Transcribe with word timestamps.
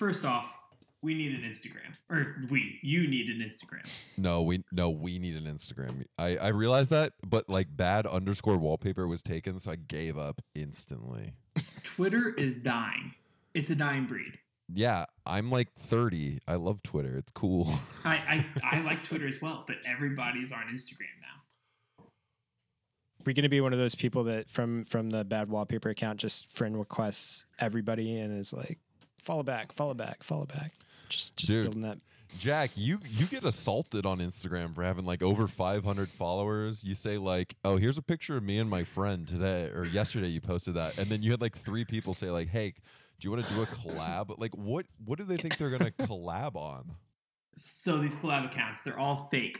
first 0.00 0.24
off, 0.24 0.46
we 1.02 1.14
need 1.14 1.32
an 1.32 1.42
Instagram, 1.42 1.94
or 2.10 2.36
we, 2.50 2.78
you 2.82 3.06
need 3.06 3.28
an 3.28 3.38
Instagram. 3.46 3.86
No, 4.18 4.42
we 4.42 4.64
no, 4.72 4.90
we 4.90 5.18
need 5.18 5.36
an 5.36 5.44
Instagram. 5.44 6.04
I 6.18 6.36
I 6.36 6.48
realized 6.48 6.90
that, 6.90 7.12
but 7.26 7.48
like 7.48 7.68
bad 7.74 8.06
underscore 8.06 8.56
wallpaper 8.56 9.06
was 9.06 9.22
taken, 9.22 9.60
so 9.60 9.70
I 9.70 9.76
gave 9.76 10.18
up 10.18 10.42
instantly. 10.54 11.34
Twitter 11.84 12.30
is 12.30 12.58
dying. 12.58 13.14
It's 13.54 13.70
a 13.70 13.74
dying 13.74 14.06
breed. 14.06 14.38
Yeah, 14.72 15.06
I'm 15.26 15.50
like 15.50 15.72
30. 15.74 16.40
I 16.46 16.54
love 16.54 16.82
Twitter. 16.82 17.16
It's 17.16 17.32
cool. 17.32 17.72
I, 18.04 18.44
I, 18.62 18.76
I 18.76 18.80
like 18.82 19.02
Twitter 19.04 19.26
as 19.26 19.42
well, 19.42 19.64
but 19.66 19.76
everybody's 19.84 20.52
on 20.52 20.62
Instagram 20.72 21.10
now. 21.20 22.04
We're 23.26 23.34
gonna 23.34 23.48
be 23.48 23.60
one 23.60 23.72
of 23.72 23.78
those 23.78 23.94
people 23.94 24.24
that 24.24 24.48
from 24.48 24.82
from 24.82 25.10
the 25.10 25.24
bad 25.24 25.50
wallpaper 25.50 25.90
account 25.90 26.20
just 26.20 26.56
friend 26.56 26.78
requests 26.78 27.46
everybody 27.58 28.18
and 28.18 28.38
is 28.38 28.52
like 28.52 28.78
follow 29.20 29.42
back, 29.42 29.72
follow 29.72 29.94
back, 29.94 30.22
follow 30.22 30.46
back. 30.46 30.72
Just 31.08 31.36
just 31.36 31.52
Dude. 31.52 31.64
building 31.64 31.82
that. 31.82 31.98
Jack, 32.38 32.70
you 32.76 32.98
you 33.08 33.26
get 33.26 33.44
assaulted 33.44 34.06
on 34.06 34.18
Instagram 34.18 34.74
for 34.74 34.82
having 34.82 35.04
like 35.04 35.22
over 35.22 35.48
500 35.48 36.08
followers. 36.08 36.84
You 36.84 36.94
say 36.94 37.18
like, 37.18 37.56
"Oh, 37.64 37.76
here's 37.76 37.98
a 37.98 38.02
picture 38.02 38.36
of 38.36 38.44
me 38.44 38.58
and 38.58 38.70
my 38.70 38.84
friend 38.84 39.26
today 39.26 39.70
or 39.74 39.84
yesterday 39.84 40.28
you 40.28 40.40
posted 40.40 40.74
that." 40.74 40.96
And 40.98 41.08
then 41.08 41.22
you 41.22 41.32
had 41.32 41.40
like 41.40 41.56
3 41.56 41.84
people 41.84 42.14
say 42.14 42.30
like, 42.30 42.48
"Hey, 42.48 42.74
do 43.18 43.26
you 43.26 43.32
want 43.32 43.44
to 43.44 43.54
do 43.54 43.62
a 43.62 43.66
collab?" 43.66 44.38
Like 44.38 44.56
what 44.56 44.86
what 45.04 45.18
do 45.18 45.24
they 45.24 45.36
think 45.36 45.56
they're 45.56 45.70
going 45.70 45.80
to 45.82 45.90
collab 45.90 46.54
on? 46.54 46.92
So 47.56 47.98
these 47.98 48.14
collab 48.14 48.46
accounts, 48.46 48.82
they're 48.82 48.98
all 48.98 49.28
fake. 49.30 49.58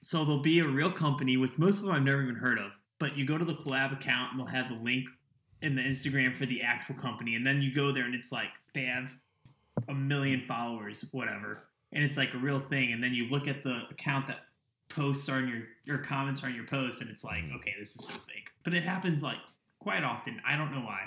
So 0.00 0.24
there'll 0.24 0.42
be 0.42 0.60
a 0.60 0.66
real 0.66 0.92
company, 0.92 1.36
which 1.36 1.56
most 1.56 1.78
of 1.78 1.84
them 1.84 1.92
I've 1.92 2.02
never 2.02 2.22
even 2.22 2.36
heard 2.36 2.58
of. 2.58 2.78
But 3.00 3.16
you 3.16 3.26
go 3.26 3.38
to 3.38 3.44
the 3.44 3.54
collab 3.54 3.92
account 3.92 4.32
and 4.32 4.40
they'll 4.40 4.46
have 4.46 4.68
the 4.68 4.76
link 4.76 5.06
in 5.62 5.74
the 5.74 5.82
Instagram 5.82 6.34
for 6.34 6.46
the 6.46 6.62
actual 6.62 6.94
company, 6.94 7.34
and 7.34 7.46
then 7.46 7.60
you 7.60 7.74
go 7.74 7.92
there 7.92 8.04
and 8.04 8.14
it's 8.14 8.32
like 8.32 8.48
they 8.74 8.84
have 8.84 9.16
a 9.88 9.94
million 9.94 10.42
followers, 10.42 11.04
whatever, 11.12 11.64
and 11.92 12.04
it's 12.04 12.16
like 12.16 12.34
a 12.34 12.38
real 12.38 12.60
thing. 12.60 12.92
And 12.92 13.02
then 13.02 13.14
you 13.14 13.28
look 13.28 13.48
at 13.48 13.62
the 13.62 13.82
account 13.90 14.28
that 14.28 14.40
posts 14.88 15.28
are 15.28 15.36
on 15.36 15.48
your 15.48 15.62
your 15.84 15.98
comments 15.98 16.42
are 16.42 16.46
on 16.46 16.54
your 16.54 16.66
post, 16.66 17.00
and 17.00 17.10
it's 17.10 17.24
like, 17.24 17.44
okay, 17.56 17.74
this 17.78 17.96
is 17.96 18.06
so 18.06 18.12
fake. 18.12 18.50
But 18.64 18.74
it 18.74 18.82
happens 18.82 19.22
like 19.22 19.38
quite 19.78 20.04
often. 20.04 20.40
I 20.46 20.56
don't 20.56 20.72
know 20.72 20.80
why. 20.80 21.00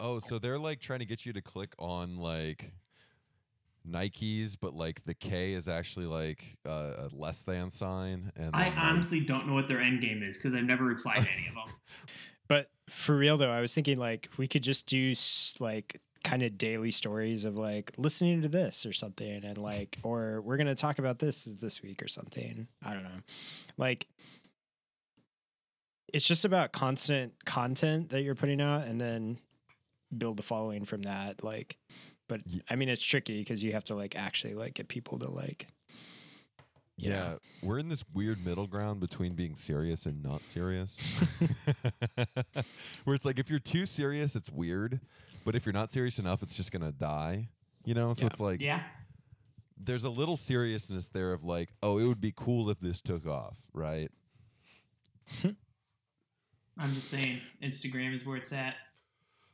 Oh, 0.00 0.18
so 0.18 0.38
they're 0.38 0.58
like 0.58 0.80
trying 0.80 0.98
to 1.00 1.04
get 1.06 1.24
you 1.24 1.32
to 1.32 1.40
click 1.42 1.72
on 1.78 2.16
like 2.16 2.72
Nikes, 3.88 4.56
but 4.60 4.74
like 4.74 5.04
the 5.04 5.14
K 5.14 5.52
is 5.52 5.68
actually 5.68 6.06
like 6.06 6.56
uh, 6.66 6.92
a 6.98 7.08
less 7.12 7.42
than 7.42 7.70
sign. 7.70 8.32
And 8.36 8.50
I 8.54 8.64
then, 8.64 8.74
like- 8.74 8.84
honestly 8.84 9.20
don't 9.20 9.46
know 9.46 9.54
what 9.54 9.68
their 9.68 9.80
end 9.80 10.00
game 10.00 10.22
is 10.22 10.36
because 10.36 10.54
I've 10.54 10.64
never 10.64 10.84
replied 10.84 11.16
to 11.16 11.28
any 11.36 11.48
of 11.48 11.54
them. 11.54 11.74
But 12.48 12.70
for 12.88 13.16
real 13.16 13.36
though, 13.36 13.50
I 13.50 13.60
was 13.60 13.74
thinking 13.74 13.98
like 13.98 14.28
we 14.36 14.46
could 14.46 14.62
just 14.62 14.86
do 14.86 15.14
like 15.60 16.00
kind 16.22 16.42
of 16.42 16.56
daily 16.56 16.90
stories 16.90 17.44
of 17.44 17.56
like 17.56 17.92
listening 17.98 18.40
to 18.42 18.48
this 18.48 18.86
or 18.86 18.92
something 18.92 19.44
and 19.44 19.58
like 19.58 19.98
or 20.02 20.40
we're 20.40 20.56
going 20.56 20.66
to 20.66 20.74
talk 20.74 20.98
about 20.98 21.18
this 21.18 21.44
this 21.44 21.82
week 21.82 22.02
or 22.02 22.08
something. 22.08 22.66
I 22.82 22.94
don't 22.94 23.04
know. 23.04 23.20
Like 23.76 24.06
it's 26.12 26.26
just 26.26 26.44
about 26.44 26.72
constant 26.72 27.44
content 27.44 28.10
that 28.10 28.22
you're 28.22 28.36
putting 28.36 28.60
out 28.60 28.86
and 28.86 29.00
then 29.00 29.38
build 30.16 30.36
the 30.36 30.42
following 30.44 30.84
from 30.84 31.02
that 31.02 31.42
like 31.42 31.76
but 32.28 32.40
I 32.70 32.76
mean 32.76 32.88
it's 32.88 33.02
tricky 33.02 33.40
because 33.40 33.64
you 33.64 33.72
have 33.72 33.84
to 33.84 33.96
like 33.96 34.16
actually 34.16 34.54
like 34.54 34.74
get 34.74 34.86
people 34.86 35.18
to 35.18 35.28
like 35.28 35.66
Yeah, 36.96 37.34
we're 37.62 37.78
in 37.80 37.88
this 37.88 38.04
weird 38.14 38.44
middle 38.46 38.66
ground 38.68 39.00
between 39.00 39.34
being 39.34 39.56
serious 39.56 40.06
and 40.06 40.22
not 40.22 40.42
serious. 40.42 40.96
Where 43.04 43.16
it's 43.16 43.24
like 43.24 43.38
if 43.38 43.50
you're 43.50 43.58
too 43.58 43.84
serious, 43.86 44.36
it's 44.36 44.48
weird, 44.50 45.00
but 45.44 45.54
if 45.56 45.66
you're 45.66 45.72
not 45.72 45.90
serious 45.92 46.18
enough, 46.18 46.42
it's 46.42 46.56
just 46.56 46.70
gonna 46.70 46.92
die. 46.92 47.48
You 47.84 47.94
know, 47.94 48.14
so 48.14 48.22
Yeah. 48.22 48.26
it's 48.28 48.40
like 48.40 48.60
Yeah. 48.60 48.82
there's 49.76 50.04
a 50.04 50.08
little 50.10 50.36
seriousness 50.36 51.08
there 51.08 51.32
of 51.32 51.42
like, 51.44 51.70
oh, 51.82 51.98
it 51.98 52.06
would 52.06 52.20
be 52.20 52.32
cool 52.34 52.70
if 52.70 52.78
this 52.78 53.02
took 53.02 53.26
off, 53.26 53.58
right? 53.72 54.10
I'm 56.78 56.94
just 56.94 57.10
saying, 57.10 57.40
Instagram 57.62 58.14
is 58.14 58.24
where 58.24 58.36
it's 58.36 58.52
at. 58.52 58.76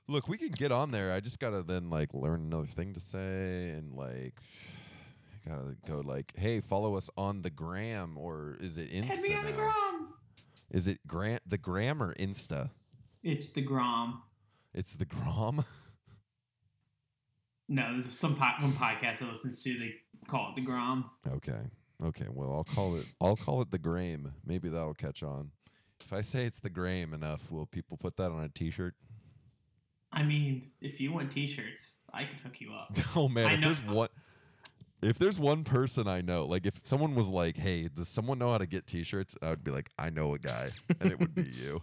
Look, 0.08 0.26
we 0.28 0.36
can 0.38 0.50
get 0.50 0.72
on 0.72 0.90
there. 0.90 1.12
I 1.12 1.20
just 1.20 1.38
gotta 1.38 1.62
then 1.62 1.88
like 1.90 2.12
learn 2.12 2.40
another 2.42 2.66
thing 2.66 2.92
to 2.94 3.00
say 3.00 3.70
and 3.70 3.94
like 3.94 4.34
gotta 5.48 5.76
go 5.86 6.00
like, 6.00 6.32
hey, 6.36 6.60
follow 6.60 6.96
us 6.96 7.08
on 7.16 7.42
the 7.42 7.50
gram 7.50 8.16
or 8.18 8.56
is 8.60 8.78
it 8.78 8.90
Insta? 8.90 9.04
Head 9.04 9.20
me 9.22 9.34
on 9.34 9.46
the 9.46 9.52
gram. 9.52 10.08
Is 10.70 10.86
it 10.86 11.06
gram 11.06 11.38
the 11.46 11.58
gram 11.58 12.02
or 12.02 12.14
Insta? 12.14 12.70
It's 13.22 13.50
the 13.50 13.62
gram. 13.62 14.22
It's 14.74 14.94
the 14.94 15.04
gram. 15.06 15.64
No, 17.68 18.00
there's 18.00 18.18
some 18.18 18.34
po- 18.34 18.60
one 18.64 18.72
podcast 18.72 19.22
I 19.22 19.30
listen 19.30 19.54
to. 19.54 19.78
They 19.78 19.94
call 20.26 20.50
it 20.50 20.56
the 20.56 20.62
gram. 20.66 21.04
Okay. 21.34 21.60
Okay. 22.04 22.26
Well, 22.28 22.52
I'll 22.52 22.64
call 22.64 22.96
it. 22.96 23.06
I'll 23.20 23.36
call 23.36 23.62
it 23.62 23.70
the 23.70 23.78
Grame. 23.78 24.32
Maybe 24.44 24.68
that'll 24.68 24.94
catch 24.94 25.22
on. 25.22 25.52
If 26.00 26.12
I 26.12 26.20
say 26.22 26.44
it's 26.46 26.58
the 26.60 26.70
Grame 26.70 27.14
enough, 27.14 27.52
will 27.52 27.66
people 27.66 27.96
put 27.96 28.16
that 28.16 28.32
on 28.32 28.42
a 28.42 28.48
T-shirt? 28.48 28.94
I 30.12 30.24
mean, 30.24 30.70
if 30.80 31.00
you 31.00 31.12
want 31.12 31.30
T-shirts, 31.30 31.96
I 32.12 32.24
can 32.24 32.36
hook 32.42 32.60
you 32.60 32.72
up. 32.72 32.96
Oh 33.16 33.28
man, 33.28 33.46
I 33.46 33.52
if 33.54 33.60
know- 33.60 33.66
there's 33.72 33.84
one, 33.84 34.08
if 35.02 35.18
there's 35.18 35.38
one 35.38 35.64
person 35.64 36.06
I 36.08 36.20
know, 36.20 36.44
like 36.44 36.66
if 36.66 36.74
someone 36.84 37.14
was 37.14 37.28
like, 37.28 37.56
"Hey, 37.56 37.88
does 37.88 38.08
someone 38.08 38.38
know 38.38 38.50
how 38.52 38.58
to 38.58 38.66
get 38.66 38.86
T-shirts?" 38.86 39.36
I 39.42 39.50
would 39.50 39.64
be 39.64 39.70
like, 39.70 39.90
"I 39.98 40.10
know 40.10 40.34
a 40.34 40.38
guy," 40.38 40.68
and 41.00 41.10
it 41.10 41.18
would 41.18 41.34
be 41.34 41.42
you. 41.54 41.80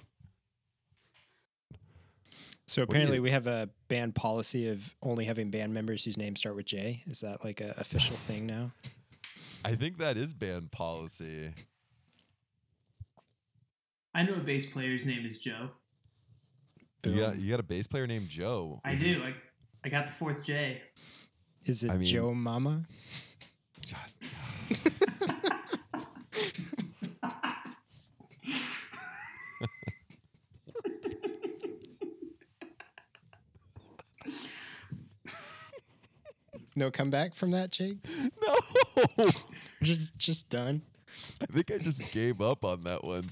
So 2.68 2.76
do 2.76 2.80
you- 2.82 2.84
apparently 2.84 3.20
we 3.20 3.32
have 3.32 3.48
a 3.48 3.70
band 3.88 4.16
policy 4.16 4.70
of 4.70 4.96
only 5.02 5.26
having 5.26 5.50
band 5.50 5.74
members 5.74 6.04
whose 6.04 6.18
names 6.18 6.40
start 6.40 6.56
with 6.56 6.66
J. 6.66 7.04
Is 7.08 7.22
that 7.22 7.44
like 7.44 7.62
an 7.62 7.74
official 7.78 8.18
thing 8.18 8.46
now? 8.46 8.72
I 9.66 9.76
think 9.76 9.98
that 9.98 10.18
is 10.18 10.34
band 10.34 10.72
policy. 10.72 11.54
I 14.14 14.24
know 14.24 14.36
a 14.36 14.40
bass 14.40 14.66
player's 14.66 15.06
name 15.06 15.26
is 15.26 15.38
Joe. 15.38 15.70
You 17.06 17.20
got, 17.20 17.40
you 17.40 17.50
got 17.50 17.60
a 17.60 17.64
bass 17.64 17.88
player 17.88 18.06
named 18.08 18.28
Joe. 18.28 18.82
I 18.84 18.92
Is 18.94 19.00
do. 19.00 19.24
I, 19.24 19.34
I 19.86 19.90
got 19.90 20.08
the 20.08 20.14
fourth 20.14 20.44
J. 20.44 20.82
Is 21.68 21.84
it 21.84 21.92
I 21.92 21.98
mean- 21.98 22.06
Joe 22.06 22.34
Mama? 22.34 22.84
No 36.76 36.92
comeback 36.92 37.34
from 37.34 37.50
that, 37.52 37.72
Jake? 37.72 37.98
no. 39.18 39.26
Just 39.82 40.18
just 40.18 40.50
done. 40.50 40.82
I 41.42 41.46
think 41.46 41.72
I 41.72 41.78
just 41.80 42.12
gave 42.14 42.42
up 42.42 42.64
on 42.64 42.82
that 42.82 43.04
one. 43.04 43.32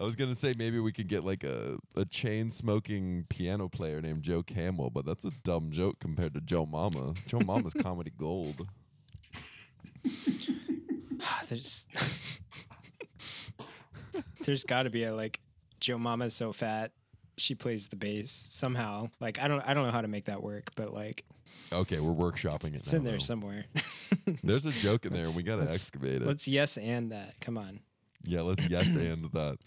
I 0.00 0.04
was 0.04 0.16
gonna 0.16 0.34
say 0.34 0.54
maybe 0.56 0.78
we 0.80 0.92
could 0.92 1.08
get 1.08 1.24
like 1.24 1.44
a, 1.44 1.76
a 1.94 2.04
chain 2.06 2.50
smoking 2.50 3.26
piano 3.28 3.68
player 3.68 4.00
named 4.00 4.22
Joe 4.22 4.42
Camel, 4.42 4.88
but 4.90 5.04
that's 5.04 5.24
a 5.26 5.30
dumb 5.44 5.70
joke 5.72 6.00
compared 6.00 6.32
to 6.34 6.40
Joe 6.40 6.64
Mama. 6.64 7.12
Joe 7.26 7.40
Mama's 7.44 7.74
comedy 7.82 8.10
gold. 8.16 8.66
There's 11.48 11.86
There's 14.44 14.64
got 14.64 14.84
to 14.84 14.90
be 14.90 15.04
a 15.04 15.14
like 15.14 15.38
Joe 15.80 15.98
Mama's 15.98 16.34
so 16.34 16.52
fat 16.52 16.92
she 17.36 17.54
plays 17.54 17.88
the 17.88 17.96
bass 17.96 18.30
somehow. 18.30 19.08
Like 19.20 19.40
I 19.40 19.48
don't 19.48 19.60
I 19.68 19.74
don't 19.74 19.84
know 19.86 19.92
how 19.92 20.00
to 20.02 20.08
make 20.08 20.24
that 20.26 20.42
work, 20.42 20.70
but 20.76 20.92
like 20.94 21.24
Okay, 21.72 22.00
we're 22.00 22.12
workshopping 22.14 22.70
it. 22.70 22.76
it's 22.80 22.92
now, 22.92 22.98
in 22.98 23.04
there 23.04 23.12
though. 23.14 23.18
somewhere. 23.18 23.64
There's 24.42 24.66
a 24.66 24.70
joke 24.72 25.06
in 25.06 25.12
there, 25.12 25.24
Let's- 25.24 25.36
we 25.36 25.42
gotta 25.42 25.62
let's- 25.62 25.76
excavate 25.76 26.22
it. 26.22 26.26
Let's 26.26 26.48
yes 26.48 26.76
and 26.78 27.12
that. 27.12 27.34
Come 27.40 27.58
on. 27.58 27.80
yeah, 28.24 28.40
let's 28.40 28.66
yes 28.68 28.86
and 28.96 29.30
that. 29.32 29.58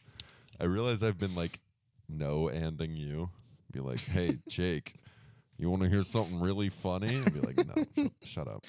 I 0.63 0.65
realize 0.65 1.03
I've 1.03 1.19
been 1.19 1.35
like 1.35 1.59
no 2.07 2.49
anding 2.51 2.95
you. 2.95 3.29
Be 3.73 3.81
like, 3.81 3.99
hey 3.99 4.37
Jake, 4.47 4.93
you 5.57 5.69
want 5.69 5.83
to 5.83 5.89
hear 5.89 6.03
something 6.03 6.39
really 6.39 6.69
funny? 6.69 7.13
And 7.13 7.33
be 7.33 7.41
like, 7.41 7.57
no, 7.57 7.83
shut, 7.97 8.11
shut 8.23 8.47
up. 8.47 8.63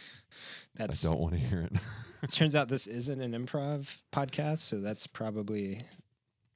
That's 0.74 1.06
I 1.06 1.10
don't 1.10 1.20
want 1.20 1.34
to 1.34 1.40
hear 1.40 1.60
it. 1.60 1.72
turns 2.32 2.56
out 2.56 2.66
this 2.66 2.88
isn't 2.88 3.20
an 3.20 3.32
improv 3.32 4.00
podcast, 4.12 4.58
so 4.58 4.80
that's 4.80 5.06
probably 5.06 5.82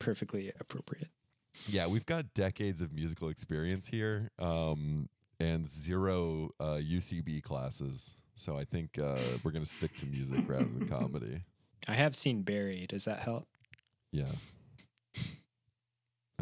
perfectly 0.00 0.50
appropriate. 0.58 1.10
Yeah, 1.68 1.86
we've 1.86 2.06
got 2.06 2.34
decades 2.34 2.80
of 2.80 2.92
musical 2.92 3.28
experience 3.28 3.86
here, 3.86 4.30
um, 4.40 5.08
and 5.38 5.68
zero 5.68 6.50
uh, 6.58 6.80
UCB 6.82 7.44
classes. 7.44 8.12
So 8.34 8.58
I 8.58 8.64
think 8.64 8.98
uh, 8.98 9.18
we're 9.44 9.52
gonna 9.52 9.66
stick 9.66 9.96
to 9.98 10.06
music 10.06 10.40
rather 10.48 10.64
than 10.64 10.88
comedy. 10.88 11.42
I 11.86 11.92
have 11.92 12.16
seen 12.16 12.42
Barry. 12.42 12.86
Does 12.88 13.04
that 13.04 13.20
help? 13.20 13.46
Yeah. 14.10 14.24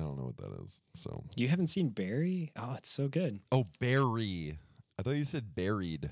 I 0.06 0.08
don't 0.08 0.18
know 0.18 0.26
what 0.26 0.36
that 0.36 0.62
is. 0.64 0.78
So 0.94 1.24
You 1.34 1.48
haven't 1.48 1.66
seen 1.66 1.88
Barry? 1.88 2.52
Oh, 2.56 2.74
it's 2.78 2.88
so 2.88 3.08
good. 3.08 3.40
oh, 3.50 3.66
Barry. 3.80 4.58
I 4.98 5.02
thought 5.02 5.10
you 5.16 5.24
said 5.24 5.54
buried. 5.54 6.10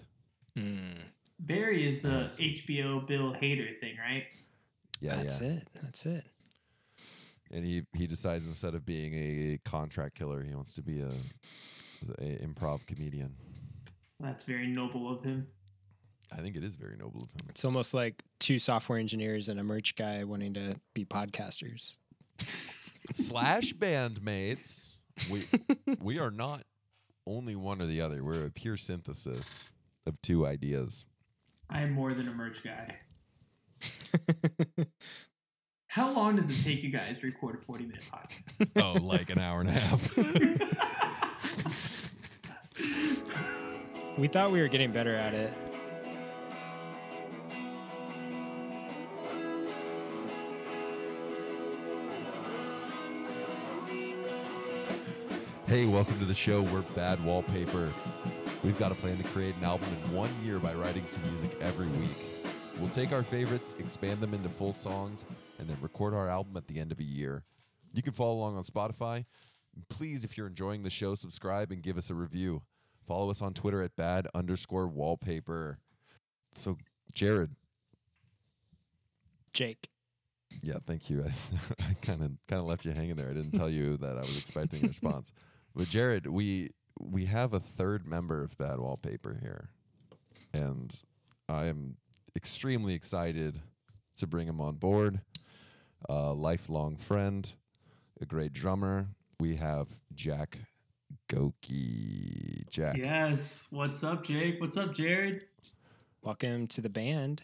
Mm, 0.59 0.97
Barry 1.39 1.87
is 1.87 2.03
the 2.03 2.09
Yes. 2.09 2.39
HBO 2.41 3.07
Bill 3.07 3.33
Hader 3.35 3.79
thing, 3.79 3.97
right? 3.99 4.25
Yeah, 5.01 5.17
that's 5.17 5.41
yeah. 5.41 5.49
it. 5.49 5.63
That's 5.81 6.07
it. 6.07 6.25
And 7.53 7.65
he 7.65 7.85
he 7.95 8.07
decides 8.09 8.47
instead 8.49 8.75
of 8.75 8.85
being 8.85 9.15
a 9.15 9.59
contract 9.65 10.17
killer, 10.17 10.43
he 10.43 10.55
wants 10.57 10.75
to 10.75 10.83
be 10.83 11.01
a, 11.01 11.11
a 12.19 12.39
improv 12.45 12.85
comedian. 12.87 13.35
That's 14.19 14.45
very 14.45 14.67
noble 14.67 15.09
of 15.11 15.23
him. 15.23 15.47
I 16.33 16.37
think 16.41 16.57
it 16.57 16.65
is 16.65 16.75
very 16.75 16.97
noble 16.97 17.23
of 17.23 17.29
him. 17.31 17.47
It's 17.51 17.65
almost 17.65 17.95
like 17.95 18.23
two 18.41 18.59
software 18.59 18.99
engineers 18.99 19.49
and 19.49 19.61
a 19.61 19.63
merch 19.63 19.95
guy 19.95 20.25
wanting 20.25 20.55
to 20.55 20.81
be 20.95 21.05
podcasters. 21.05 21.99
Slash 23.13 23.75
bandmates. 23.75 24.97
We 25.31 25.45
we 26.01 26.19
are 26.19 26.31
not 26.31 26.63
only 27.27 27.55
one 27.55 27.81
or 27.81 27.87
the 27.87 28.01
other. 28.01 28.25
We're 28.25 28.47
a 28.47 28.51
pure 28.51 28.77
synthesis 28.77 29.69
of 30.07 30.21
two 30.23 30.47
ideas. 30.47 31.05
I 31.71 31.83
am 31.83 31.93
more 31.93 32.15
than 32.15 32.29
a 32.29 32.33
merch 32.33 32.63
guy. 32.63 32.97
How 35.87 36.13
long 36.13 36.37
does 36.37 36.51
it 36.51 36.65
take 36.65 36.83
you 36.83 36.91
guys 36.91 37.19
to 37.19 37.27
record 37.27 37.55
a 37.55 37.59
40 37.59 37.85
minute 37.85 38.03
podcast? 38.11 38.83
Oh, 38.83 38.95
like 39.01 39.31
an 39.31 39.39
hour 39.39 39.61
and 39.61 39.69
a 39.69 39.73
half. 39.73 40.17
we 44.19 44.27
thought 44.27 44.51
we 44.51 44.61
were 44.61 44.69
getting 44.69 44.93
better 44.93 45.15
at 45.15 45.35
it. 45.35 45.53
Hey, 55.75 55.87
welcome 55.87 56.17
to 56.21 56.25
the 56.25 56.33
show. 56.33 56.63
We're 56.63 56.83
Bad 56.95 57.25
Wallpaper. 57.25 57.93
We've 58.63 58.79
got 58.79 58.93
a 58.93 58.95
plan 58.95 59.19
to 59.19 59.25
create 59.25 59.57
an 59.57 59.65
album 59.65 59.89
in 60.05 60.15
one 60.15 60.31
year 60.45 60.61
by 60.61 60.73
writing 60.73 61.05
some 61.09 61.21
music 61.29 61.57
every 61.61 61.89
week. 61.89 62.17
We'll 62.79 62.91
take 62.91 63.11
our 63.11 63.25
favorites, 63.25 63.75
expand 63.81 64.21
them 64.21 64.35
into 64.35 64.49
full 64.49 64.73
songs, 64.73 65.25
and 65.59 65.69
then 65.69 65.77
record 65.81 66.15
our 66.15 66.29
album 66.29 66.57
at 66.57 66.69
the 66.69 66.79
end 66.79 66.93
of 66.93 67.01
a 67.01 67.03
year. 67.03 67.43
You 67.93 68.03
can 68.05 68.13
follow 68.13 68.35
along 68.35 68.57
on 68.57 68.63
Spotify. 68.63 69.25
Please, 69.89 70.23
if 70.23 70.39
you're 70.39 70.47
enjoying 70.47 70.85
the 70.85 70.91
show, 70.91 71.17
subscribe 71.17 71.73
and 71.73 71.83
give 71.83 71.99
us 71.99 72.09
a 72.09 72.15
review. 72.15 72.63
Follow 73.09 73.33
us 73.33 73.43
on 73.43 73.53
Twitter 73.53 73.83
at 73.83 73.97
bad 73.97 74.29
underscore 74.33 74.87
wallpaper. 74.87 75.81
So, 76.55 76.79
Jared, 77.15 77.51
Jake. 79.53 79.89
yeah, 80.63 80.79
thank 80.87 81.11
you. 81.11 81.25
I 81.81 81.95
kind 82.01 82.23
of 82.23 82.31
kind 82.47 82.61
of 82.61 82.67
left 82.67 82.85
you 82.85 82.93
hanging 82.93 83.17
there. 83.17 83.29
I 83.29 83.33
didn't 83.33 83.59
tell 83.59 83.69
you 83.69 83.97
that 83.97 84.13
I 84.13 84.21
was 84.21 84.39
expecting 84.39 84.85
a 84.85 84.87
response. 84.87 85.33
But 85.75 85.89
Jared, 85.89 86.27
we 86.27 86.71
we 87.01 87.25
have 87.27 87.53
a 87.53 87.61
third 87.61 88.07
member 88.07 88.43
of 88.43 88.57
Bad 88.57 88.79
Wallpaper 88.79 89.39
here, 89.41 89.71
and 90.53 90.95
I 91.49 91.67
am 91.67 91.97
extremely 92.37 92.95
excited 92.95 93.61
to 94.17 94.27
bring 94.27 94.47
him 94.47 94.61
on 94.61 94.77
board. 94.77 95.21
A 96.09 96.33
lifelong 96.33 96.97
friend, 96.97 97.51
a 98.21 98.27
great 98.27 98.53
drummer. 98.53 99.09
We 99.41 99.57
have 99.57 99.89
Jack 100.15 100.59
Goki. 101.29 102.69
Jack. 102.71 102.97
yes. 102.97 103.65
What's 103.71 104.05
up, 104.05 104.25
Jake? 104.25 104.61
What's 104.61 104.77
up, 104.77 104.95
Jared? 104.95 105.47
Welcome 106.23 106.67
to 106.69 106.81
the 106.81 106.89
band. 106.91 107.43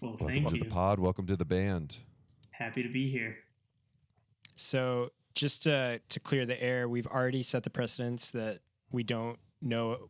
Well, 0.00 0.12
Welcome 0.12 0.26
thank 0.26 0.48
to 0.48 0.56
you. 0.56 0.64
the 0.64 0.70
pod. 0.70 0.98
Welcome 0.98 1.26
to 1.28 1.36
the 1.36 1.44
band. 1.44 1.98
Happy 2.50 2.82
to 2.82 2.88
be 2.88 3.10
here. 3.10 3.36
So, 4.56 5.10
just 5.34 5.62
to, 5.64 6.00
to 6.08 6.20
clear 6.20 6.44
the 6.46 6.60
air, 6.62 6.88
we've 6.88 7.06
already 7.06 7.42
set 7.42 7.62
the 7.62 7.70
precedence 7.70 8.30
that 8.32 8.60
we 8.90 9.02
don't 9.02 9.38
know 9.62 10.08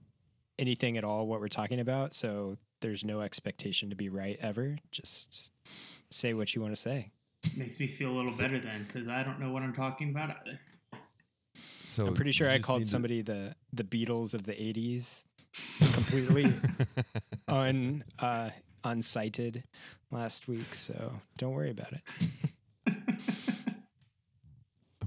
anything 0.58 0.96
at 0.96 1.05
all 1.05 1.26
what 1.26 1.40
we're 1.40 1.49
talking 1.49 1.81
about. 1.81 2.12
So, 2.14 2.56
there's 2.81 3.05
no 3.05 3.20
expectation 3.20 3.90
to 3.90 3.96
be 3.96 4.08
right 4.08 4.38
ever. 4.40 4.78
Just 4.90 5.52
say 6.11 6.32
what 6.32 6.55
you 6.55 6.62
want 6.62 6.72
to 6.72 6.81
say. 6.81 7.11
Makes 7.56 7.78
me 7.78 7.87
feel 7.87 8.11
a 8.11 8.17
little 8.17 8.32
better 8.37 8.58
then, 8.58 8.84
because 8.84 9.06
I 9.06 9.22
don't 9.22 9.38
know 9.38 9.50
what 9.50 9.62
I'm 9.62 9.75
talking 9.75 10.11
about 10.11 10.31
either. 10.40 10.58
So 11.84 12.06
I'm 12.06 12.14
pretty 12.14 12.32
sure 12.32 12.49
I 12.49 12.58
called 12.58 12.81
need 12.81 12.84
to- 12.87 12.90
somebody 12.90 13.20
the 13.23 13.55
the 13.73 13.84
Beatles 13.84 14.32
of 14.32 14.44
the 14.44 14.52
'80s, 14.52 15.25
completely 15.93 16.52
un 17.49 18.05
uh, 18.19 18.50
unsighted 18.84 19.64
last 20.11 20.49
week. 20.49 20.75
So 20.75 21.12
don't 21.37 21.52
worry 21.52 21.70
about 21.70 21.93
it. 21.93 22.00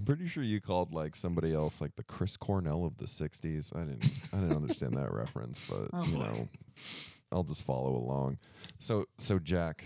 I'm 0.04 0.06
pretty 0.06 0.28
sure 0.28 0.44
you 0.44 0.60
called 0.60 0.94
like 0.94 1.16
somebody 1.16 1.54
else 1.54 1.80
like 1.80 1.96
the 1.96 2.04
Chris 2.04 2.36
Cornell 2.36 2.84
of 2.84 2.98
the 2.98 3.06
'60s. 3.06 3.74
I 3.74 3.86
didn't, 3.86 4.12
I 4.34 4.38
didn't 4.42 4.58
understand 4.58 4.96
that 4.96 5.14
reference, 5.14 5.66
but 5.70 5.88
Oh, 5.94 6.04
you 6.06 6.18
boy. 6.18 6.24
know, 6.26 6.50
I'll 7.32 7.44
just 7.44 7.64
follow 7.64 7.96
along. 7.96 8.38
So, 8.80 9.06
so 9.18 9.40
Jack, 9.40 9.86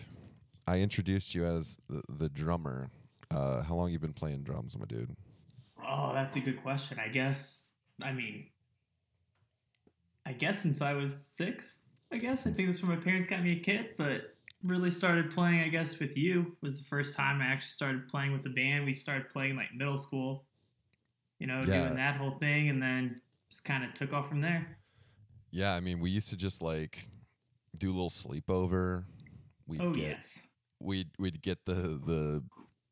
I 0.66 0.80
introduced 0.80 1.36
you 1.36 1.46
as 1.46 1.78
the, 1.88 2.02
the 2.10 2.30
drummer. 2.30 2.90
Uh, 3.30 3.62
how 3.62 3.75
long 3.75 3.92
you 3.92 4.00
been 4.00 4.12
playing 4.12 4.42
drums, 4.42 4.75
my 4.75 4.86
dude? 4.86 5.16
Oh, 5.88 6.14
that's 6.16 6.36
a 6.36 6.40
good 6.40 6.64
question. 6.64 6.98
I 6.98 7.10
guess. 7.10 7.69
I 8.02 8.12
mean, 8.12 8.48
I 10.25 10.34
guess 10.34 10.64
since 10.64 10.81
I 10.81 10.94
was 10.94 11.16
six. 11.16 11.81
I 12.12 12.18
guess 12.18 12.48
I 12.48 12.51
think 12.51 12.69
that's 12.69 12.81
when 12.81 12.92
my 12.98 13.04
parents 13.04 13.27
got 13.27 13.44
me 13.44 13.54
a 13.54 13.59
kit, 13.59 13.98
but 13.98 14.36
really 14.63 14.92
started 14.92 15.31
playing. 15.31 15.62
I 15.62 15.68
guess 15.68 16.00
with 16.00 16.18
you 16.18 16.56
was 16.62 16.77
the 16.77 16.83
first 16.83 17.15
time 17.15 17.42
I 17.42 17.45
actually 17.45 17.71
started 17.71 18.07
playing 18.07 18.33
with 18.33 18.44
the 18.44 18.50
band. 18.50 18.86
We 18.86 18.94
started 18.94 19.30
playing 19.30 19.56
like 19.56 19.68
middle 19.75 19.98
school. 19.98 20.45
You 21.39 21.48
know, 21.48 21.59
Yeah. 21.59 21.83
doing 21.83 21.95
that 21.95 22.15
whole 22.18 22.38
thing, 22.39 22.69
and 22.69 22.81
then 22.81 23.21
just 23.50 23.63
kind 23.63 23.83
of 23.83 23.94
took 23.94 24.13
off 24.13 24.27
from 24.27 24.42
there. 24.42 24.77
Yeah, 25.51 25.75
I 25.75 25.80
mean, 25.80 26.00
we 26.00 26.09
used 26.09 26.30
to 26.30 26.38
just 26.38 26.62
like 26.62 27.07
do 27.77 27.89
a 27.89 27.94
little 27.94 28.09
sleepover. 28.09 29.04
We'd 29.68 29.81
oh 29.81 29.94
get 29.94 30.04
yes. 30.04 30.42
we'd 30.80 31.09
we'd 31.19 31.42
get 31.42 31.65
the 31.65 31.74
the 31.74 32.44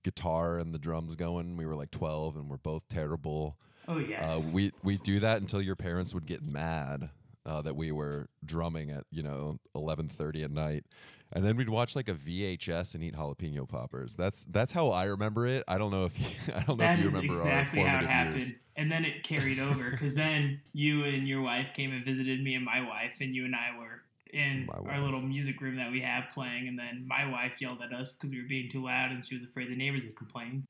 guitar 0.04 0.60
and 0.60 0.74
the 0.74 0.80
drums 0.80 1.16
going. 1.16 1.58
We 1.58 1.66
were 1.66 1.76
like 1.76 1.90
12 1.92 2.36
and 2.38 2.50
we're 2.50 2.58
both 2.58 2.88
terrible. 2.90 3.58
Oh 3.88 3.98
yes. 3.98 4.22
Uh, 4.24 4.42
we 4.52 4.72
we 4.84 4.98
do 4.98 5.20
that 5.22 5.42
until 5.42 5.62
your 5.62 5.76
parents 5.76 6.14
would 6.14 6.26
get 6.26 6.44
mad 6.44 7.10
uh, 7.46 7.62
that 7.62 7.76
we 7.76 7.92
were 7.92 8.30
drumming 8.44 8.92
at 8.92 9.04
you 9.12 9.24
know 9.24 9.60
eleven 9.74 10.08
thirty 10.10 10.44
at 10.44 10.52
night, 10.52 10.86
and 11.32 11.46
then 11.46 11.56
we'd 11.58 11.70
watch 11.70 11.96
like 11.96 12.10
a 12.10 12.14
VHS 12.14 12.96
and 12.96 13.04
eat 13.04 13.16
jalapeno 13.16 13.68
poppers. 13.68 14.14
That's 14.16 14.46
that's 14.46 14.72
how 14.72 14.90
I 14.90 15.06
remember 15.06 15.46
it. 15.48 15.64
I 15.68 15.78
don't 15.78 15.92
know 15.92 16.06
if 16.06 16.20
you, 16.20 16.54
I 16.56 16.64
don't 16.64 16.78
know 16.78 16.84
That 16.86 17.00
if 17.00 17.04
you 17.04 17.08
is 17.10 17.14
remember 17.14 17.34
exactly 17.38 17.82
our 17.82 17.88
how 17.88 17.96
it 17.98 18.02
formative 18.02 18.10
happened. 18.10 18.42
years. 18.44 18.52
And 18.78 18.92
then 18.92 19.06
it 19.06 19.24
carried 19.24 19.58
over 19.60 19.92
because 19.92 20.16
then 20.16 20.60
you 20.74 21.06
and 21.06 21.26
your 21.28 21.42
wife 21.42 21.68
came 21.74 21.94
and 21.94 22.04
visited 22.04 22.44
me 22.44 22.56
and 22.56 22.66
my 22.66 22.82
wife, 22.86 23.18
and 23.22 23.34
you 23.34 23.46
and 23.46 23.56
I 23.56 23.78
were 23.80 24.02
in 24.34 24.68
our 24.90 25.00
little 25.00 25.22
music 25.22 25.62
room 25.62 25.78
that 25.78 25.90
we 25.92 26.02
have 26.02 26.26
playing. 26.34 26.68
And 26.68 26.78
then 26.78 27.06
my 27.08 27.26
wife 27.30 27.54
yelled 27.60 27.82
at 27.82 27.94
us 27.94 28.12
because 28.12 28.32
we 28.32 28.42
were 28.42 28.48
being 28.50 28.70
too 28.70 28.84
loud, 28.84 29.12
and 29.12 29.26
she 29.26 29.36
was 29.36 29.46
afraid 29.46 29.70
the 29.72 29.78
neighbors 29.78 30.04
would 30.04 30.18
complain. 30.18 30.66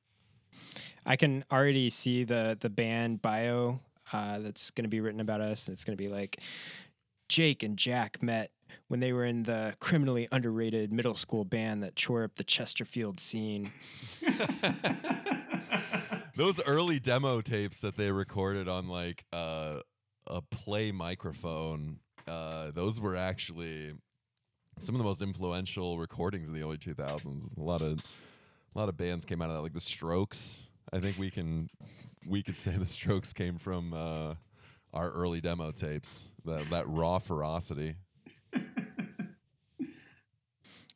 I 1.04 1.16
can 1.16 1.44
already 1.50 1.90
see 1.90 2.22
the 2.24 2.56
the 2.60 2.70
band 2.70 3.22
bio 3.22 3.80
uh, 4.12 4.38
that's 4.38 4.70
going 4.70 4.84
to 4.84 4.88
be 4.88 5.00
written 5.00 5.20
about 5.20 5.40
us, 5.40 5.66
and 5.66 5.74
it's 5.74 5.84
going 5.84 5.96
to 5.96 6.02
be 6.02 6.08
like 6.08 6.40
Jake 7.28 7.62
and 7.62 7.76
Jack 7.76 8.22
met 8.22 8.50
when 8.88 9.00
they 9.00 9.12
were 9.12 9.24
in 9.24 9.44
the 9.44 9.74
criminally 9.80 10.28
underrated 10.30 10.92
middle 10.92 11.16
school 11.16 11.44
band 11.44 11.82
that 11.82 11.96
tore 11.96 12.24
up 12.24 12.36
the 12.36 12.44
Chesterfield 12.44 13.20
scene. 13.20 13.72
Those 16.36 16.60
early 16.62 17.00
demo 17.00 17.40
tapes 17.40 17.80
that 17.80 17.96
they 17.96 18.10
recorded 18.10 18.68
on 18.68 18.88
like 18.88 19.24
uh, 19.32 19.78
a 20.26 20.42
play 20.42 20.92
microphone, 20.92 22.00
uh, 22.28 22.72
those 22.72 23.00
were 23.00 23.16
actually 23.16 23.94
some 24.80 24.94
of 24.94 24.98
the 24.98 25.04
most 25.04 25.22
influential 25.22 25.98
recordings 25.98 26.48
of 26.48 26.54
the 26.54 26.62
early 26.62 26.76
2000s. 26.76 27.56
A 27.56 27.62
lot 27.62 27.80
of 27.80 28.00
a 28.74 28.78
lot 28.78 28.90
of 28.90 28.98
bands 28.98 29.24
came 29.24 29.40
out 29.40 29.48
of 29.48 29.56
that, 29.56 29.62
like 29.62 29.72
the 29.72 29.80
Strokes. 29.80 30.60
I 30.92 30.98
think 31.00 31.18
we 31.18 31.30
can 31.30 31.68
we 32.26 32.42
could 32.42 32.58
say 32.58 32.70
the 32.78 32.86
Strokes 32.86 33.32
came 33.32 33.58
from 33.58 33.92
uh, 33.94 34.34
our 34.92 35.10
early 35.10 35.40
demo 35.40 35.70
tapes. 35.72 36.24
That 36.44 36.68
that 36.70 36.88
raw 36.88 37.18
ferocity. 37.18 37.96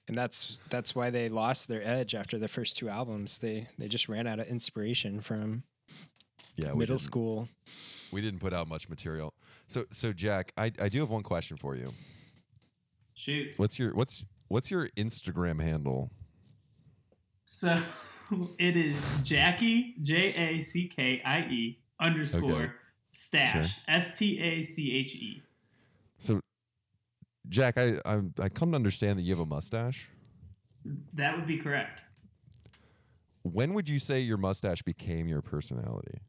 And 0.08 0.18
that's 0.18 0.60
that's 0.70 0.94
why 0.94 1.10
they 1.10 1.28
lost 1.28 1.68
their 1.68 1.82
edge 1.84 2.14
after 2.16 2.36
the 2.36 2.48
first 2.48 2.76
two 2.76 2.88
albums. 2.88 3.38
They 3.38 3.68
they 3.78 3.86
just 3.86 4.08
ran 4.08 4.26
out 4.26 4.40
of 4.40 4.48
inspiration 4.48 5.20
from 5.20 5.62
Yeah, 6.56 6.68
middle 6.68 6.78
didn't- 6.96 7.00
school. 7.00 7.48
We 8.12 8.20
didn't 8.20 8.40
put 8.40 8.52
out 8.52 8.66
much 8.66 8.88
material. 8.88 9.34
So 9.68 9.84
so 9.92 10.12
Jack, 10.12 10.52
I, 10.56 10.72
I 10.80 10.88
do 10.88 10.98
have 11.00 11.10
one 11.10 11.22
question 11.22 11.56
for 11.56 11.76
you. 11.76 11.92
Shoot. 13.14 13.52
What's 13.56 13.78
your 13.78 13.94
what's 13.94 14.24
what's 14.48 14.68
your 14.68 14.88
Instagram 14.96 15.62
handle? 15.62 16.10
So 17.44 17.80
it 18.58 18.76
is 18.76 18.96
Jackie 19.22 19.94
J 20.02 20.14
A 20.34 20.60
C 20.62 20.88
K 20.88 21.22
I 21.24 21.40
E 21.40 21.78
underscore 22.00 22.62
Okay. 22.62 22.70
stash 23.12 23.78
S 23.88 24.18
T 24.18 24.38
A 24.40 24.62
C 24.62 24.96
H 24.96 25.14
E. 25.14 25.42
So, 26.18 26.40
Jack, 27.48 27.78
I, 27.78 27.98
I 28.04 28.20
I 28.38 28.48
come 28.48 28.70
to 28.72 28.76
understand 28.76 29.18
that 29.18 29.22
you 29.22 29.34
have 29.34 29.40
a 29.40 29.46
mustache. 29.46 30.08
That 31.14 31.36
would 31.36 31.46
be 31.46 31.58
correct. 31.58 32.02
When 33.42 33.74
would 33.74 33.88
you 33.88 33.98
say 33.98 34.20
your 34.20 34.36
mustache 34.36 34.82
became 34.82 35.26
your 35.26 35.42
personality? 35.42 36.20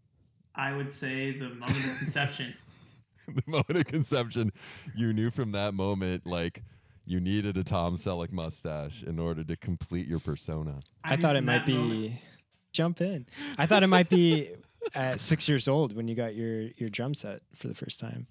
I 0.56 0.76
would 0.76 0.92
say 0.92 1.38
the 1.38 1.50
moment 1.50 1.70
of 1.78 1.98
conception. 2.00 2.54
the 3.28 3.44
moment 3.48 3.78
of 3.78 3.86
conception, 3.86 4.52
you 4.96 5.14
knew 5.14 5.30
from 5.30 5.52
that 5.52 5.74
moment, 5.74 6.26
like 6.26 6.64
you 7.12 7.20
needed 7.20 7.58
a 7.58 7.64
Tom 7.64 7.98
Selleck 7.98 8.32
mustache 8.32 9.04
in 9.04 9.20
order 9.20 9.44
to 9.44 9.58
complete 9.58 10.08
your 10.08 10.20
persona. 10.20 10.80
I, 11.04 11.16
knew 11.16 11.22
thought 11.22 11.36
it 11.36 11.44
might 11.44 11.66
that 11.66 11.72
moment- 11.72 11.92
be 11.92 12.22
jump 12.72 13.02
in. 13.02 13.26
I 13.58 13.66
thought 13.66 13.84
it 13.84 13.88
might 13.88 14.10
be 14.10 14.50
at 14.96 15.20
six 15.20 15.50
years 15.50 15.68
old 15.68 15.94
when 15.94 16.08
you 16.08 16.16
got 16.16 16.36
your 16.36 16.70
your 16.78 16.90
drum 16.90 17.14
set 17.14 17.42
for 17.54 17.68
the 17.68 17.76
first 17.76 18.00
time. 18.00 18.28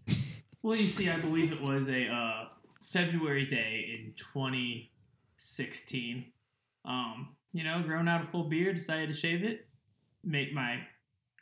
Well, 0.62 0.76
you 0.76 0.87
see, 0.87 1.08
I 1.08 1.18
believe 1.18 1.52
it 1.52 1.62
was 1.62 1.88
a 1.88 2.06
uh, 2.06 2.44
February 2.82 3.46
day 3.46 3.99
in 3.99 4.12
2016. 4.12 6.25
Um, 6.84 7.37
you 7.52 7.64
know, 7.64 7.82
grown 7.82 8.08
out 8.08 8.25
a 8.25 8.26
full 8.26 8.44
beard, 8.44 8.76
decided 8.76 9.08
to 9.08 9.14
shave 9.14 9.42
it, 9.42 9.66
make 10.25 10.52
my 10.52 10.80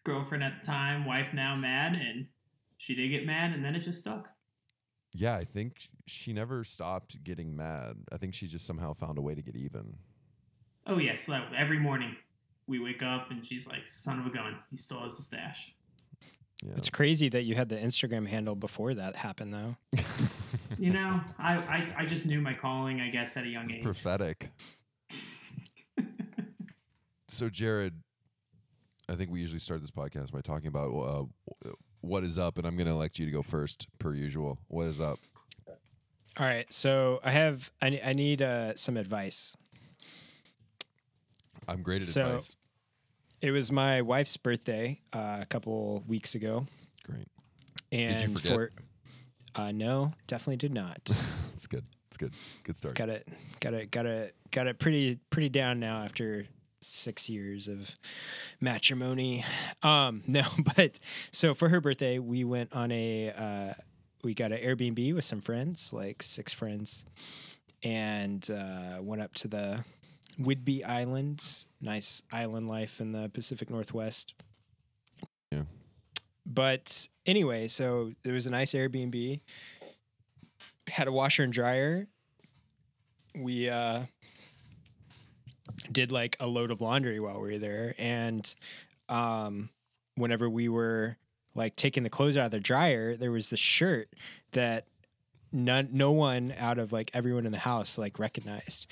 girlfriend 0.05 0.45
at 0.45 0.61
the 0.61 0.67
time, 0.67 1.05
wife 1.05 1.35
now, 1.35 1.57
mad, 1.57 1.95
and 1.95 2.29
she 2.77 2.95
did 2.95 3.09
get 3.09 3.27
mad, 3.27 3.53
and 3.53 3.65
then 3.65 3.75
it 3.75 3.81
just 3.81 3.99
stuck. 3.99 4.29
Yeah, 5.13 5.35
I 5.37 5.45
think 5.45 5.89
she 6.07 6.33
never 6.33 6.65
stopped 6.65 7.23
getting 7.25 7.57
mad. 7.57 7.97
I 8.13 8.19
think 8.19 8.35
she 8.35 8.47
just 8.47 8.67
somehow 8.67 8.93
found 8.93 9.19
a 9.19 9.23
way 9.23 9.35
to 9.35 9.43
get 9.43 9.57
even. 9.57 9.97
Oh 10.87 10.99
yes, 10.99 11.25
so 11.27 11.41
every 11.57 11.79
morning 11.79 12.17
we 12.67 12.79
wake 12.79 13.03
up 13.03 13.31
and 13.31 13.45
she's 13.45 13.67
like, 13.67 13.87
"Son 13.89 14.19
of 14.19 14.27
a 14.27 14.31
gun, 14.31 14.57
he 14.71 14.77
still 14.77 15.01
has 15.01 15.17
the 15.17 15.23
stash." 15.23 15.75
Yeah. 16.65 16.73
It's 16.77 16.91
crazy 16.91 17.29
that 17.29 17.43
you 17.45 17.55
had 17.55 17.69
the 17.69 17.77
Instagram 17.77 18.27
handle 18.27 18.57
before 18.57 18.93
that 18.95 19.17
happened, 19.17 19.55
though. 19.55 19.77
You 20.79 20.93
know, 20.93 21.21
I, 21.39 21.55
I 21.57 21.95
I 21.99 22.07
just 22.07 22.25
knew 22.25 22.41
my 22.41 22.55
calling, 22.55 23.01
I 23.01 23.11
guess, 23.11 23.37
at 23.37 23.43
a 23.45 23.49
young 23.49 23.65
It's 23.65 23.75
age. 23.75 23.83
prophetic. 23.83 24.49
so, 27.29 27.49
Jared, 27.49 27.95
I 29.09 29.17
think 29.17 29.31
we 29.31 29.41
usually 29.41 29.59
start 29.59 29.81
this 29.81 29.91
podcast 29.91 30.31
by 30.31 30.41
talking 30.41 30.69
about 30.69 30.93
uh, 30.95 31.71
what 32.01 32.25
is 32.25 32.39
up, 32.39 32.59
and 32.59 32.67
I'm 32.67 32.77
going 32.77 32.87
to 32.87 32.93
elect 32.93 33.19
you 33.19 33.27
to 33.27 33.33
go 33.33 33.43
first, 33.43 33.87
per 33.99 34.15
usual. 34.15 34.59
What 34.69 34.87
is 34.87 35.01
up? 35.01 35.19
All 36.39 36.47
right, 36.47 36.73
so 36.73 37.19
I 37.25 37.31
have 37.31 37.71
I, 37.83 38.01
I 38.05 38.13
need 38.13 38.43
uh, 38.43 38.75
some 38.77 38.97
advice. 38.97 39.57
I'm 41.67 41.83
great 41.83 42.03
at 42.03 42.09
So- 42.09 42.27
advice. 42.27 42.57
It 43.41 43.53
was 43.53 43.71
my 43.71 44.03
wife's 44.03 44.37
birthday 44.37 45.01
uh, 45.13 45.39
a 45.41 45.47
couple 45.47 46.03
weeks 46.09 46.35
ago, 46.35 46.67
Great. 47.05 47.29
and 47.93 48.33
forget? 48.41 48.53
for 48.53 48.73
uh, 49.55 49.71
no, 49.71 50.13
definitely 50.27 50.57
did 50.57 50.73
not. 50.75 50.99
It's 51.55 51.67
good. 51.67 51.85
It's 52.07 52.17
good. 52.17 52.33
Good 52.63 52.77
start. 52.77 52.95
got 52.95 53.09
it, 53.09 53.27
got 53.59 53.75
it, 53.75 53.91
got 53.91 54.07
it, 54.07 54.33
got 54.53 54.69
it 54.69 54.79
pretty 54.79 55.19
pretty 55.29 55.49
down 55.49 55.81
now 55.81 56.03
after 56.05 56.47
six 56.89 57.29
years 57.29 57.69
of 57.69 57.95
matrimony. 58.61 59.45
Um, 59.83 60.23
no, 60.27 60.43
but 60.77 60.99
so 61.31 61.55
for 61.55 61.69
her 61.69 61.81
birthday, 61.81 62.19
we 62.19 62.45
went 62.45 62.75
on 62.75 62.91
a 62.91 63.33
uh, 63.37 63.75
we 64.25 64.35
got 64.35 64.53
an 64.53 64.59
Airbnb 64.59 65.15
with 65.15 65.25
some 65.25 65.41
friends, 65.41 65.93
like 65.93 66.23
six 66.23 66.53
friends, 66.53 67.05
and 67.83 68.49
uh, 68.51 69.01
went 69.01 69.23
up 69.23 69.35
to 69.37 69.49
the 69.49 69.85
Whidbey 70.41 70.85
Islands. 70.85 71.67
Nice 71.81 72.23
island 72.33 72.69
life 72.69 73.01
in 73.01 73.13
the 73.13 73.29
Pacific 73.29 73.71
Northwest. 73.71 74.35
Yeah. 75.53 75.63
But 76.45 77.09
anyway, 77.27 77.69
so 77.69 78.13
there 78.23 78.35
was 78.35 78.47
a 78.47 78.51
nice 78.51 78.73
Airbnb. 78.73 79.41
Had 80.89 81.09
a 81.09 81.13
washer 81.13 81.43
and 81.43 81.53
dryer. 81.53 82.09
We 83.35 83.69
uh, 83.69 84.03
did 85.91 86.11
like 86.13 86.37
a 86.41 86.47
load 86.47 86.71
of 86.71 86.81
laundry 86.81 87.21
while 87.21 87.41
we 87.41 87.53
were 87.53 87.59
there, 87.59 87.95
and 87.99 88.55
um, 89.09 89.71
whenever 90.17 90.49
we 90.49 90.69
were 90.69 91.17
like 91.55 91.77
taking 91.77 92.03
the 92.03 92.11
clothes 92.11 92.37
out 92.37 92.47
of 92.47 92.51
the 92.53 92.61
dryer, 92.61 93.17
there 93.17 93.31
was 93.33 93.51
this 93.51 93.61
shirt 93.61 94.09
that 94.53 94.87
none, 95.53 95.89
no 95.93 96.13
one 96.13 96.53
out 96.59 96.79
of 96.79 96.93
like 96.93 97.11
everyone 97.15 97.47
in 97.47 97.53
the 97.53 97.59
house 97.59 97.99
like 97.99 98.19
recognized. 98.19 98.87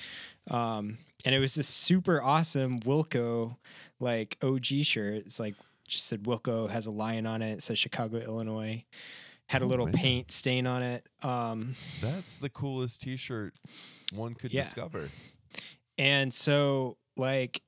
Um, 0.49 0.97
and 1.25 1.33
it 1.35 1.39
was 1.39 1.55
this 1.55 1.67
super 1.67 2.21
awesome 2.21 2.79
Wilco 2.79 3.57
like 3.99 4.37
OG 4.41 4.65
shirt. 4.83 5.15
It's 5.15 5.39
like 5.39 5.55
just 5.87 6.05
said 6.07 6.23
Wilco 6.23 6.69
has 6.69 6.85
a 6.87 6.91
lion 6.91 7.25
on 7.25 7.41
it. 7.41 7.53
It 7.53 7.63
says 7.63 7.77
Chicago, 7.79 8.17
Illinois. 8.17 8.83
Had 9.47 9.61
a 9.61 9.65
Oh, 9.65 9.67
little 9.69 9.85
man. 9.85 9.93
paint 9.93 10.31
stain 10.31 10.67
on 10.67 10.83
it. 10.83 11.07
Um, 11.23 11.75
That's 12.01 12.39
the 12.39 12.49
coolest 12.49 13.01
T-shirt 13.01 13.53
one 14.13 14.33
could 14.33 14.51
Yeah. 14.51 14.63
discover. 14.63 15.09
And 15.97 16.33
so 16.33 16.97
like 17.15 17.61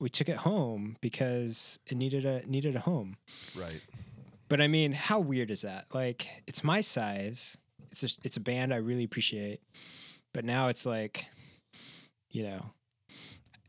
we 0.00 0.08
took 0.08 0.28
it 0.28 0.36
home 0.36 0.96
because 1.00 1.78
it 1.86 1.96
needed 1.96 2.24
a 2.24 2.48
needed 2.48 2.76
a 2.76 2.80
home. 2.80 3.16
Right. 3.56 3.80
But 4.48 4.60
I 4.60 4.68
mean, 4.68 4.92
how 4.92 5.20
weird 5.20 5.50
is 5.50 5.62
that? 5.62 5.86
Like, 5.92 6.26
it's 6.46 6.64
my 6.64 6.80
size. 6.80 7.58
It's 7.90 8.02
a, 8.02 8.08
it's 8.24 8.36
a 8.38 8.40
band 8.40 8.72
I 8.72 8.76
really 8.76 9.04
appreciate. 9.04 9.60
But 10.32 10.44
now 10.44 10.68
it's 10.68 10.86
like, 10.86 11.26
you 12.30 12.44
know, 12.44 12.60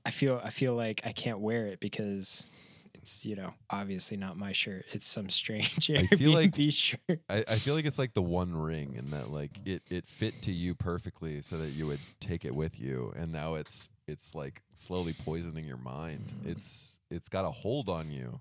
I 0.05 0.11
feel 0.11 0.39
I 0.43 0.49
feel 0.49 0.75
like 0.75 1.01
I 1.05 1.11
can't 1.11 1.39
wear 1.39 1.67
it 1.67 1.79
because 1.79 2.49
it's 2.93 3.25
you 3.25 3.35
know 3.35 3.53
obviously 3.69 4.17
not 4.17 4.37
my 4.37 4.51
shirt. 4.51 4.85
It's 4.91 5.05
some 5.05 5.29
strange 5.29 5.89
I 5.95 6.05
feel 6.05 6.31
like- 6.31 6.51
Airbnb 6.51 6.73
shirt. 6.73 7.21
I, 7.29 7.37
I 7.47 7.55
feel 7.55 7.75
like 7.75 7.85
it's 7.85 7.99
like 7.99 8.13
the 8.13 8.21
one 8.21 8.55
ring 8.55 8.95
and 8.97 9.11
that 9.11 9.31
like 9.31 9.51
it, 9.65 9.81
it 9.89 10.05
fit 10.05 10.41
to 10.43 10.51
you 10.51 10.75
perfectly 10.75 11.41
so 11.41 11.57
that 11.57 11.69
you 11.69 11.87
would 11.87 11.99
take 12.19 12.45
it 12.45 12.55
with 12.55 12.79
you 12.79 13.13
and 13.17 13.31
now 13.31 13.55
it's 13.55 13.89
it's 14.09 14.35
like 14.35 14.61
slowly 14.73 15.13
poisoning 15.25 15.65
your 15.65 15.77
mind. 15.77 16.25
It's 16.45 16.99
it's 17.09 17.29
got 17.29 17.45
a 17.45 17.49
hold 17.49 17.89
on 17.89 18.11
you. 18.11 18.39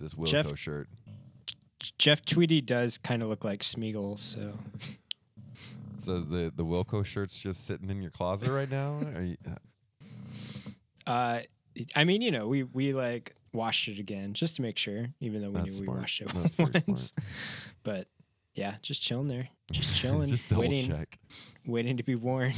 This 0.00 0.14
Wilco 0.14 0.26
Jeff- 0.28 0.58
shirt. 0.58 0.88
Jeff 1.98 2.24
Tweedy 2.24 2.62
does 2.62 2.96
kind 2.96 3.22
of 3.22 3.28
look 3.28 3.44
like 3.44 3.60
Smeagol, 3.60 4.18
so 4.18 4.54
So 5.98 6.20
the 6.20 6.52
the 6.54 6.64
Wilco 6.64 7.04
shirt's 7.04 7.38
just 7.40 7.66
sitting 7.66 7.90
in 7.90 8.00
your 8.00 8.10
closet 8.10 8.50
right 8.50 8.70
now? 8.70 9.00
Are 9.14 9.22
you, 9.22 9.36
uh, 11.06 11.40
I 11.94 12.04
mean, 12.04 12.22
you 12.22 12.30
know, 12.30 12.48
we 12.48 12.62
we 12.62 12.92
like 12.94 13.34
washed 13.52 13.88
it 13.88 13.98
again 13.98 14.32
just 14.32 14.56
to 14.56 14.62
make 14.62 14.78
sure, 14.78 15.08
even 15.20 15.42
though 15.42 15.50
we 15.50 15.62
knew 15.62 15.70
smart. 15.70 15.88
we 15.96 16.00
washed 16.00 16.20
it 16.22 16.28
That's 16.28 16.58
once. 16.58 17.12
But 17.82 18.08
yeah, 18.54 18.76
just 18.80 19.02
chilling 19.02 19.28
there, 19.28 19.48
just 19.70 19.94
chilling, 20.00 20.28
just 20.28 20.50
waiting, 20.52 20.88
check. 20.88 21.18
waiting 21.66 21.98
to 21.98 22.02
be 22.02 22.14
worn. 22.14 22.52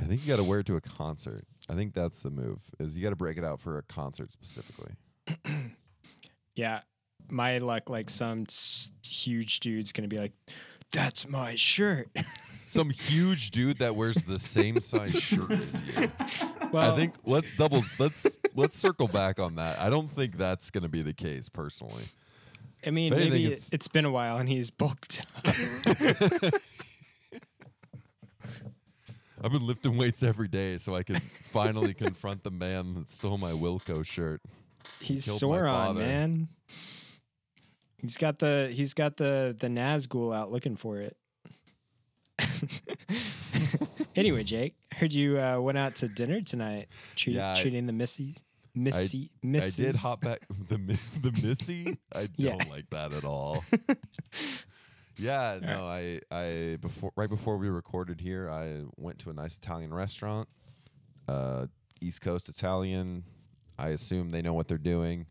I 0.00 0.04
think 0.04 0.22
you 0.22 0.28
got 0.28 0.36
to 0.36 0.44
wear 0.44 0.60
it 0.60 0.66
to 0.66 0.76
a 0.76 0.80
concert. 0.80 1.44
I 1.68 1.74
think 1.74 1.92
that's 1.94 2.22
the 2.22 2.30
move. 2.30 2.60
Is 2.78 2.96
you 2.96 3.02
got 3.02 3.10
to 3.10 3.16
break 3.16 3.36
it 3.36 3.44
out 3.44 3.60
for 3.60 3.78
a 3.78 3.82
concert 3.82 4.32
specifically. 4.32 4.92
Yeah, 6.54 6.80
my 7.30 7.58
luck, 7.58 7.88
like 7.88 8.10
some 8.10 8.46
s- 8.48 8.90
huge 9.06 9.60
dude's 9.60 9.92
gonna 9.92 10.08
be 10.08 10.18
like, 10.18 10.32
"That's 10.92 11.28
my 11.28 11.54
shirt." 11.54 12.08
Some 12.66 12.90
huge 12.90 13.50
dude 13.52 13.78
that 13.78 13.94
wears 13.94 14.16
the 14.16 14.38
same 14.40 14.80
size 14.80 15.14
shirt 15.22 15.52
as 15.52 15.60
you. 15.62 16.48
well, 16.72 16.92
I 16.92 16.96
think 16.96 17.14
let's 17.24 17.54
double 17.56 17.82
let's 18.00 18.26
let's 18.56 18.76
circle 18.78 19.06
back 19.08 19.38
on 19.40 19.54
that. 19.54 19.78
I 19.78 19.88
don't 19.88 20.10
think 20.10 20.36
that's 20.36 20.70
going 20.70 20.82
to 20.82 20.88
be 20.88 21.00
the 21.00 21.14
case 21.14 21.48
personally. 21.48 22.02
I 22.86 22.90
mean, 22.90 23.14
maybe 23.14 23.46
it's- 23.46 23.70
it's, 23.72 23.88
been 23.88 24.04
a 24.04 24.10
while 24.10 24.36
and 24.36 24.48
he's 24.50 24.70
bulked. 24.70 25.24
I've 29.42 29.52
been 29.52 29.66
lifting 29.66 29.96
weights 29.96 30.22
every 30.22 30.48
day 30.48 30.78
so 30.78 30.94
I 30.94 31.02
can 31.02 31.14
finally 31.16 31.94
confront 31.94 32.42
the 32.42 32.50
man 32.50 32.94
that 32.94 33.10
stole 33.10 33.38
my 33.38 33.52
Wilco 33.52 34.04
shirt. 34.04 34.40
he's 35.00 35.24
Killed 35.24 35.36
my 35.36 35.38
sore 35.38 35.66
on 35.66 35.86
father. 35.86 36.00
man. 36.00 36.48
He's 38.00 38.16
got 38.16 38.38
the 38.38 38.70
he's 38.72 38.94
got 38.94 39.16
the 39.16 39.56
the 39.58 39.68
Nazgul 39.68 40.34
out 40.36 40.50
looking 40.50 40.76
for 40.76 40.98
it. 40.98 41.16
anyway, 44.16 44.44
Jake, 44.44 44.74
heard 44.94 45.12
you 45.14 45.38
uh, 45.40 45.58
went 45.60 45.78
out 45.78 45.94
to 45.96 46.08
dinner 46.08 46.40
tonight, 46.40 46.88
treat, 47.16 47.36
Yeah, 47.36 47.52
I- 47.52 47.60
treating 47.60 47.86
the 47.86 47.92
missy, 47.92 48.36
missy, 48.74 49.30
misses. 49.42 49.80
I 49.80 49.82
did 49.82 49.96
hop 49.96 50.20
back 50.20 50.40
the 50.68 50.76
the 51.20 51.32
missy. 51.46 51.96
I 52.14 52.20
don't 52.38 52.38
Yeah. 52.38 52.56
like 52.70 52.88
that 52.90 53.12
at 53.12 53.24
all. 53.24 53.64
yeah, 55.18 55.58
no, 55.60 55.86
I 55.86 56.20
I 56.30 56.78
before 56.80 57.12
right 57.16 57.28
before 57.28 57.56
we 57.58 57.68
recorded 57.68 58.20
here, 58.20 58.48
I 58.50 58.84
went 58.96 59.18
to 59.20 59.30
a 59.30 59.32
nice 59.32 59.56
Italian 59.56 59.92
restaurant, 59.92 60.48
uh, 61.28 61.66
East 62.00 62.20
Coast 62.20 62.48
Italian. 62.48 63.24
I 63.78 63.88
assume 63.90 64.30
they 64.30 64.42
know 64.42 64.54
what 64.54 64.68
they're 64.68 64.78
doing. 64.78 65.26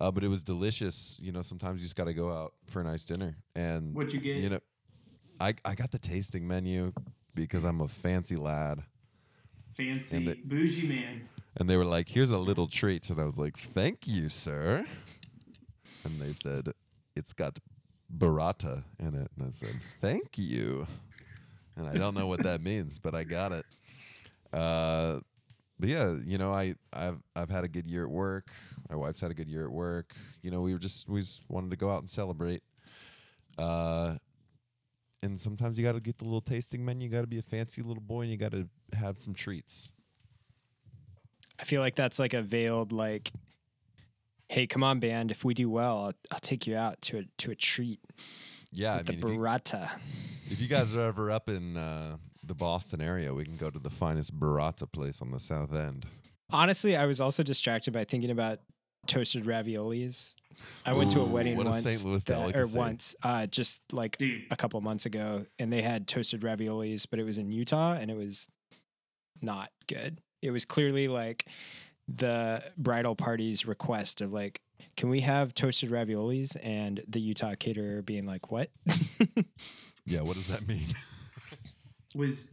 Uh, 0.00 0.10
but 0.10 0.24
it 0.24 0.28
was 0.28 0.42
delicious. 0.42 1.18
You 1.20 1.32
know, 1.32 1.42
sometimes 1.42 1.80
you 1.80 1.84
just 1.84 1.96
got 1.96 2.04
to 2.04 2.14
go 2.14 2.32
out 2.32 2.54
for 2.66 2.80
a 2.80 2.84
nice 2.84 3.04
dinner. 3.04 3.36
And 3.54 3.94
What'd 3.94 4.12
you 4.14 4.20
get? 4.20 4.36
you 4.38 4.48
know, 4.48 4.60
I 5.40 5.54
I 5.64 5.74
got 5.74 5.90
the 5.90 5.98
tasting 5.98 6.48
menu 6.48 6.92
because 7.34 7.64
I'm 7.64 7.80
a 7.82 7.88
fancy 7.88 8.36
lad. 8.36 8.82
Fancy, 9.76 10.16
And 10.16 10.28
it- 10.28 10.48
bougie 10.48 10.86
man. 10.88 11.28
And 11.58 11.68
they 11.68 11.76
were 11.76 11.84
like, 11.84 12.08
"Here's 12.08 12.30
a 12.30 12.38
little 12.38 12.66
treat," 12.66 13.10
and 13.10 13.20
I 13.20 13.24
was 13.24 13.36
like, 13.38 13.58
"Thank 13.58 14.06
you, 14.06 14.30
sir." 14.30 14.86
And 16.04 16.18
they 16.18 16.32
said, 16.32 16.72
"It's 17.14 17.34
got 17.34 17.58
burrata 18.16 18.84
in 18.98 19.14
it," 19.14 19.30
and 19.36 19.46
I 19.46 19.50
said, 19.50 19.74
"Thank 20.00 20.38
you." 20.38 20.86
And 21.76 21.88
I 21.88 21.94
don't 21.94 22.14
know 22.14 22.26
what 22.26 22.42
that 22.42 22.62
means, 22.62 22.98
but 22.98 23.14
I 23.14 23.24
got 23.24 23.52
it. 23.52 23.64
Uh, 24.52 25.20
but 25.80 25.88
yeah, 25.88 26.16
you 26.24 26.38
know, 26.38 26.52
I 26.52 26.74
I've 26.92 27.18
I've 27.34 27.50
had 27.50 27.64
a 27.64 27.68
good 27.68 27.88
year 27.88 28.04
at 28.04 28.10
work. 28.10 28.50
My 28.88 28.96
wife's 28.96 29.20
had 29.20 29.30
a 29.30 29.34
good 29.34 29.48
year 29.48 29.64
at 29.64 29.72
work. 29.72 30.14
You 30.42 30.50
know, 30.50 30.60
we 30.60 30.72
were 30.72 30.78
just 30.78 31.08
we 31.08 31.20
just 31.20 31.48
wanted 31.48 31.70
to 31.70 31.76
go 31.76 31.90
out 31.90 32.00
and 32.00 32.08
celebrate. 32.08 32.62
Uh, 33.58 34.16
and 35.22 35.40
sometimes 35.40 35.78
you 35.78 35.84
got 35.84 35.92
to 35.92 36.00
get 36.00 36.18
the 36.18 36.24
little 36.24 36.40
tasting 36.40 36.84
menu. 36.84 37.08
You 37.08 37.12
got 37.14 37.22
to 37.22 37.26
be 37.26 37.38
a 37.38 37.42
fancy 37.42 37.82
little 37.82 38.02
boy, 38.02 38.22
and 38.22 38.30
you 38.30 38.36
got 38.36 38.52
to 38.52 38.68
have 38.92 39.18
some 39.18 39.34
treats. 39.34 39.88
I 41.58 41.64
feel 41.64 41.80
like 41.80 41.94
that's 41.94 42.18
like 42.18 42.34
a 42.34 42.42
veiled 42.42 42.92
like 42.92 43.32
hey, 44.48 44.66
come 44.66 44.82
on, 44.84 45.00
band. 45.00 45.30
If 45.30 45.44
we 45.44 45.54
do 45.54 45.70
well, 45.70 45.98
I'll, 45.98 46.12
I'll 46.30 46.38
take 46.40 46.66
you 46.66 46.76
out 46.76 47.00
to 47.02 47.18
a 47.18 47.22
to 47.38 47.50
a 47.50 47.54
treat 47.54 48.00
Yeah, 48.70 48.94
I 48.94 48.96
with 48.98 49.06
the 49.06 49.12
mean, 49.14 49.22
if 49.24 49.28
you, 49.30 49.38
burrata. 49.38 49.90
if 50.50 50.60
you 50.60 50.68
guys 50.68 50.94
are 50.94 51.02
ever 51.02 51.30
up 51.30 51.48
in 51.48 51.76
uh, 51.76 52.16
the 52.44 52.54
Boston 52.54 53.00
area, 53.00 53.32
we 53.34 53.44
can 53.44 53.56
go 53.56 53.70
to 53.70 53.78
the 53.78 53.90
finest 53.90 54.38
burrata 54.38 54.90
place 54.90 55.20
on 55.22 55.30
the 55.30 55.40
South 55.40 55.72
End. 55.72 56.06
Honestly, 56.50 56.96
I 56.96 57.06
was 57.06 57.20
also 57.20 57.42
distracted 57.42 57.92
by 57.94 58.04
thinking 58.04 58.30
about 58.30 58.58
toasted 59.06 59.44
raviolis. 59.44 60.36
I 60.86 60.92
went 60.92 61.10
to 61.12 61.20
a 61.20 61.24
wedding 61.24 61.56
what 61.56 61.66
a 61.66 61.70
once, 61.70 62.04
Louis 62.04 62.22
that- 62.24 62.54
or 62.54 62.66
once, 62.68 63.16
uh, 63.22 63.46
just 63.46 63.80
like 63.92 64.18
Dude, 64.18 64.42
a 64.50 64.56
couple 64.56 64.80
months 64.80 65.06
ago, 65.06 65.46
and 65.58 65.72
they 65.72 65.82
had 65.82 66.06
toasted 66.06 66.42
raviolis, 66.42 67.06
but 67.10 67.18
it 67.18 67.24
was 67.24 67.38
in 67.38 67.50
Utah, 67.50 67.94
and 67.94 68.10
it 68.10 68.16
was 68.16 68.48
not 69.40 69.70
good. 69.88 70.20
It 70.40 70.50
was 70.50 70.64
clearly 70.64 71.08
like 71.08 71.46
the 72.08 72.62
bridal 72.76 73.14
party's 73.14 73.66
request 73.66 74.20
of 74.20 74.32
like, 74.32 74.60
can 74.96 75.08
we 75.08 75.20
have 75.20 75.54
toasted 75.54 75.90
raviolis? 75.90 76.56
And 76.62 77.02
the 77.06 77.20
Utah 77.20 77.54
caterer 77.54 78.02
being 78.02 78.26
like, 78.26 78.50
what? 78.50 78.70
Yeah, 80.04 80.22
what 80.22 80.36
does 80.36 80.48
that 80.48 80.66
mean? 80.66 80.86
was 82.14 82.48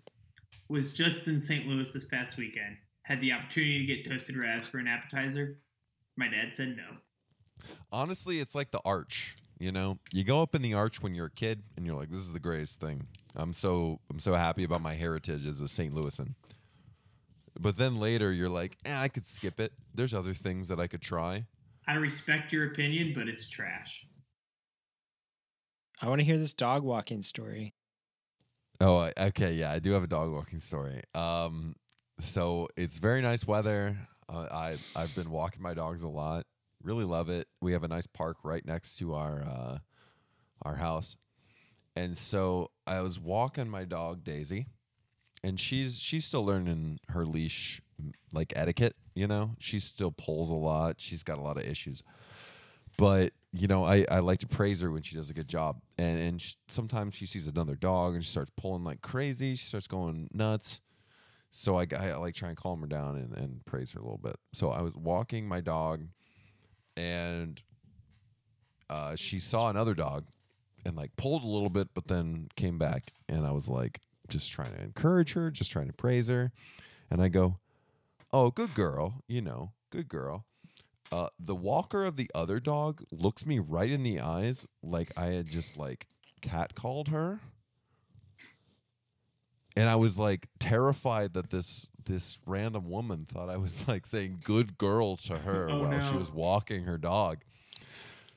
was 0.68 0.92
just 0.92 1.28
in 1.28 1.40
St. 1.40 1.66
Louis 1.68 1.92
this 1.92 2.06
past 2.06 2.38
weekend. 2.38 2.78
Had 3.04 3.22
the 3.22 3.32
opportunity 3.32 3.80
to 3.80 3.86
get 3.86 4.08
toasted 4.08 4.36
ravs 4.36 4.64
for 4.64 4.78
an 4.78 4.88
appetizer. 4.88 5.58
My 6.16 6.28
dad 6.28 6.54
said 6.54 6.78
no. 6.78 6.98
Honestly, 7.92 8.40
it's 8.40 8.54
like 8.54 8.72
the 8.72 8.82
arch. 8.86 9.36
You 9.58 9.72
know, 9.72 9.98
you 10.14 10.24
go 10.24 10.42
up 10.42 10.56
in 10.56 10.62
the 10.62 10.74
arch 10.76 11.02
when 11.02 11.16
you're 11.16 11.26
a 11.26 11.32
kid, 11.32 11.64
and 11.76 11.86
you're 11.86 11.96
like, 11.96 12.12
"This 12.12 12.22
is 12.22 12.32
the 12.32 12.40
greatest 12.40 12.80
thing." 12.80 13.08
I'm 13.36 13.54
so 13.54 14.00
I'm 14.10 14.20
so 14.20 14.34
happy 14.34 14.64
about 14.64 14.82
my 14.82 14.94
heritage 14.94 15.46
as 15.46 15.60
a 15.60 15.68
St. 15.68 15.94
Louisan. 15.94 16.36
But 17.60 17.78
then 17.78 18.00
later, 18.00 18.32
you're 18.32 18.50
like, 18.50 18.78
eh, 18.86 18.98
"I 18.98 19.10
could 19.10 19.26
skip 19.26 19.60
it. 19.60 19.74
There's 19.94 20.14
other 20.14 20.34
things 20.34 20.70
that 20.70 20.80
I 20.80 20.88
could 20.88 21.02
try." 21.02 21.46
I 21.86 21.96
respect 21.96 22.54
your 22.54 22.72
opinion, 22.72 23.14
but 23.16 23.28
it's 23.28 23.50
trash. 23.50 24.06
I 26.02 26.08
want 26.08 26.22
to 26.22 26.26
hear 26.26 26.38
this 26.38 26.54
dog 26.54 26.84
walking 26.84 27.22
story. 27.22 27.74
Oh, 28.80 29.10
okay, 29.18 29.54
yeah, 29.54 29.72
I 29.72 29.80
do 29.80 29.92
have 29.92 30.04
a 30.04 30.08
dog 30.08 30.32
walking 30.32 30.60
story. 30.62 31.02
Um, 31.14 31.76
so 32.20 32.70
it's 32.78 32.98
very 32.98 33.22
nice 33.22 33.46
weather. 33.46 33.98
Uh, 34.30 34.48
I 34.50 34.78
I've 34.96 35.14
been 35.16 35.32
walking 35.32 35.62
my 35.62 35.74
dogs 35.74 36.04
a 36.04 36.08
lot. 36.08 36.46
Really 36.82 37.04
love 37.04 37.30
it. 37.30 37.48
We 37.62 37.74
have 37.74 37.84
a 37.84 37.90
nice 37.90 38.08
park 38.08 38.38
right 38.44 38.66
next 38.66 38.96
to 39.00 39.16
our 39.16 39.44
uh, 39.44 39.78
our 40.62 40.76
house, 40.76 41.18
and 41.98 42.18
so 42.18 42.72
I 42.88 43.02
was 43.02 43.20
walking 43.20 43.68
my 43.68 43.84
dog 43.84 44.24
Daisy, 44.24 44.68
and 45.44 45.60
she's 45.60 46.00
she's 46.00 46.26
still 46.26 46.46
learning 46.46 47.00
her 47.10 47.26
leash 47.26 47.82
like 48.34 48.54
etiquette. 48.56 48.96
You 49.16 49.28
know, 49.28 49.56
she 49.60 49.80
still 49.80 50.12
pulls 50.12 50.50
a 50.50 50.56
lot. 50.56 50.96
She's 51.00 51.24
got 51.24 51.38
a 51.38 51.42
lot 51.42 51.58
of 51.58 51.66
issues, 51.66 52.04
but 52.98 53.34
you 53.52 53.68
know, 53.68 53.84
I, 53.84 54.06
I 54.12 54.20
like 54.20 54.40
to 54.40 54.48
praise 54.48 54.82
her 54.82 54.92
when 54.92 55.02
she 55.02 55.16
does 55.16 55.30
a 55.30 55.34
good 55.34 55.48
job. 55.48 55.82
And 55.98 56.20
and 56.20 56.42
sh- 56.42 56.56
sometimes 56.70 57.16
she 57.16 57.26
sees 57.26 57.48
another 57.48 57.76
dog 57.76 58.14
and 58.14 58.24
she 58.24 58.30
starts 58.30 58.52
pulling 58.56 58.84
like 58.84 59.02
crazy. 59.02 59.56
She 59.56 59.68
starts 59.68 59.88
going 59.88 60.30
nuts. 60.34 60.82
So 61.52 61.78
I, 61.78 61.88
I 61.98 62.16
like 62.18 62.36
try 62.36 62.50
and 62.50 62.58
calm 62.58 62.82
her 62.82 62.88
down 62.88 63.16
and, 63.16 63.36
and 63.36 63.66
praise 63.66 63.92
her 63.94 64.00
a 64.00 64.04
little 64.04 64.20
bit. 64.20 64.36
So 64.54 64.70
I 64.70 64.82
was 64.82 64.96
walking 64.96 65.48
my 65.48 65.62
dog, 65.62 66.04
and 66.96 67.62
uh, 68.88 69.16
she 69.16 69.40
saw 69.40 69.70
another 69.70 69.96
dog, 69.96 70.26
and 70.86 70.96
like 70.96 71.16
pulled 71.16 71.44
a 71.44 71.48
little 71.48 71.70
bit, 71.70 71.88
but 71.96 72.08
then 72.08 72.50
came 72.56 72.78
back. 72.78 73.14
And 73.28 73.48
I 73.48 73.52
was 73.52 73.68
like, 73.68 74.00
just 74.30 74.52
trying 74.52 74.74
to 74.74 74.82
encourage 74.82 75.34
her, 75.34 75.52
just 75.52 75.72
trying 75.72 75.88
to 75.88 75.94
praise 75.94 76.28
her. 76.28 76.52
And 77.10 77.22
I 77.22 77.28
go, 77.28 77.60
"Oh, 78.32 78.52
good 78.52 78.74
girl, 78.76 79.24
you 79.28 79.42
know, 79.42 79.74
good 79.90 80.08
girl." 80.08 80.46
Uh, 81.12 81.30
the 81.40 81.56
walker 81.56 82.06
of 82.06 82.18
the 82.18 82.30
other 82.36 82.60
dog 82.60 83.04
looks 83.12 83.46
me 83.46 83.58
right 83.58 83.90
in 83.90 84.04
the 84.04 84.20
eyes 84.20 84.68
like 84.84 85.12
I 85.18 85.28
had 85.28 85.48
just 85.48 85.76
like 85.76 86.08
catcalled 86.42 87.08
her. 87.08 87.40
And 89.76 89.88
I 89.88 89.96
was 89.96 90.20
like 90.20 90.48
terrified 90.60 91.34
that 91.34 91.50
this 91.50 91.88
this 92.04 92.40
random 92.46 92.90
woman 92.90 93.26
thought 93.26 93.50
I 93.50 93.58
was 93.58 93.88
like 93.88 94.06
saying 94.06 94.42
good 94.44 94.78
girl 94.78 95.16
to 95.18 95.38
her 95.40 95.70
Oh, 95.70 95.82
while 95.84 96.00
she 96.00 96.16
was 96.16 96.32
walking 96.32 96.84
her 96.84 96.98
dog. 96.98 97.40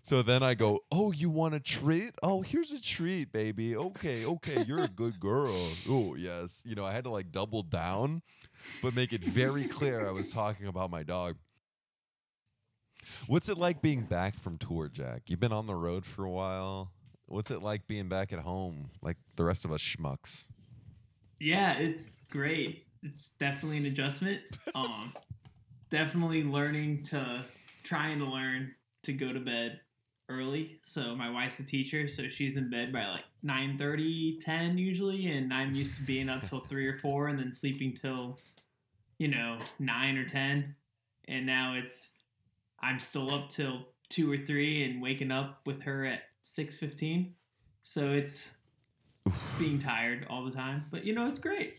So 0.02 0.20
then 0.22 0.42
I 0.42 0.54
go, 0.54 0.80
"Oh, 0.90 1.12
you 1.12 1.30
want 1.30 1.54
a 1.54 1.60
treat? 1.60 2.12
Oh, 2.22 2.42
here's 2.42 2.72
a 2.72 2.80
treat, 2.80 3.32
baby. 3.32 3.76
Okay, 3.76 4.24
okay, 4.26 4.64
you're 4.66 4.82
a 4.84 4.88
good 4.96 5.20
girl. 5.20 5.54
Oh, 5.88 6.16
yes. 6.16 6.62
You 6.64 6.74
know, 6.74 6.84
I 6.84 6.92
had 6.92 7.04
to 7.04 7.10
like 7.10 7.30
double 7.30 7.62
down, 7.62 8.22
but 8.82 8.94
make 8.94 9.12
it 9.12 9.24
very 9.24 9.64
clear 9.64 10.06
I 10.06 10.10
was 10.10 10.32
talking 10.32 10.66
about 10.66 10.90
my 10.90 11.02
dog. 11.04 11.36
What's 13.26 13.48
it 13.48 13.58
like 13.58 13.80
being 13.80 14.02
back 14.02 14.34
from 14.38 14.58
tour, 14.58 14.88
Jack? 14.88 15.22
You've 15.26 15.40
been 15.40 15.52
on 15.52 15.66
the 15.66 15.74
road 15.74 16.04
for 16.04 16.24
a 16.24 16.30
while. 16.30 16.92
What's 17.26 17.50
it 17.50 17.62
like 17.62 17.86
being 17.86 18.08
back 18.08 18.32
at 18.32 18.40
home, 18.40 18.90
like 19.00 19.16
the 19.36 19.44
rest 19.44 19.64
of 19.64 19.72
us 19.72 19.80
schmucks? 19.80 20.46
Yeah, 21.40 21.74
it's 21.74 22.10
great. 22.30 22.86
It's 23.02 23.30
definitely 23.30 23.78
an 23.78 23.86
adjustment. 23.86 24.42
Um, 24.74 25.12
definitely 25.90 26.42
learning 26.44 27.02
to 27.04 27.44
trying 27.84 28.18
to 28.20 28.24
learn 28.24 28.74
to 29.04 29.12
go 29.12 29.32
to 29.32 29.40
bed 29.40 29.80
early. 30.32 30.78
So 30.82 31.14
my 31.14 31.30
wife's 31.30 31.60
a 31.60 31.64
teacher, 31.64 32.08
so 32.08 32.28
she's 32.28 32.56
in 32.56 32.70
bed 32.70 32.92
by 32.92 33.06
like 33.06 33.24
9:30, 33.44 34.40
10 34.40 34.78
usually, 34.78 35.26
and 35.26 35.52
I'm 35.52 35.74
used 35.74 35.96
to 35.96 36.02
being 36.02 36.28
up 36.28 36.48
till 36.48 36.60
3 36.68 36.86
or 36.86 36.96
4 36.98 37.28
and 37.28 37.38
then 37.38 37.52
sleeping 37.52 37.94
till 37.94 38.38
you 39.22 39.28
know, 39.28 39.56
9 39.78 40.16
or 40.16 40.28
10. 40.28 40.74
And 41.28 41.46
now 41.46 41.74
it's 41.76 42.10
I'm 42.80 42.98
still 42.98 43.32
up 43.32 43.50
till 43.50 43.86
2 44.08 44.32
or 44.32 44.36
3 44.36 44.84
and 44.84 45.00
waking 45.00 45.30
up 45.30 45.60
with 45.64 45.80
her 45.82 46.04
at 46.04 46.22
6:15. 46.42 47.32
So 47.84 48.10
it's 48.10 48.50
being 49.58 49.78
tired 49.78 50.26
all 50.28 50.44
the 50.44 50.50
time, 50.50 50.86
but 50.90 51.04
you 51.04 51.14
know, 51.14 51.28
it's 51.28 51.38
great. 51.38 51.76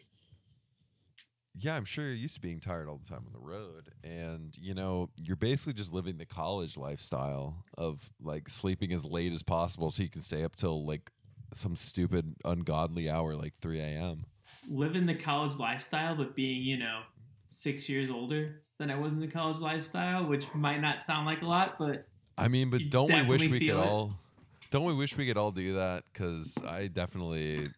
Yeah, 1.56 1.76
I'm 1.76 1.86
sure 1.86 2.06
you're 2.06 2.16
used 2.16 2.36
to 2.36 2.42
being 2.42 2.60
tired 2.60 2.88
all 2.88 2.98
the 2.98 3.08
time 3.08 3.24
on 3.26 3.34
the 3.34 3.40
road. 3.40 3.90
And, 4.04 4.56
you 4.60 4.74
know, 4.74 5.10
you're 5.16 5.36
basically 5.36 5.74
just 5.74 5.94
living 5.94 6.18
the 6.18 6.26
college 6.26 6.78
lifestyle 6.78 7.64
of 7.78 8.10
like 8.22 8.50
sleeping 8.50 8.92
as 8.92 9.06
late 9.06 9.34
as 9.34 9.44
possible 9.44 9.92
so 9.92 10.02
you 10.02 10.10
can 10.10 10.22
stay 10.22 10.44
up 10.44 10.56
till 10.56 10.86
like 10.86 11.12
some 11.54 11.76
stupid, 11.76 12.36
ungodly 12.44 13.10
hour 13.10 13.36
like 13.36 13.54
3 13.62 13.80
a.m. 13.80 14.26
living 14.68 15.06
the 15.06 15.16
college 15.16 15.58
lifestyle, 15.58 16.16
but 16.16 16.36
being, 16.36 16.64
you 16.64 16.78
know, 16.78 17.02
six 17.46 17.88
years 17.88 18.10
older 18.10 18.64
than 18.80 18.90
I 18.90 19.00
was 19.00 19.14
in 19.14 19.20
the 19.20 19.28
college 19.28 19.60
lifestyle, 19.60 20.26
which 20.26 20.46
might 20.54 20.82
not 20.82 21.06
sound 21.06 21.26
like 21.26 21.42
a 21.42 21.46
lot, 21.46 21.76
but 21.78 22.08
I 22.38 22.48
mean, 22.48 22.70
but 22.70 22.82
don't 22.90 23.14
we 23.14 23.22
wish 23.24 23.48
we 23.48 23.60
could 23.60 23.70
it. 23.70 23.76
all 23.76 24.16
don't 24.72 24.86
we 24.86 24.94
wish 24.94 25.16
we 25.16 25.28
could 25.28 25.38
all 25.38 25.52
do 25.52 25.76
that? 25.76 26.04
Because 26.12 26.58
I 26.68 26.88
definitely 26.88 27.70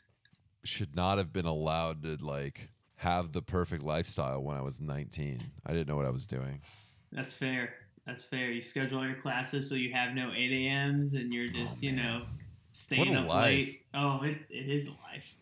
should 0.63 0.95
not 0.95 1.17
have 1.17 1.33
been 1.33 1.45
allowed 1.45 2.03
to 2.03 2.17
like 2.21 2.69
have 2.97 3.31
the 3.31 3.41
perfect 3.41 3.83
lifestyle 3.83 4.41
when 4.43 4.55
I 4.55 4.61
was 4.61 4.79
19. 4.79 5.39
I 5.65 5.71
didn't 5.71 5.87
know 5.87 5.95
what 5.95 6.05
I 6.05 6.11
was 6.11 6.25
doing. 6.25 6.61
that's 7.11 7.33
fair. 7.33 7.73
That's 8.05 8.23
fair. 8.23 8.51
You 8.51 8.61
schedule 8.61 8.99
all 8.99 9.05
your 9.05 9.15
classes 9.21 9.67
so 9.67 9.75
you 9.75 9.91
have 9.93 10.13
no 10.13 10.31
8 10.31 10.51
a.m.s 10.51 11.13
and 11.15 11.33
you're 11.33 11.47
just, 11.47 11.81
you 11.81 11.91
know, 11.91 12.23
staying 12.71 13.15
up 13.15 13.27
life. 13.27 13.45
late. 13.47 13.81
Oh, 13.95 14.21
it, 14.23 14.37
it 14.49 14.69
is 14.69 14.85
a 14.85 14.91
life. 14.91 15.33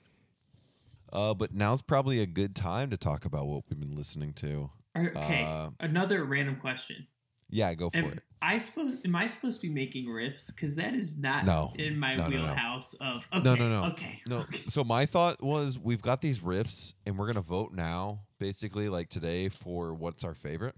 Uh, 1.11 1.33
but 1.33 1.53
now's 1.53 1.81
probably 1.81 2.19
a 2.21 2.25
good 2.25 2.55
time 2.55 2.89
to 2.89 2.97
talk 2.97 3.25
about 3.25 3.45
what 3.47 3.63
we've 3.69 3.79
been 3.79 3.95
listening 3.95 4.33
to. 4.33 4.71
Okay, 4.97 5.43
Uh, 5.43 5.69
another 5.79 6.23
random 6.23 6.55
question. 6.55 7.05
Yeah, 7.53 7.73
go 7.75 7.91
for 7.91 7.97
Am 7.97 8.05
it. 8.05 8.23
I 8.41 8.57
supposed 8.57 9.05
am 9.05 9.15
I 9.15 9.27
supposed 9.27 9.61
to 9.61 9.67
be 9.67 9.73
making 9.73 10.07
riffs? 10.07 10.47
Because 10.53 10.75
that 10.75 10.95
is 10.95 11.19
not 11.19 11.45
No. 11.45 11.71
in 11.75 11.97
my 11.99 12.11
No, 12.13 12.23
no, 12.23 12.29
no. 12.29 12.29
wheelhouse 12.41 12.95
of 12.95 13.27
okay, 13.31 13.43
No, 13.43 13.53
no, 13.55 13.69
no. 13.69 13.85
okay. 13.91 14.21
No, 14.25 14.37
okay. 14.49 14.63
so 14.69 14.83
my 14.83 15.05
thought 15.05 15.41
was 15.43 15.77
we've 15.77 16.01
got 16.01 16.21
these 16.21 16.39
riffs 16.39 16.93
and 17.05 17.17
we're 17.17 17.27
gonna 17.27 17.41
vote 17.41 17.71
now, 17.71 18.21
basically 18.39 18.89
like 18.89 19.09
today 19.09 19.49
for 19.49 19.93
what's 19.93 20.23
our 20.23 20.33
favorite. 20.33 20.75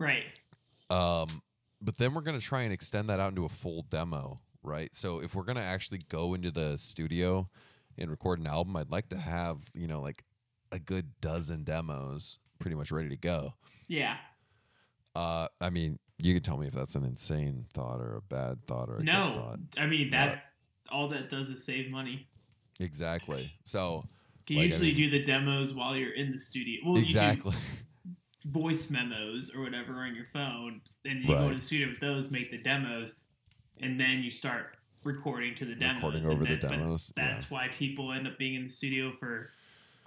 Right. 0.00 0.24
Um, 0.90 1.42
but 1.80 1.96
then 1.96 2.12
we're 2.12 2.22
gonna 2.22 2.40
try 2.40 2.62
and 2.62 2.72
extend 2.72 3.08
that 3.08 3.20
out 3.20 3.28
into 3.30 3.44
a 3.44 3.48
full 3.48 3.82
demo, 3.82 4.40
right? 4.64 4.94
So 4.96 5.20
if 5.20 5.34
we're 5.36 5.44
gonna 5.44 5.60
actually 5.60 6.00
go 6.08 6.34
into 6.34 6.50
the 6.50 6.76
studio 6.76 7.48
and 7.96 8.10
record 8.10 8.40
an 8.40 8.48
album, 8.48 8.76
I'd 8.76 8.90
like 8.90 9.08
to 9.10 9.16
have 9.18 9.58
you 9.74 9.86
know 9.86 10.00
like 10.00 10.24
a 10.72 10.80
good 10.80 11.20
dozen 11.20 11.62
demos 11.62 12.38
pretty 12.58 12.74
much 12.74 12.90
ready 12.90 13.10
to 13.10 13.16
go. 13.16 13.54
Yeah. 13.86 14.16
Uh, 15.14 15.46
I 15.60 15.70
mean, 15.70 15.98
you 16.18 16.34
can 16.34 16.42
tell 16.42 16.56
me 16.56 16.66
if 16.66 16.72
that's 16.72 16.94
an 16.94 17.04
insane 17.04 17.66
thought 17.74 18.00
or 18.00 18.16
a 18.16 18.22
bad 18.22 18.64
thought 18.64 18.88
or 18.88 18.96
a 18.98 19.02
No. 19.02 19.26
good 19.28 19.34
thought. 19.34 19.58
I 19.78 19.86
mean 19.86 20.10
But- 20.10 20.16
that's 20.16 20.46
all 20.90 21.08
that 21.08 21.28
does 21.30 21.50
is 21.50 21.64
save 21.64 21.90
money. 21.90 22.26
Exactly. 22.80 23.52
So 23.64 24.08
You 24.48 24.58
Like, 24.58 24.62
I 24.62 24.66
usually 24.68 24.88
mean- 24.88 24.96
do 24.96 25.10
the 25.10 25.24
demos 25.24 25.74
while 25.74 25.96
you're 25.96 26.12
in 26.14 26.30
the 26.30 26.38
studio. 26.38 26.80
Well, 26.84 26.96
exactly. 27.02 27.52
you 28.04 28.12
do 28.44 28.50
voice 28.60 28.88
memos 28.90 29.52
or 29.52 29.62
whatever 29.62 29.94
on 30.04 30.14
your 30.14 30.26
phone, 30.26 30.80
and 31.04 31.20
you 31.22 31.26
go 31.26 31.48
to 31.48 31.56
the 31.56 31.60
studio 31.60 31.88
with 31.88 31.98
those, 32.00 32.30
make 32.30 32.52
the 32.52 32.58
demos, 32.58 33.16
and 33.80 33.98
then 33.98 34.22
you 34.22 34.30
start 34.30 34.76
recording 35.02 35.56
to 35.56 35.64
the 35.64 35.74
demos. 35.74 35.96
Recording 35.96 36.26
over 36.26 36.44
the 36.44 36.50
then- 36.50 36.60
but 36.60 36.68
demos, 36.70 37.12
yeah. 37.16 37.28
That's 37.32 37.50
why 37.50 37.68
people 37.76 38.12
end 38.12 38.28
up 38.28 38.38
being 38.38 38.54
in 38.54 38.62
the 38.64 38.70
studio 38.70 39.10
for 39.10 39.50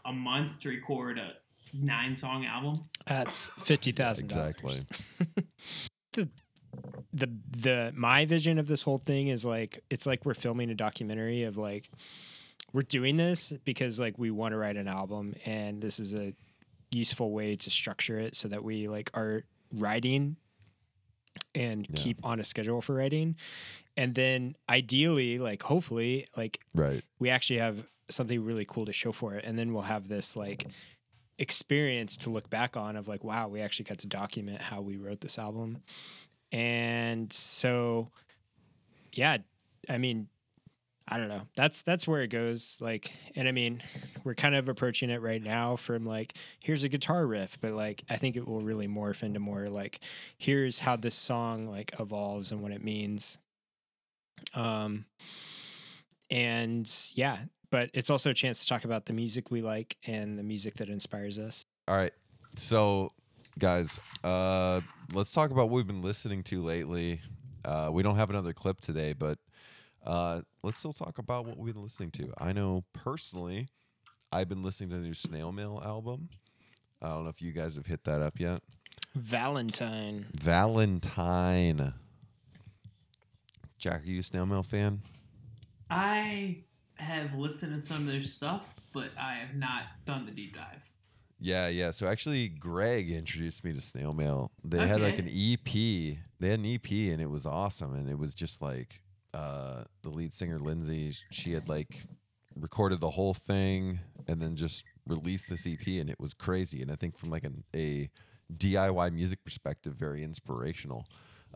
a 0.06 0.14
month 0.14 0.58
to 0.62 0.70
record 0.70 1.18
a 1.20 1.34
nine 1.74 2.16
song 2.16 2.46
album. 2.46 2.86
That's 3.08 3.50
fifty 3.58 3.92
thousand 3.92 4.26
exactly. 4.28 4.86
the 6.14 6.30
the 7.14 7.30
the 7.58 7.94
my 7.96 8.26
vision 8.26 8.60
of 8.60 8.68
this 8.68 8.84
whole 8.84 8.98
thing 9.00 9.28
is 9.28 9.44
like 9.46 9.84
it's 9.90 10.06
like 10.06 10.26
we're 10.26 10.34
filming 10.34 10.70
a 10.70 10.76
documentary 10.76 11.44
of 11.44 11.58
like 11.58 11.90
we're 12.74 12.84
doing 12.84 13.16
this 13.16 13.52
because 13.66 14.00
like 14.00 14.18
we 14.20 14.30
want 14.32 14.52
to 14.54 14.58
write 14.58 14.78
an 14.78 14.88
album 14.88 15.34
and 15.46 15.82
this 15.82 16.00
is 16.00 16.14
a 16.14 16.34
useful 16.92 17.32
way 17.32 17.56
to 17.56 17.70
structure 17.70 18.20
it 18.20 18.36
so 18.36 18.48
that 18.48 18.64
we 18.64 18.88
like 18.88 19.10
are 19.14 19.44
writing 19.74 20.36
and 21.56 21.88
Yeah. 21.90 21.96
keep 21.96 22.24
on 22.24 22.40
a 22.40 22.44
schedule 22.44 22.82
for 22.82 22.96
writing 22.96 23.36
and 23.98 24.14
then 24.16 24.56
ideally 24.70 25.40
like 25.40 25.64
hopefully 25.64 26.26
like 26.38 26.60
Right. 26.76 27.04
we 27.20 27.30
actually 27.30 27.60
have 27.60 27.88
something 28.10 28.44
really 28.44 28.66
cool 28.66 28.86
to 28.86 28.94
show 28.94 29.12
for 29.12 29.36
it 29.36 29.46
and 29.46 29.58
then 29.58 29.74
we'll 29.74 29.84
have 29.84 30.08
this 30.08 30.36
like 30.36 30.66
experience 31.40 32.18
to 32.18 32.30
look 32.30 32.50
back 32.50 32.78
on 32.78 32.96
of 32.96 33.08
like 33.08 33.24
wow 33.24 33.48
we 33.48 33.62
actually 33.62 33.86
got 33.86 33.98
to 33.98 34.08
document 34.08 34.62
how 34.62 34.82
we 34.82 34.98
wrote 34.98 35.22
this 35.22 35.40
album. 35.40 35.82
And 36.52 37.32
so 37.32 38.10
yeah 39.14 39.38
i 39.90 39.98
mean 39.98 40.28
i 41.08 41.18
don't 41.18 41.30
know. 41.30 41.42
That's 41.56 41.82
that's 41.82 42.08
where 42.08 42.22
it 42.22 42.28
goes 42.28 42.78
like 42.82 43.12
and 43.36 43.48
i 43.48 43.52
mean 43.52 43.82
we're 44.24 44.36
kind 44.36 44.54
of 44.54 44.70
approaching 44.70 45.10
it 45.10 45.22
right 45.22 45.42
now 45.42 45.76
from 45.76 46.06
like 46.06 46.36
here's 46.60 46.84
a 46.84 46.90
guitar 46.90 47.26
riff 47.26 47.58
but 47.60 47.72
like 47.72 48.04
i 48.10 48.16
think 48.16 48.36
it 48.36 48.48
will 48.48 48.62
really 48.62 48.88
morph 48.88 49.24
into 49.24 49.40
more 49.40 49.70
like 49.70 50.00
here's 50.38 50.80
how 50.80 50.96
this 50.96 51.16
song 51.16 51.68
like 51.68 51.94
evolves 52.00 52.52
and 52.52 52.62
what 52.62 52.72
it 52.72 52.84
means. 52.84 53.38
Um 54.56 55.06
and 56.30 56.90
yeah 57.16 57.40
but 57.72 57.90
it's 57.94 58.10
also 58.10 58.32
a 58.32 58.34
chance 58.34 58.62
to 58.62 58.68
talk 58.68 58.84
about 58.86 59.06
the 59.06 59.14
music 59.14 59.52
we 59.52 59.62
like 59.62 59.98
and 60.08 60.38
the 60.38 60.44
music 60.44 60.76
that 60.76 60.90
inspires 60.90 61.38
us 61.40 61.66
All 61.88 61.96
right. 61.96 62.14
So, 62.56 63.12
guys, 63.58 64.00
uh, 64.24 64.82
let's 65.14 65.32
talk 65.32 65.52
about 65.52 65.70
what 65.70 65.76
we've 65.76 65.88
been 65.88 66.02
listening 66.02 66.44
to 66.44 66.64
lately. 66.64 67.22
Uh, 67.64 67.90
we 67.92 68.02
don't 68.04 68.16
have 68.16 68.30
another 68.30 68.54
clip 68.54 68.82
today, 68.82 69.14
but 69.14 69.38
uh, 70.06 70.42
let's 70.64 70.80
still 70.80 70.94
talk 70.94 71.18
about 71.20 71.46
what 71.46 71.58
we've 71.58 71.74
been 71.74 71.84
listening 71.84 72.12
to. 72.12 72.34
I 72.38 72.54
know 72.54 72.84
personally, 72.94 73.68
I've 74.32 74.50
been 74.50 74.64
listening 74.64 74.90
to 74.92 74.98
the 74.98 75.04
new 75.04 75.14
Snail 75.14 75.52
Mail 75.52 75.82
album. 75.86 76.30
I 77.02 77.10
don't 77.10 77.24
know 77.24 77.30
if 77.30 77.42
you 77.42 77.52
guys 77.52 77.76
have 77.76 77.86
hit 77.86 78.04
that 78.06 78.22
up 78.22 78.40
yet. 78.40 78.62
valentine 79.16 80.26
Valentine. 80.34 81.94
Jack, 83.78 84.04
are 84.04 84.06
you 84.06 84.20
a 84.20 84.24
Snail 84.24 84.46
Mail 84.46 84.64
fan? 84.64 85.02
I 85.90 86.58
have 87.00 87.34
listened 87.36 87.76
to 87.76 87.82
some 87.86 87.98
of 87.98 88.06
their 88.06 88.24
stuff, 88.24 88.76
but 88.94 89.10
I 89.20 89.36
have 89.36 89.56
not 89.56 89.84
done 90.06 90.26
the 90.26 90.32
deep 90.32 90.56
dive. 90.56 90.82
Yeah, 91.40 91.70
yeah. 91.70 91.92
So 91.92 92.08
actually, 92.08 92.50
Greg 92.50 93.10
introduced 93.10 93.64
me 93.64 93.74
to 93.74 93.82
Snail 93.82 94.14
Mail. 94.14 94.52
They 94.64 94.86
had 94.86 95.02
like 95.02 95.20
an 95.20 95.28
EP. 95.30 95.64
They 95.64 96.50
had 96.50 96.60
an 96.60 96.66
EP, 96.66 96.92
and 96.92 97.22
it 97.22 97.30
was 97.30 97.46
awesome. 97.46 97.96
And 97.96 98.10
it 98.10 98.18
was 98.18 98.36
just 98.36 98.62
like 98.62 99.02
uh, 99.34 99.84
the 100.02 100.10
lead 100.10 100.34
singer 100.34 100.60
Lindsey. 100.60 101.14
She 101.32 101.54
had 101.54 101.70
like 101.70 102.04
recorded 102.56 103.00
the 103.00 103.10
whole 103.10 103.34
thing 103.34 104.00
and 104.28 104.42
then 104.42 104.56
just 104.56 104.84
released 105.08 105.50
this 105.50 105.66
EP, 105.66 105.88
and 105.88 106.10
it 106.10 106.20
was 106.20 106.34
crazy. 106.34 106.82
And 106.82 106.92
I 106.92 106.96
think 106.96 107.18
from 107.18 107.30
like 107.30 107.46
an, 107.46 107.64
a 107.74 108.10
DIY 108.56 109.14
music 109.14 109.44
perspective, 109.46 109.94
very 109.94 110.24
inspirational. 110.24 111.06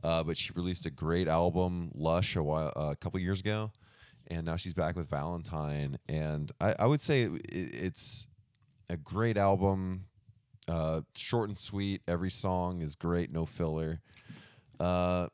Uh, 0.04 0.24
but 0.24 0.38
she 0.38 0.52
released 0.56 0.86
a 0.86 0.92
great 0.92 1.28
album, 1.28 1.92
Lush, 1.94 2.36
a 2.36 2.44
while 2.44 2.74
uh, 2.76 2.90
a 2.92 2.96
couple 2.96 3.20
years 3.20 3.40
ago, 3.42 3.72
and 4.28 4.46
now 4.46 4.56
she's 4.56 4.74
back 4.74 4.96
with 4.96 5.10
Valentine. 5.10 5.98
And 6.08 6.52
I, 6.62 6.76
I 6.80 6.86
would 6.86 7.02
say 7.02 7.24
it, 7.24 7.42
it's 7.50 8.28
a 8.90 8.98
great 8.98 9.38
album, 9.38 10.06
uh, 10.68 11.02
short 11.16 11.50
and 11.50 11.58
sweet. 11.58 12.02
Every 12.08 12.32
song 12.32 12.82
is 12.82 12.96
great, 12.96 13.32
no 13.32 13.46
filler. 13.46 14.02
Uh, 14.80 15.28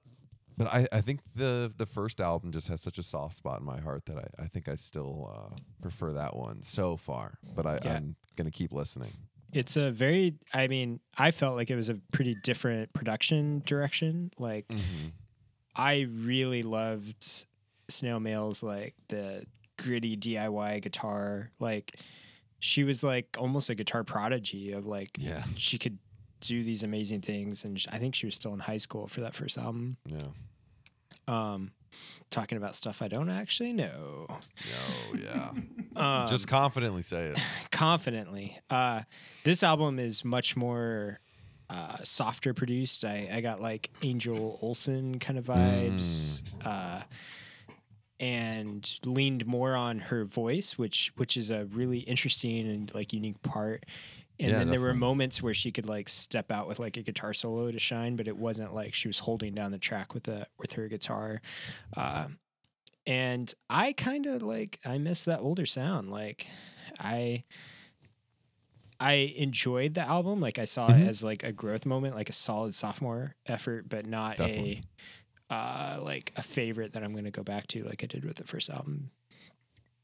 but 0.57 0.67
I, 0.67 0.87
I 0.91 1.01
think 1.01 1.21
the 1.35 1.71
the 1.77 1.85
first 1.85 2.19
album 2.19 2.51
just 2.51 2.67
has 2.67 2.81
such 2.81 2.97
a 2.97 3.03
soft 3.03 3.35
spot 3.35 3.61
in 3.61 3.65
my 3.65 3.79
heart 3.79 4.05
that 4.07 4.17
I, 4.17 4.43
I 4.43 4.47
think 4.47 4.67
I 4.67 4.75
still 4.75 5.31
uh, 5.33 5.55
prefer 5.81 6.11
that 6.13 6.35
one 6.35 6.61
so 6.61 6.97
far. 6.97 7.37
But 7.55 7.65
I, 7.65 7.79
Yeah. 7.83 7.93
I'm 7.95 8.15
gonna 8.35 8.51
keep 8.51 8.71
listening. 8.73 9.11
it's 9.51 9.75
a 9.77 9.89
very 9.89 10.35
i 10.53 10.67
mean 10.67 10.99
i 11.17 11.31
felt 11.31 11.55
like 11.55 11.69
it 11.71 11.75
was 11.75 11.89
a 11.89 11.95
pretty 12.13 12.35
different 12.43 12.93
production 12.93 13.63
direction 13.65 14.29
like 14.37 14.65
i 15.75 16.07
really 16.11 16.61
loved 16.61 17.45
snail 17.89 18.19
mail's 18.19 18.61
like 18.63 18.95
the 19.09 19.45
gritty 19.77 20.15
diy 20.17 20.81
guitar 20.81 21.51
like 21.59 21.99
she 22.59 22.83
was 22.83 23.03
like 23.03 23.37
almost 23.39 23.69
a 23.69 23.75
guitar 23.75 24.03
prodigy 24.03 24.71
of 24.73 24.85
like 24.85 25.09
Yeah, 25.17 25.43
she 25.55 25.77
could 25.77 25.97
do 26.41 26.63
these 26.63 26.83
amazing 26.83 27.21
things 27.21 27.65
and 27.65 27.83
i 27.91 27.97
think 27.97 28.15
she 28.15 28.25
was 28.25 28.35
still 28.35 28.53
in 28.53 28.59
high 28.59 28.77
school 28.77 29.07
for 29.07 29.21
that 29.21 29.35
first 29.35 29.57
album 29.57 29.97
yeah, 30.05 30.21
um 31.27 31.71
talking 32.29 32.57
about 32.57 32.75
stuff 32.75 33.01
i 33.01 33.07
don't 33.09 33.29
actually 33.29 33.73
know 33.73 34.25
oh 34.29 35.15
yeah. 35.21 35.51
um, 36.23 36.27
just 36.29 36.47
confidently 36.47 37.01
say 37.01 37.25
it. 37.27 37.37
confidently. 37.71 38.57
Uh, 38.69 39.01
this 39.43 39.63
album 39.63 39.99
is 39.99 40.23
much 40.23 40.55
more 40.55 41.19
uh, 41.69 41.97
softer 42.03 42.53
produced. 42.53 43.03
I, 43.05 43.29
I 43.33 43.41
got 43.41 43.59
like 43.59 43.89
Angel 44.01 44.57
Olsen 44.61 45.19
kind 45.19 45.37
of 45.37 45.45
vibes, 45.45 46.43
uh, 46.65 47.01
and 48.19 48.99
leaned 49.05 49.45
more 49.47 49.75
on 49.75 49.99
her 49.99 50.25
voice, 50.25 50.77
which 50.77 51.11
which 51.15 51.37
is 51.37 51.51
a 51.51 51.65
really 51.67 51.99
interesting 51.99 52.67
and 52.69 52.93
like 52.93 53.13
unique 53.13 53.41
part. 53.43 53.85
And 54.41 54.57
Yeah, 54.57 54.59
then 54.59 54.69
there 54.69 54.79
were 54.81 54.93
moments 54.93 55.41
where 55.43 55.53
she 55.53 55.71
could 55.71 55.85
like 55.87 56.09
step 56.09 56.51
out 56.51 56.67
with 56.67 56.79
like 56.79 56.97
a 56.97 57.03
guitar 57.03 57.33
solo 57.33 57.71
to 57.71 57.79
shine, 57.79 58.15
but 58.15 58.27
it 58.27 58.37
wasn't 58.37 58.73
like 58.73 58.93
she 58.93 59.07
was 59.09 59.19
holding 59.19 59.53
down 59.53 59.71
the 59.71 59.77
track 59.79 60.13
with 60.13 60.23
the 60.23 60.47
with 60.59 60.73
her 60.73 60.87
guitar. 60.87 61.41
Uh, 61.95 62.29
and 63.07 63.53
I 63.69 63.93
kind 63.93 64.25
of 64.27 64.43
like 64.43 64.79
I 64.85 64.97
miss 64.99 65.25
that 65.25 65.39
older 65.41 65.65
sound. 65.65 66.11
Like 66.11 66.47
I 66.99 67.45
I 68.99 69.33
enjoyed 69.37 69.93
the 69.93 70.01
album. 70.01 70.39
Like 70.41 70.59
I 70.59 70.65
saw 70.65 70.91
Mhm. 70.91 70.95
it 70.95 71.03
as 71.03 71.23
like 71.23 71.43
a 71.43 71.53
growth 71.53 71.85
moment, 71.85 72.15
like 72.15 72.29
a 72.29 72.33
solid 72.33 72.73
sophomore 72.73 73.35
effort, 73.45 73.87
but 73.87 74.05
not 74.05 74.37
Definitely. 74.37 74.41
a 74.41 74.83
uh 75.49 75.99
like 76.01 76.33
a 76.35 76.41
favorite 76.41 76.93
that 76.93 77.03
I'm 77.03 77.13
gonna 77.13 77.31
go 77.31 77.43
back 77.43 77.67
to 77.67 77.83
like 77.83 78.03
I 78.03 78.07
did 78.07 78.25
with 78.25 78.37
the 78.37 78.43
first 78.43 78.69
album. 78.69 79.11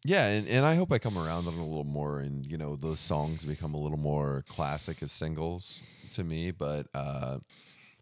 Yeah, 0.07 0.27
and, 0.27 0.47
and 0.47 0.63
I 0.63 0.75
hope 0.75 0.91
I 0.91 0.99
come 0.99 1.17
around 1.17 1.47
on 1.47 1.55
it 1.55 1.59
a 1.59 1.63
little 1.63 1.83
more, 1.83 2.19
and 2.19 2.45
you 2.45 2.57
know 2.57 2.75
those 2.75 2.99
songs 2.99 3.43
become 3.43 3.73
a 3.73 3.79
little 3.79 3.97
more 3.97 4.43
classic 4.47 5.01
as 5.01 5.11
singles 5.11 5.81
to 6.13 6.23
me. 6.23 6.51
But 6.51 6.85
uh, 6.93 7.39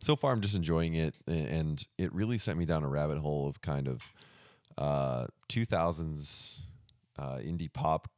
so 0.01 0.17
far, 0.17 0.34
I'm 0.34 0.41
just 0.41 0.56
enjoying 0.56 0.95
it, 0.95 1.15
and 1.27 1.82
it 1.97 2.13
really 2.13 2.38
sent 2.38 2.60
me 2.60 2.65
down 2.65 2.84
a 2.84 2.89
rabbit 2.89 3.19
hole 3.19 3.47
of 3.47 3.62
kind 3.62 3.88
of 3.88 4.03
uh, 4.77 5.27
2000s 5.47 6.60
uh, 7.17 7.38
indie 7.38 7.71
pop, 7.71 8.10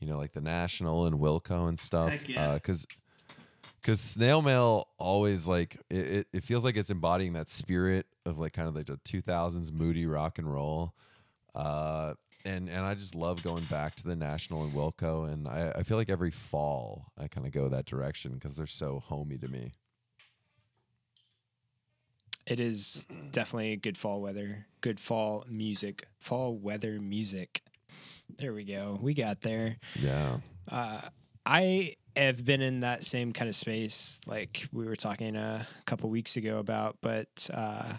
you 0.00 0.06
know, 0.06 0.18
like 0.18 0.32
the 0.32 0.42
National 0.42 1.06
and 1.06 1.18
Wilco 1.18 1.66
and 1.66 1.80
stuff. 1.80 2.10
Heck. 2.10 2.26
Because 2.60 2.86
because 3.80 4.00
snail 4.00 4.42
mail 4.42 4.88
always 4.98 5.48
like 5.48 5.78
it, 5.88 5.96
it, 5.96 6.26
it 6.34 6.44
feels 6.44 6.62
like 6.62 6.76
it's 6.76 6.90
embodying 6.90 7.32
that 7.32 7.48
spirit 7.48 8.06
of 8.28 8.38
like 8.38 8.52
kind 8.52 8.68
of 8.68 8.76
like 8.76 8.86
the 8.86 8.98
2000s 8.98 9.72
moody 9.72 10.06
rock 10.06 10.38
and 10.38 10.52
roll 10.52 10.94
uh 11.54 12.14
and 12.44 12.68
and 12.68 12.84
i 12.86 12.94
just 12.94 13.14
love 13.14 13.42
going 13.42 13.64
back 13.64 13.94
to 13.96 14.04
the 14.04 14.14
national 14.14 14.62
and 14.62 14.72
wilco 14.72 15.30
and 15.32 15.48
i, 15.48 15.72
I 15.76 15.82
feel 15.82 15.96
like 15.96 16.10
every 16.10 16.30
fall 16.30 17.12
i 17.18 17.26
kind 17.26 17.46
of 17.46 17.52
go 17.52 17.68
that 17.68 17.86
direction 17.86 18.32
because 18.34 18.56
they're 18.56 18.66
so 18.66 19.00
homey 19.00 19.38
to 19.38 19.48
me 19.48 19.72
It 22.46 22.60
is 22.60 23.06
definitely 23.30 23.76
good 23.76 23.98
fall 23.98 24.22
weather, 24.22 24.68
good 24.80 24.98
fall 24.98 25.44
music, 25.50 26.06
fall 26.18 26.56
weather 26.56 26.98
music. 26.98 27.60
There 28.38 28.54
we 28.54 28.64
go. 28.64 28.98
We 29.02 29.12
got 29.12 29.42
there. 29.42 29.76
yeah 30.00 30.38
Uh, 30.66 31.00
I 31.50 31.94
have 32.14 32.44
been 32.44 32.60
in 32.60 32.80
that 32.80 33.04
same 33.04 33.32
kind 33.32 33.48
of 33.48 33.56
space, 33.56 34.20
like 34.26 34.66
we 34.70 34.84
were 34.86 34.96
talking 34.96 35.34
a 35.34 35.66
couple 35.86 36.10
weeks 36.10 36.36
ago 36.36 36.58
about, 36.58 36.98
but 37.00 37.48
uh, 37.54 37.94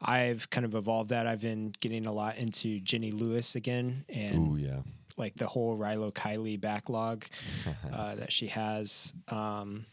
I've 0.00 0.48
kind 0.48 0.64
of 0.64 0.74
evolved 0.74 1.10
that. 1.10 1.26
I've 1.26 1.42
been 1.42 1.74
getting 1.80 2.06
a 2.06 2.12
lot 2.12 2.38
into 2.38 2.80
Jenny 2.80 3.10
Lewis 3.12 3.56
again, 3.56 4.04
and 4.08 4.52
ooh 4.52 4.56
yeah 4.56 4.80
like 5.16 5.34
the 5.36 5.46
whole 5.46 5.76
Rilo 5.78 6.12
Kiley 6.12 6.60
backlog 6.60 7.24
uh, 7.92 8.14
that 8.16 8.32
she 8.32 8.46
has. 8.48 9.12
Um, 9.28 9.84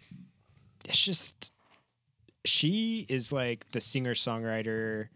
it's 0.88 1.04
just 1.04 1.52
she 2.46 3.06
is 3.10 3.32
like 3.32 3.68
the 3.70 3.82
singer 3.82 4.14
songwriter 4.16 5.10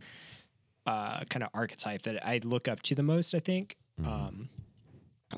uh, 0.85 1.21
kind 1.29 1.43
of 1.43 1.49
archetype 1.53 2.03
that 2.03 2.23
I 2.27 2.39
look 2.43 2.67
up 2.67 2.81
to 2.83 2.93
the 2.95 3.03
most. 3.03 3.33
I 3.33 3.39
think 3.39 3.77
Mhm. 4.01 4.07
um, 4.07 4.49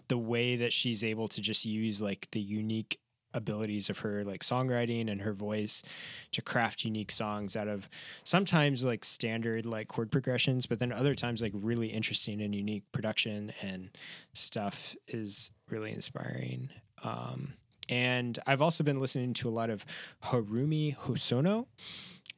the 0.07 0.17
way 0.17 0.55
that 0.57 0.73
she's 0.73 1.03
able 1.03 1.27
to 1.29 1.41
just 1.41 1.65
use 1.65 2.01
like 2.01 2.27
the 2.31 2.39
unique 2.41 2.99
abilities 3.33 3.89
of 3.89 3.99
her 3.99 4.23
like 4.23 4.41
songwriting 4.41 5.11
and 5.11 5.21
her 5.21 5.33
voice 5.33 5.83
to 6.31 6.41
craft 6.41 6.83
unique 6.85 7.11
songs 7.11 7.55
out 7.55 7.67
of 7.67 7.89
sometimes 8.23 8.83
like 8.83 9.03
standard 9.05 9.65
like 9.65 9.87
chord 9.87 10.09
progressions 10.09 10.65
but 10.65 10.79
then 10.79 10.91
other 10.91 11.13
times 11.13 11.41
like 11.41 11.51
really 11.53 11.87
interesting 11.89 12.41
and 12.41 12.55
unique 12.55 12.83
production 12.93 13.51
and 13.61 13.89
stuff 14.33 14.95
is 15.09 15.51
really 15.69 15.91
inspiring 15.91 16.69
um 17.03 17.53
and 17.89 18.39
I've 18.47 18.61
also 18.61 18.83
been 18.83 18.99
listening 18.99 19.33
to 19.35 19.47
a 19.47 19.51
lot 19.51 19.69
of 19.69 19.85
Haruomi 20.25 20.97
Hosono 20.97 21.67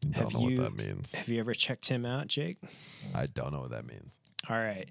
Don't 0.01 0.13
Have 0.15 0.33
know 0.33 0.47
you- 0.49 0.61
what 0.61 0.75
that 0.75 0.85
means. 0.85 1.15
Have 1.15 1.27
you 1.29 1.39
ever 1.39 1.53
checked 1.53 1.87
him 1.87 2.05
out, 2.05 2.27
Jake? 2.27 2.57
I 3.15 3.25
don't 3.27 3.51
know 3.53 3.61
what 3.61 3.71
that 3.71 3.85
means. 3.87 4.19
All 4.49 4.57
right. 4.57 4.87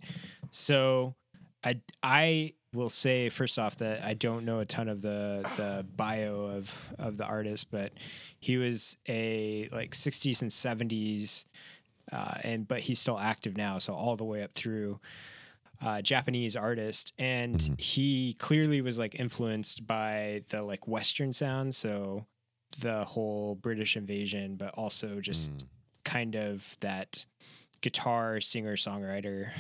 So 0.51 1.15
I 1.65 1.81
I 2.03 2.55
will 2.75 2.89
say 2.91 3.29
first 3.31 3.59
off 3.59 3.77
that 3.77 4.03
I 4.03 4.15
don't 4.15 4.45
know 4.45 4.61
a 4.61 4.65
ton 4.67 4.89
of 4.89 5.01
the 5.03 5.49
the 5.57 5.85
bio 5.97 6.43
of 6.43 6.95
of 6.99 7.17
the 7.17 7.25
artist, 7.27 7.71
but 7.71 7.93
he 8.41 8.57
was 8.57 8.97
a 9.09 9.69
like 9.73 9.93
60s 9.93 10.43
and 10.43 10.51
70s 10.51 11.47
uh, 12.13 12.35
and 12.43 12.67
but 12.69 12.81
he's 12.81 12.99
still 12.99 13.19
active 13.19 13.57
now, 13.57 13.79
so 13.79 13.93
all 13.95 14.17
the 14.17 14.25
way 14.25 14.43
up 14.43 14.53
through 14.53 15.01
uh, 15.81 16.03
Japanese 16.03 16.57
artist, 16.57 17.13
and 17.19 17.59
Mhm. 17.61 17.81
he 17.81 18.33
clearly 18.35 18.81
was 18.81 18.99
like 18.99 19.15
influenced 19.15 19.87
by 19.87 20.43
the 20.49 20.63
like 20.63 20.89
Western 20.89 21.33
sound, 21.33 21.75
so 21.75 22.27
the 22.81 23.05
whole 23.05 23.55
British 23.55 23.97
invasion, 23.97 24.57
but 24.57 24.75
also 24.75 25.21
just 25.21 25.53
Mm. 25.53 25.63
kind 26.05 26.35
of 26.35 26.77
that 26.81 27.27
guitar 27.81 28.41
singer 28.41 28.75
songwriter 28.77 29.53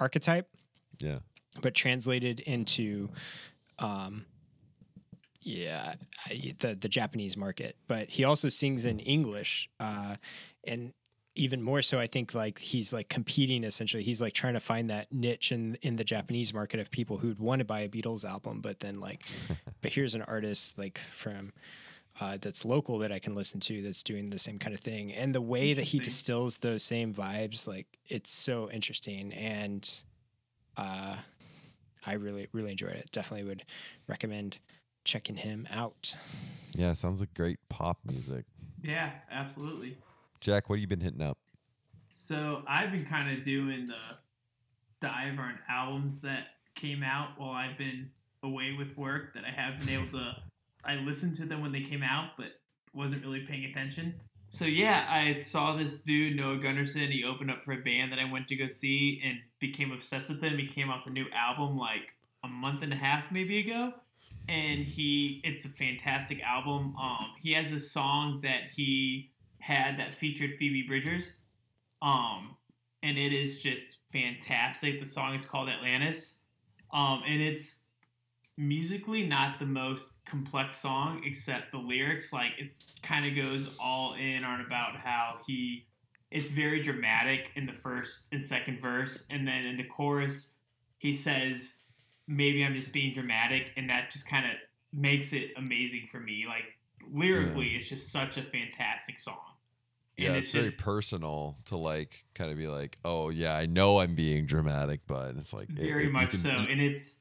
archetype, 0.00 0.48
Yeah. 1.00 1.18
but 1.62 1.74
translated 1.74 2.40
into, 2.40 3.10
um, 3.78 4.26
yeah, 5.40 5.94
I- 6.26 6.54
the 6.58 6.74
the 6.74 6.88
Japanese 6.88 7.36
market. 7.36 7.76
But 7.86 8.10
he 8.10 8.24
also 8.24 8.48
sings 8.48 8.84
in 8.86 8.98
English, 9.00 9.68
uh, 9.78 10.16
and 10.66 10.94
even 11.36 11.60
more 11.62 11.82
so, 11.82 11.98
I 11.98 12.06
think 12.06 12.32
like 12.34 12.58
he's 12.60 12.92
like 12.92 13.08
competing 13.08 13.64
essentially. 13.64 14.02
He's 14.02 14.20
like 14.22 14.32
trying 14.32 14.54
to 14.54 14.60
find 14.60 14.88
that 14.90 15.12
niche 15.12 15.52
in 15.52 15.76
in 15.82 15.96
the 15.96 16.04
Japanese 16.04 16.54
market 16.54 16.80
of 16.80 16.90
people 16.90 17.18
who'd 17.18 17.38
want 17.38 17.58
to 17.58 17.64
buy 17.64 17.80
a 17.80 17.88
Beatles 17.88 18.24
album, 18.24 18.60
but 18.60 18.80
then 18.80 19.00
like, 19.00 19.22
but 19.82 19.92
here's 19.92 20.14
an 20.14 20.22
artist 20.22 20.78
like 20.78 20.98
from 20.98 21.52
uh, 22.20 22.38
that's 22.40 22.64
local 22.64 22.98
that 23.00 23.10
I 23.10 23.18
can 23.18 23.34
listen 23.34 23.58
to 23.60 23.82
that's 23.82 24.02
doing 24.04 24.30
the 24.30 24.38
same 24.38 24.58
kind 24.60 24.72
of 24.72 24.80
thing. 24.80 25.12
And 25.12 25.34
the 25.34 25.42
way 25.42 25.74
that 25.74 25.82
he 25.86 25.98
distills 25.98 26.58
those 26.58 26.84
same 26.84 27.12
vibes, 27.12 27.66
like 27.66 27.86
it's 28.08 28.30
so 28.30 28.70
interesting. 28.70 29.32
And 29.32 29.86
uh, 30.76 31.16
I 32.06 32.12
really, 32.14 32.48
really 32.52 32.70
enjoyed 32.70 32.92
it. 32.92 33.10
Definitely 33.12 33.48
would 33.48 33.64
recommend 34.06 34.58
checking 35.04 35.36
him 35.36 35.66
out. 35.72 36.14
Yeah, 36.74 36.92
sounds 36.94 37.20
like 37.20 37.34
great 37.34 37.58
pop 37.68 37.98
music. 38.04 38.44
Yeah, 38.82 39.10
absolutely. 39.30 39.96
Jack, 40.40 40.68
what 40.68 40.76
have 40.76 40.80
you 40.80 40.86
been 40.86 41.00
hitting 41.00 41.22
up? 41.22 41.38
So 42.10 42.62
I've 42.66 42.92
been 42.92 43.06
kind 43.06 43.36
of 43.36 43.44
doing 43.44 43.86
the 43.86 43.96
dive 45.00 45.38
on 45.38 45.58
albums 45.68 46.20
that 46.20 46.46
came 46.74 47.02
out 47.02 47.30
while 47.38 47.50
I've 47.50 47.78
been 47.78 48.10
away 48.42 48.74
with 48.76 48.96
work 48.96 49.34
that 49.34 49.44
I 49.44 49.50
have 49.50 49.80
been 49.80 49.88
able 49.88 50.10
to. 50.18 50.36
I 50.84 50.96
listened 50.96 51.36
to 51.36 51.46
them 51.46 51.62
when 51.62 51.72
they 51.72 51.80
came 51.80 52.02
out, 52.02 52.32
but 52.36 52.48
wasn't 52.92 53.22
really 53.22 53.40
paying 53.40 53.64
attention. 53.64 54.14
So 54.54 54.66
yeah, 54.66 55.04
I 55.10 55.32
saw 55.32 55.74
this 55.74 56.02
dude 56.02 56.36
Noah 56.36 56.58
Gundersen. 56.58 57.10
He 57.10 57.24
opened 57.24 57.50
up 57.50 57.64
for 57.64 57.72
a 57.72 57.78
band 57.78 58.12
that 58.12 58.20
I 58.20 58.30
went 58.30 58.46
to 58.46 58.54
go 58.54 58.68
see 58.68 59.20
and 59.24 59.38
became 59.58 59.90
obsessed 59.90 60.28
with 60.28 60.40
him. 60.40 60.56
He 60.56 60.68
came 60.68 60.90
out 60.90 61.04
a 61.08 61.10
new 61.10 61.26
album 61.34 61.76
like 61.76 62.14
a 62.44 62.46
month 62.46 62.84
and 62.84 62.92
a 62.92 62.96
half 62.96 63.24
maybe 63.32 63.58
ago, 63.58 63.92
and 64.48 64.84
he 64.84 65.40
it's 65.42 65.64
a 65.64 65.68
fantastic 65.68 66.40
album. 66.44 66.94
Um, 66.96 67.32
he 67.42 67.52
has 67.54 67.72
a 67.72 67.80
song 67.80 68.42
that 68.44 68.70
he 68.72 69.32
had 69.58 69.98
that 69.98 70.14
featured 70.14 70.52
Phoebe 70.56 70.84
Bridgers, 70.86 71.32
um, 72.00 72.56
and 73.02 73.18
it 73.18 73.32
is 73.32 73.58
just 73.58 73.96
fantastic. 74.12 75.00
The 75.00 75.06
song 75.06 75.34
is 75.34 75.44
called 75.44 75.68
Atlantis, 75.68 76.38
um, 76.92 77.24
and 77.26 77.42
it's 77.42 77.83
musically 78.56 79.26
not 79.26 79.58
the 79.58 79.66
most 79.66 80.24
complex 80.24 80.78
song 80.78 81.20
except 81.24 81.72
the 81.72 81.78
lyrics 81.78 82.32
like 82.32 82.52
it's 82.58 82.86
kind 83.02 83.26
of 83.26 83.34
goes 83.34 83.74
all 83.80 84.14
in 84.14 84.44
on 84.44 84.60
about 84.60 84.94
how 84.96 85.38
he 85.46 85.84
it's 86.30 86.50
very 86.50 86.80
dramatic 86.80 87.50
in 87.56 87.66
the 87.66 87.72
first 87.72 88.28
and 88.32 88.44
second 88.44 88.80
verse 88.80 89.26
and 89.30 89.46
then 89.46 89.64
in 89.66 89.76
the 89.76 89.82
chorus 89.84 90.54
he 90.98 91.10
says 91.12 91.78
maybe 92.28 92.62
i'm 92.64 92.74
just 92.76 92.92
being 92.92 93.12
dramatic 93.12 93.72
and 93.76 93.90
that 93.90 94.10
just 94.12 94.28
kind 94.28 94.46
of 94.46 94.52
makes 94.96 95.32
it 95.32 95.50
amazing 95.56 96.06
for 96.08 96.20
me. 96.20 96.44
Like 96.46 96.62
lyrically 97.12 97.70
it's 97.70 97.88
just 97.88 98.12
such 98.12 98.36
a 98.36 98.42
fantastic 98.42 99.18
song. 99.18 99.36
Yeah, 100.16 100.28
And 100.28 100.36
it's, 100.36 100.52
very 100.52 100.66
just- 100.66 100.78
personal 100.78 101.58
to 101.64 101.76
like 101.76 102.24
kind 102.32 102.52
of 102.52 102.56
be 102.56 102.68
like, 102.68 102.96
oh 103.04 103.30
yeah, 103.30 103.56
I 103.56 103.66
know 103.66 103.98
I'm 103.98 104.14
being 104.14 104.46
dramatic, 104.46 105.00
but 105.08 105.34
it's 105.34 105.52
like 105.52 105.66
very 105.68 106.04
it- 106.04 106.06
you 106.06 106.12
much 106.12 106.30
can- 106.30 106.38
so 106.38 106.50
and 106.50 106.80
it's 106.80 107.16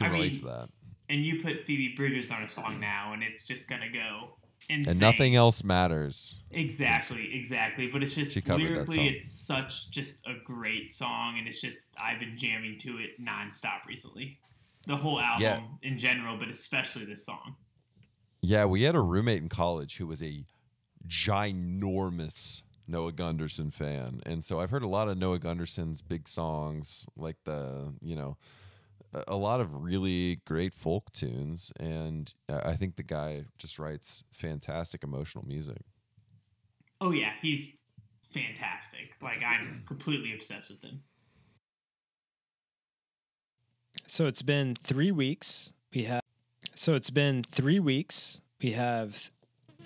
you 0.00 0.06
can 0.06 0.12
I 0.12 0.16
relate 0.16 0.32
mean, 0.32 0.40
to 0.40 0.46
that, 0.46 0.68
and 1.08 1.24
you 1.24 1.40
put 1.42 1.64
phoebe 1.64 1.94
bridgers 1.96 2.30
on 2.30 2.42
a 2.42 2.48
song 2.48 2.80
now 2.80 3.12
and 3.12 3.22
it's 3.22 3.44
just 3.44 3.68
gonna 3.68 3.90
go 3.92 4.36
insane. 4.68 4.90
and 4.92 5.00
nothing 5.00 5.36
else 5.36 5.62
matters. 5.62 6.36
Exactly, 6.50 7.30
exactly. 7.34 7.86
But 7.88 8.02
it's 8.02 8.14
just 8.14 8.34
lyrically, 8.48 9.08
it's 9.08 9.30
such 9.30 9.90
just 9.90 10.26
a 10.26 10.34
great 10.44 10.90
song, 10.90 11.36
and 11.38 11.46
it's 11.46 11.60
just 11.60 11.90
I've 12.02 12.18
been 12.20 12.36
jamming 12.36 12.78
to 12.80 12.98
it 12.98 13.20
nonstop 13.22 13.86
recently. 13.86 14.38
The 14.86 14.96
whole 14.96 15.20
album 15.20 15.42
Yeah. 15.42 15.60
in 15.88 15.98
general, 15.98 16.36
but 16.36 16.48
especially 16.48 17.04
this 17.04 17.24
song. 17.24 17.56
Yeah, 18.42 18.66
we 18.66 18.82
had 18.82 18.94
a 18.94 19.00
roommate 19.00 19.40
in 19.42 19.48
college 19.48 19.96
who 19.96 20.06
was 20.06 20.22
a 20.22 20.44
ginormous 21.08 22.62
Noah 22.86 23.12
Gundersen 23.12 23.72
fan, 23.72 24.20
and 24.26 24.44
so 24.44 24.60
I've 24.60 24.70
heard 24.70 24.82
a 24.82 24.88
lot 24.88 25.08
of 25.08 25.16
Noah 25.16 25.38
Gundersen's 25.38 26.02
big 26.02 26.28
songs, 26.28 27.06
like 27.16 27.36
the 27.44 27.94
you 28.02 28.14
know, 28.14 28.36
a- 29.14 29.24
a 29.28 29.36
lot 29.36 29.60
of 29.60 29.72
really 29.82 30.36
great 30.44 30.74
folk 30.74 31.12
tunes, 31.12 31.72
and 31.78 32.32
I 32.48 32.70
I 32.70 32.76
think 32.76 32.96
the 32.96 33.02
guy 33.02 33.44
just 33.58 33.78
writes 33.78 34.24
fantastic 34.32 35.02
emotional 35.04 35.44
music. 35.46 35.82
Oh 37.00 37.10
yeah, 37.12 37.32
he's 37.42 37.68
fantastic. 38.32 39.14
Like 39.22 39.42
I'm 39.42 39.84
completely 39.86 40.32
obsessed 40.34 40.70
with 40.70 40.82
him. 40.82 41.02
So 44.06 44.26
it's 44.26 44.42
been 44.42 44.74
three 44.74 45.10
weeks. 45.10 45.72
We 45.94 46.04
have 46.04 46.22
so 46.74 46.94
it's 46.94 47.10
been 47.10 47.42
three 47.42 47.78
weeks. 47.80 48.42
We 48.62 48.72
have 48.72 49.30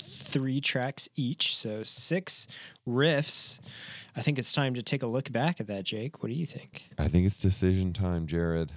three 0.01 0.61
tracks 0.61 1.09
each, 1.17 1.57
so 1.57 1.83
six 1.83 2.47
riffs. 2.87 3.61
I 4.17 4.21
think 4.23 4.39
it's 4.39 4.53
time 4.53 4.75
to 4.75 4.83
take 4.83 5.03
a 5.03 5.07
look 5.07 5.31
back 5.31 5.61
at 5.61 5.67
that, 5.69 5.85
Jake. 5.85 6.23
What 6.23 6.29
do 6.31 6.35
you 6.35 6.47
think? 6.47 6.85
I 6.99 7.09
think 7.09 7.27
it's 7.27 7.39
decision 7.39 7.93
time, 7.93 8.27
Jared. 8.27 8.73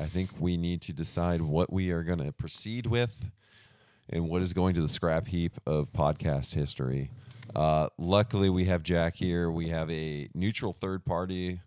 I 0.00 0.06
think 0.06 0.30
we 0.40 0.56
need 0.56 0.80
to 0.82 0.94
decide 0.94 1.42
what 1.42 1.70
we 1.70 1.90
are 1.90 2.02
going 2.02 2.24
to 2.24 2.32
proceed 2.32 2.86
with 2.86 3.30
and 4.08 4.30
what 4.30 4.40
is 4.40 4.54
going 4.54 4.74
to 4.76 4.80
the 4.80 4.88
scrap 4.88 5.28
heap 5.28 5.52
of 5.66 5.92
podcast 5.92 6.54
history. 6.54 7.10
Uh, 7.54 7.90
luckily, 7.98 8.48
we 8.48 8.64
have 8.64 8.82
Jack 8.82 9.14
here. 9.14 9.50
We 9.50 9.68
have 9.68 9.90
a 9.90 10.30
neutral 10.32 10.72
third 10.72 11.04
party 11.04 11.60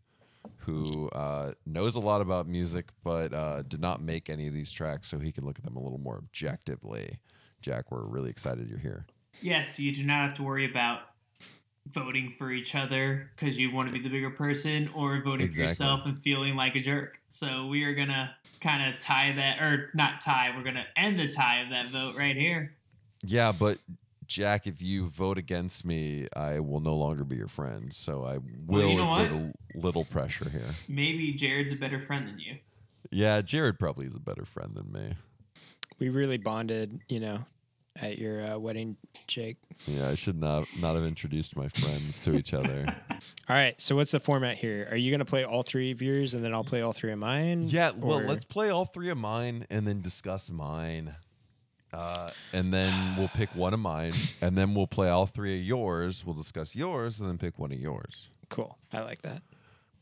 who 0.58 1.10
uh, 1.10 1.52
knows 1.68 1.96
a 1.96 2.00
lot 2.00 2.22
about 2.22 2.48
music, 2.48 2.88
but 3.04 3.36
uh, 3.36 3.62
did 3.62 3.80
not 3.80 4.02
make 4.02 4.32
any 4.32 4.48
of 4.48 4.54
these 4.54 4.72
tracks, 4.72 5.10
so 5.10 5.20
he 5.20 5.32
can 5.32 5.46
look 5.46 5.60
at 5.60 5.64
them 5.64 5.76
a 5.76 5.80
little 5.80 6.00
more 6.00 6.18
objectively. 6.18 7.20
Jack, 7.62 7.92
we're 7.92 8.04
really 8.04 8.32
excited 8.32 8.68
you're 8.68 8.80
here. 8.80 9.06
Yes, 9.42 9.78
you 9.78 9.94
do 9.94 10.04
not 10.04 10.28
have 10.28 10.38
to 10.38 10.44
worry 10.44 10.70
about 10.70 11.02
voting 11.92 12.34
for 12.38 12.52
each 12.52 12.76
other 12.76 13.30
because 13.36 13.58
you 13.58 13.72
want 13.72 13.88
to 13.88 13.94
be 13.94 14.00
the 14.00 14.10
bigger 14.10 14.30
person, 14.30 14.90
or 14.96 15.22
voting 15.22 15.46
Exactly. 15.46 15.64
for 15.66 15.70
yourself 15.70 16.02
and 16.06 16.22
feeling 16.22 16.56
like 16.56 16.76
a 16.76 16.82
jerk. 16.82 17.20
So 17.30 17.68
we 17.68 17.84
are 17.84 17.94
gonna 17.94 18.36
kind 18.62 18.94
of 18.94 19.00
tie 19.00 19.34
that, 19.36 19.60
or 19.62 19.90
not 19.94 20.22
tie. 20.22 20.54
We're 20.56 20.64
gonna 20.64 20.86
end 20.96 21.20
the 21.20 21.28
tie 21.28 21.62
of 21.62 21.70
that 21.70 21.88
vote 21.88 22.16
right 22.16 22.36
here. 22.36 22.74
Yeah, 23.22 23.52
but 23.52 23.78
Jack, 24.28 24.68
if 24.68 24.82
you 24.82 25.08
vote 25.10 25.38
against 25.38 25.86
me, 25.86 26.28
I 26.36 26.60
will 26.60 26.80
no 26.80 26.96
longer 26.96 27.24
be 27.24 27.36
your 27.36 27.48
friend. 27.48 27.94
So 27.94 28.24
I 28.26 28.40
will 28.66 28.90
you 28.90 28.98
know 28.98 29.08
exert 29.10 29.32
what? 29.32 29.54
a 29.76 29.78
little 29.78 30.06
pressure 30.06 30.50
here. 30.50 30.70
Maybe 30.88 31.34
Jared's 31.34 31.74
a 31.74 31.76
better 31.76 32.00
friend 32.00 32.28
than 32.28 32.40
you. 32.40 32.58
Yeah, 33.12 33.42
Jared 33.42 33.78
probably 33.80 34.08
is 34.08 34.16
a 34.16 34.20
better 34.20 34.46
friend 34.46 34.74
than 34.76 34.92
me. 34.92 35.16
We 36.00 36.10
really 36.10 36.38
bonded, 36.38 37.00
you 37.10 37.20
know, 37.20 37.46
at 38.02 38.18
your 38.18 38.42
uh, 38.42 38.58
wedding, 38.58 38.98
Jake. 39.28 39.58
Yeah, 39.86 40.10
I 40.10 40.16
should 40.16 40.40
not 40.40 40.66
not 40.80 40.96
have 40.96 41.04
introduced 41.06 41.56
my 41.56 41.68
friends 41.68 42.20
to 42.22 42.36
each 42.36 42.54
other. 42.54 42.86
All 43.50 43.56
right. 43.56 43.80
So 43.80 43.96
what's 43.96 44.12
the 44.12 44.20
format 44.20 44.58
here? 44.58 44.88
Are 44.92 44.98
you 44.98 45.12
going 45.12 45.20
to 45.20 45.26
play 45.26 45.44
all 45.44 45.64
three 45.64 45.92
of 45.92 46.02
yours 46.02 46.34
and 46.34 46.44
then 46.44 46.54
I'll 46.54 46.64
play 46.64 46.82
all 46.82 46.94
three 46.94 47.12
of 47.12 47.20
mine? 47.20 47.64
yeah, 47.64 47.92
well, 47.96 48.20
Or- 48.20 48.24
let's 48.24 48.46
play 48.46 48.70
all 48.70 48.86
three 48.86 49.10
of 49.10 49.18
mine 49.18 49.66
and 49.70 49.88
then 49.88 50.02
discuss 50.02 50.50
mine. 50.50 51.16
Uh, 51.92 52.30
and 52.54 52.74
then 52.74 52.92
we'll 53.18 53.28
pick 53.28 53.54
one 53.56 53.72
of 53.74 53.80
mine, 53.80 54.14
and 54.42 54.58
then 54.58 54.74
we'll 54.74 54.88
play 54.88 55.10
all 55.10 55.28
three 55.28 55.60
of 55.60 55.64
yours. 55.64 56.26
We'll 56.26 56.34
discuss 56.36 56.76
yours, 56.76 57.20
and 57.20 57.30
then 57.30 57.38
pick 57.38 57.60
one 57.60 57.72
of 57.72 57.80
yours. 57.80 58.30
Cool. 58.50 58.80
I 58.92 59.02
like 59.02 59.22
that. 59.22 59.44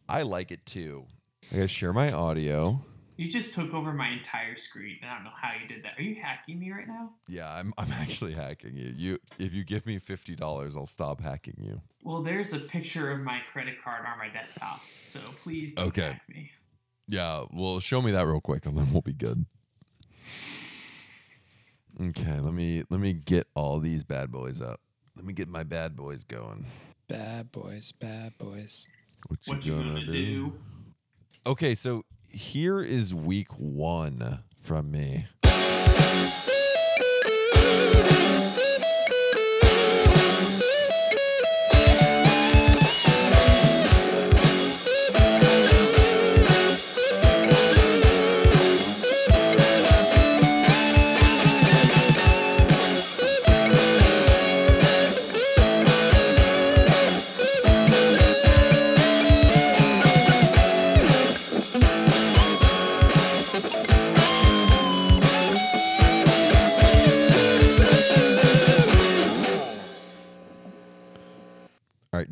I 0.08 0.22
like 0.22 0.52
it 0.52 0.66
too. 0.66 1.06
I 1.52 1.56
gotta 1.56 1.68
share 1.68 1.92
my 1.92 2.10
audio. 2.12 2.86
You 3.22 3.30
just 3.30 3.54
took 3.54 3.72
over 3.76 3.94
my 3.94 4.10
entire 4.10 4.56
screen. 4.56 4.98
I 5.08 5.14
don't 5.14 5.24
know 5.24 5.30
how 5.40 5.52
you 5.54 5.68
did 5.68 5.84
that. 5.86 6.00
Are 6.00 6.02
you 6.02 6.16
hacking 6.16 6.58
me 6.60 6.72
right 6.72 6.88
now? 6.88 7.12
Yeah, 7.28 7.54
I'm 7.54 7.72
I'm 7.78 7.92
actually 7.92 8.34
hacking 8.34 8.76
you. 8.76 8.92
You 8.98 9.20
if 9.38 9.54
you 9.54 9.64
give 9.64 9.86
me 9.86 10.00
fifty 10.00 10.36
dollars, 10.36 10.76
I'll 10.76 10.88
stop 10.88 11.22
hacking 11.22 11.58
you. 11.62 11.82
Well, 12.04 12.24
there's 12.24 12.52
a 12.54 12.58
picture 12.58 13.12
of 13.12 13.20
my 13.20 13.42
credit 13.54 13.76
card 13.84 14.08
on 14.12 14.18
my 14.18 14.30
desktop, 14.30 14.82
so 15.00 15.20
please 15.44 15.76
don't 15.76 15.90
Okay. 15.90 16.14
hack 16.14 16.24
me. 16.30 16.50
Yeah, 17.08 17.46
well, 17.54 17.80
show 17.80 18.02
me 18.02 18.12
that 18.12 18.26
real 18.26 18.42
quick, 18.42 18.66
and 18.66 18.76
then 18.76 18.92
we'll 18.92 19.04
be 19.04 19.14
good. 19.14 19.46
Okay, 22.02 22.40
let 22.40 22.56
me 22.56 22.86
let 22.90 23.00
me 23.00 23.14
get 23.14 23.46
all 23.54 23.78
these 23.78 24.04
bad 24.04 24.32
boys 24.32 24.64
up. 24.64 24.82
Let 25.16 25.26
me 25.26 25.34
get 25.34 25.48
my 25.48 25.62
bad 25.62 25.96
boys 25.96 26.24
going. 26.24 26.66
Bad 27.08 27.52
boys, 27.52 27.92
bad 27.92 28.36
boys. 28.40 28.88
What 29.28 29.46
you, 29.46 29.54
What 29.54 29.66
you 29.66 29.76
gonna 29.76 30.06
do? 30.08 30.54
Okay, 31.46 31.76
so 31.76 32.04
here 32.32 32.82
is 32.82 33.14
week 33.14 33.50
one 33.58 34.40
from 34.60 34.92
me. 34.92 35.28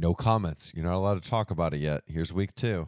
No 0.09 0.15
comments. 0.15 0.71
You're 0.73 0.85
not 0.85 0.95
allowed 0.95 1.21
to 1.21 1.29
talk 1.29 1.51
about 1.51 1.71
it 1.75 1.81
yet. 1.81 2.01
Here's 2.07 2.33
week 2.33 2.55
two. 2.55 2.87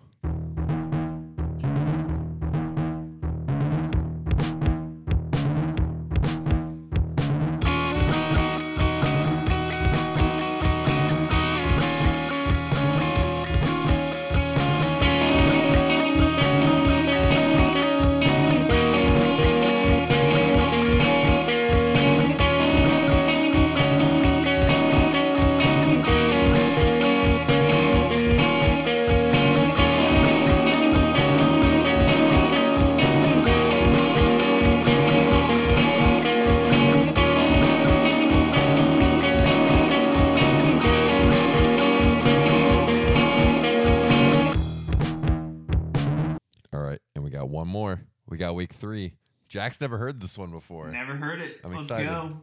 Three. 48.81 49.13
Jack's 49.47 49.79
never 49.79 49.97
heard 49.97 50.19
this 50.19 50.37
one 50.37 50.51
before. 50.51 50.89
Never 50.91 51.15
heard 51.15 51.39
it. 51.39 51.59
I'm 51.63 51.73
Let's 51.73 51.85
excited. 51.85 52.07
go. 52.07 52.41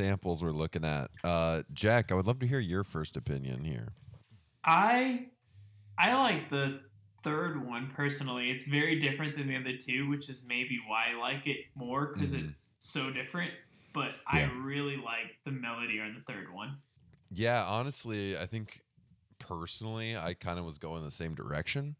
Samples 0.00 0.42
we're 0.42 0.50
looking 0.50 0.84
at. 0.84 1.10
Uh, 1.22 1.62
Jack, 1.72 2.10
I 2.10 2.14
would 2.14 2.26
love 2.26 2.38
to 2.40 2.46
hear 2.46 2.58
your 2.60 2.84
first 2.84 3.16
opinion 3.16 3.64
here. 3.64 3.88
I 4.64 5.26
I 5.98 6.14
like 6.14 6.48
the 6.50 6.80
third 7.22 7.66
one 7.66 7.92
personally. 7.94 8.50
It's 8.50 8.64
very 8.64 8.98
different 8.98 9.36
than 9.36 9.48
the 9.48 9.56
other 9.56 9.76
two, 9.76 10.08
which 10.08 10.28
is 10.30 10.42
maybe 10.46 10.80
why 10.86 11.10
I 11.14 11.20
like 11.20 11.46
it 11.46 11.58
more 11.74 12.12
because 12.14 12.32
Mhm. 12.32 12.48
it's 12.48 12.72
so 12.78 13.10
different. 13.10 13.52
But 13.92 14.12
I 14.26 14.42
really 14.42 14.96
like 14.96 15.36
the 15.44 15.50
melody 15.50 16.00
on 16.00 16.14
the 16.14 16.32
third 16.32 16.52
one. 16.52 16.78
Yeah, 17.30 17.64
honestly, 17.64 18.38
I 18.38 18.46
think 18.46 18.82
personally, 19.38 20.16
I 20.16 20.34
kind 20.34 20.58
of 20.58 20.64
was 20.64 20.78
going 20.78 21.04
the 21.04 21.10
same 21.10 21.34
direction 21.34 21.96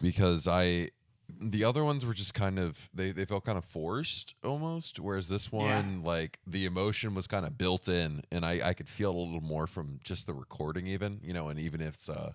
because 0.00 0.46
I 0.46 0.90
the 1.28 1.64
other 1.64 1.84
ones 1.84 2.04
were 2.04 2.12
just 2.14 2.34
kind 2.34 2.58
of 2.58 2.88
they, 2.92 3.10
they 3.10 3.24
felt 3.24 3.44
kind 3.44 3.56
of 3.58 3.64
forced 3.64 4.34
almost 4.44 5.00
whereas 5.00 5.28
this 5.28 5.50
Yeah. 5.50 5.58
one 5.58 6.02
like 6.02 6.38
the 6.46 6.64
emotion 6.66 7.14
was 7.14 7.26
kind 7.26 7.46
of 7.46 7.56
built 7.56 7.88
in 7.88 8.22
and 8.30 8.44
I, 8.44 8.60
I 8.68 8.74
could 8.74 8.88
feel 8.88 9.10
a 9.10 9.16
little 9.18 9.40
more 9.40 9.66
from 9.66 10.00
just 10.04 10.26
the 10.26 10.34
recording 10.34 10.86
even 10.86 11.20
you 11.22 11.32
know 11.32 11.48
and 11.48 11.58
even 11.58 11.80
if 11.80 11.94
it's 11.94 12.08
a 12.08 12.34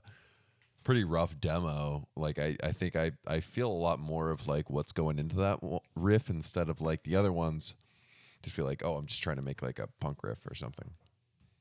pretty 0.83 1.03
rough 1.03 1.39
demo 1.39 2.07
like 2.15 2.39
I, 2.39 2.57
I 2.63 2.71
think 2.71 2.95
I, 2.95 3.11
I 3.27 3.41
feel 3.41 3.69
a 3.69 3.73
lot 3.73 3.99
more 3.99 4.31
of 4.31 4.47
like 4.47 4.69
what's 4.69 4.91
going 4.91 5.19
into 5.19 5.35
that 5.37 5.59
riff 5.95 6.29
instead 6.29 6.67
of 6.69 6.81
like 6.81 7.03
the 7.03 7.15
other 7.15 7.31
ones 7.31 7.75
just 8.41 8.55
feel 8.55 8.65
like 8.65 8.83
oh 8.83 8.95
I'm 8.95 9.05
just 9.05 9.21
trying 9.21 9.35
to 9.35 9.41
make 9.43 9.61
like 9.61 9.77
a 9.79 9.87
punk 9.99 10.23
riff 10.23 10.45
or 10.47 10.55
something 10.55 10.89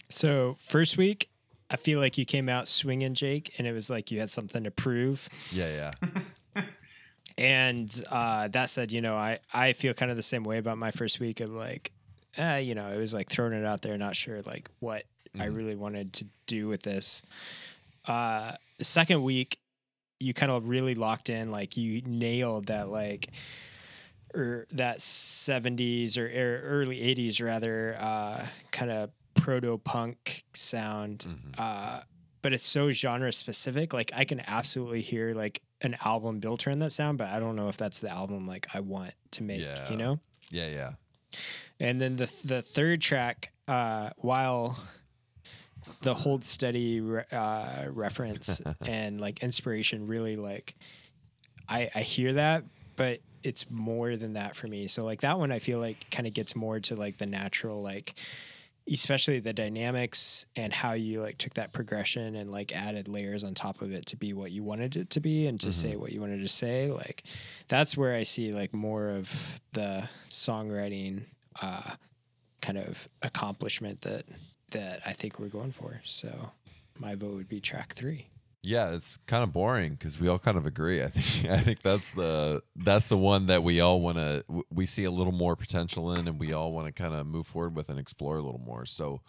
So 0.09 0.57
first 0.59 0.97
week, 0.97 1.29
I 1.71 1.77
feel 1.77 2.01
like 2.01 2.17
you 2.17 2.25
came 2.25 2.49
out 2.49 2.67
swinging, 2.67 3.13
Jake, 3.13 3.53
and 3.59 3.67
it 3.67 3.73
was 3.73 3.91
like 3.91 4.11
you 4.11 4.21
had 4.21 4.31
something 4.31 4.65
to 4.65 4.71
prove. 4.71 5.29
yeah 5.53 5.91
yeah 6.03 6.09
And 7.39 8.05
uh, 8.11 8.49
that 8.49 8.69
said, 8.69 8.91
you 8.93 9.01
know, 9.01 9.17
I 9.17 9.39
I 9.55 9.73
feel 9.73 9.95
kind 9.95 10.11
of 10.11 10.17
the 10.17 10.23
same 10.23 10.43
way 10.45 10.59
about 10.59 10.77
my 10.79 10.91
first 10.91 11.21
week 11.21 11.41
of 11.41 11.51
like, 11.51 11.93
eh, 12.37 12.59
you 12.59 12.75
know, 12.75 12.91
it 12.93 12.99
was 12.99 13.15
like 13.15 13.29
throwing 13.31 13.53
it 13.53 13.65
out 13.65 13.81
there, 13.83 13.97
not 13.97 14.17
sure 14.17 14.43
like 14.43 14.69
what 14.81 15.05
I 15.39 15.47
Mhm. 15.47 15.57
really 15.57 15.77
wanted 15.77 16.13
to 16.15 16.27
do 16.47 16.67
with 16.69 16.83
this. 16.83 17.23
Uh, 18.07 18.53
the 18.79 18.85
second 18.85 19.23
week, 19.23 19.59
you 20.19 20.35
kind 20.35 20.51
of 20.51 20.69
really 20.69 20.95
locked 20.97 21.29
in, 21.31 21.51
like 21.51 21.77
you 21.77 22.03
nailed 22.03 22.67
that 22.67 22.89
like. 22.89 23.31
Or 24.35 24.67
that 24.73 24.99
70s 25.01 26.19
or 26.19 26.27
er- 26.27 26.61
early 26.63 27.01
80s 27.01 27.41
rather 27.41 27.97
uh, 27.99 28.47
kind 28.71 28.91
of 28.91 29.11
proto 29.35 29.79
punk 29.79 30.45
sound 30.53 31.21
Mhm. 31.27 31.55
uh, 31.57 32.03
but 32.43 32.53
it's 32.53 32.63
so 32.67 32.91
genre 32.91 33.33
specific. 33.33 33.95
Like 33.95 34.11
I 34.15 34.25
can 34.27 34.41
absolutely 34.47 35.01
hear 35.01 35.33
like 35.35 35.63
an 35.83 35.97
album 36.05 36.41
built 36.41 36.67
around 36.67 36.81
that 36.81 36.93
sound, 36.93 37.19
but 37.19 37.29
I 37.29 37.39
don't 37.41 37.57
know 37.57 37.69
if 37.69 37.77
that's 37.77 38.01
the 38.01 38.11
album 38.11 38.47
like 38.47 38.67
I 38.75 38.81
want 38.81 39.15
to 39.33 39.43
make. 39.43 39.61
Yeah. 39.61 39.91
You 39.91 39.97
know. 39.97 40.21
yeah 40.51 40.69
yeah 40.69 40.91
And 41.81 42.01
then 42.01 42.17
the 42.17 42.33
the 42.45 42.63
third 42.63 43.01
track, 43.01 43.53
uh, 43.67 44.11
while 44.17 44.79
the 46.03 46.15
hold 46.15 46.45
steady 46.45 47.01
re- 47.01 47.25
uh, 47.33 47.87
reference 47.91 48.61
and 48.87 49.21
like 49.21 49.43
inspiration 49.43 50.07
really 50.07 50.37
like 50.37 50.75
I 51.69 51.89
I 51.95 52.01
hear 52.01 52.33
that, 52.35 52.65
but 52.97 53.21
it's 53.43 53.71
more 53.71 54.17
than 54.17 54.33
that 54.33 54.57
for 54.57 54.67
me. 54.67 54.89
So 54.89 55.05
like 55.05 55.21
that 55.21 55.39
one 55.39 55.53
I 55.53 55.61
feel 55.61 55.79
like 55.79 56.11
kind 56.11 56.27
of 56.27 56.35
gets 56.35 56.57
more 56.57 56.81
to 56.81 56.97
like 56.97 57.19
the 57.19 57.27
natural 57.27 57.83
like 57.83 58.15
especially 58.91 59.39
the 59.41 59.53
dynamics 59.53 60.47
and 60.57 60.73
how 60.73 60.93
you 60.93 61.21
like 61.21 61.39
took 61.39 61.55
that 61.55 61.73
progression 61.73 62.35
and 62.37 62.51
like 62.51 62.73
added 62.73 63.09
layers 63.09 63.45
on 63.45 63.55
top 63.55 63.83
of 63.83 63.93
it 63.93 64.07
to 64.07 64.17
be 64.17 64.33
what 64.33 64.51
you 64.51 64.63
wanted 64.63 64.97
it 64.97 65.11
to 65.11 65.21
be 65.21 65.47
and 65.47 65.61
to 65.61 65.71
say 65.71 65.97
what 65.97 66.13
you 66.13 66.21
wanted 66.21 66.41
to 66.41 66.49
say 66.49 66.91
like 66.91 67.23
that's 67.69 67.97
where 67.97 68.15
i 68.15 68.23
see 68.23 68.53
like 68.53 68.73
more 68.73 69.11
of 69.11 69.61
the 69.73 70.09
songwriting 70.31 71.23
uh 71.63 71.91
kind 72.61 72.79
of 72.79 73.09
accomplishment 73.23 74.01
that 74.03 74.25
that 74.73 75.01
i 75.07 75.13
think 75.13 75.39
we're 75.39 75.49
going 75.49 75.73
for. 75.73 76.01
So 76.05 76.53
my 76.99 77.15
vote 77.15 77.35
would 77.35 77.49
be 77.49 77.61
track 77.61 77.95
three 77.95 78.27
Yeah, 78.69 78.91
it's 78.91 79.17
kind 79.25 79.43
of 79.43 79.51
boring 79.51 79.93
because 79.93 80.21
we 80.21 80.29
all 80.29 80.39
kind 80.39 80.59
of 80.59 80.67
agree. 80.67 81.03
I 81.03 81.09
think 81.09 81.51
I 81.51 81.59
think 81.59 81.81
that's 81.81 82.11
the 82.11 82.63
that's 82.77 83.09
the 83.09 83.17
one 83.17 83.47
that 83.47 83.63
we 83.63 83.81
all 83.81 84.03
want 84.03 84.19
to 84.19 84.45
we 84.71 84.85
see 84.85 85.05
a 85.05 85.11
little 85.11 85.33
more 85.33 85.57
potential 85.57 86.13
in, 86.13 86.29
and 86.29 86.39
we 86.39 86.53
all 86.53 86.73
want 86.73 86.87
to 86.87 86.93
kind 86.93 87.15
of 87.15 87.27
move 87.27 87.47
forward 87.47 87.75
with 87.75 87.89
and 87.89 87.99
explore 87.99 88.37
a 88.37 88.43
little 88.43 88.61
more. 88.61 88.85
So, 88.85 89.23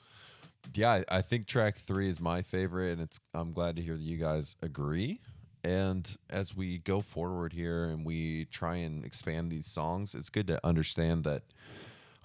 yeah, 0.73 1.03
I, 1.09 1.21
think 1.21 1.47
track 1.47 1.77
three 1.77 2.09
is 2.09 2.19
my 2.19 2.41
favorite, 2.41 2.91
and 2.91 3.01
it's 3.01 3.21
I'm 3.33 3.53
glad 3.53 3.77
to 3.77 3.81
hear 3.81 3.95
that 3.95 4.03
you 4.03 4.17
guys 4.17 4.57
agree. 4.61 5.21
And 5.63 6.17
as 6.29 6.53
we 6.53 6.79
go 6.79 6.99
forward 6.99 7.53
here 7.53 7.85
and 7.85 8.05
we 8.05 8.45
try 8.45 8.75
and 8.75 9.05
expand 9.05 9.51
these 9.51 9.67
songs, 9.67 10.15
it's 10.15 10.29
good 10.29 10.47
to 10.47 10.59
understand 10.65 11.23
that 11.23 11.43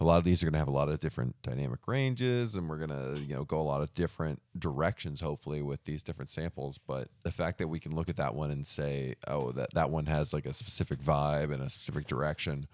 a 0.00 0.04
lot 0.04 0.18
of 0.18 0.24
these 0.24 0.42
are 0.42 0.46
going 0.46 0.54
to 0.54 0.58
have 0.58 0.68
a 0.68 0.72
lot 0.72 0.88
of 0.88 0.98
different 0.98 1.40
dynamic 1.42 1.80
ranges 1.86 2.56
and 2.56 2.68
we're 2.68 2.78
going 2.78 2.90
to 2.90 3.20
you 3.22 3.34
know 3.34 3.44
go 3.44 3.58
a 3.58 3.62
lot 3.62 3.80
of 3.80 3.94
different 3.94 4.42
directions 4.58 5.20
hopefully 5.20 5.62
with 5.62 5.84
these 5.84 6.02
different 6.02 6.30
samples. 6.30 6.78
But 6.78 7.08
the 7.22 7.30
fact 7.30 7.58
that 7.58 7.68
we 7.68 7.78
can 7.78 7.94
look 7.94 8.08
at 8.08 8.16
that 8.16 8.34
one 8.34 8.50
and 8.50 8.66
say 8.66 9.14
oh 9.28 9.52
that 9.52 9.72
that 9.74 9.90
one 9.90 10.06
has 10.06 10.32
like 10.32 10.46
a 10.46 10.52
specific 10.52 10.98
vibe 10.98 11.52
and 11.52 11.62
a 11.62 11.70
specific 11.70 12.06
direction 12.06 12.66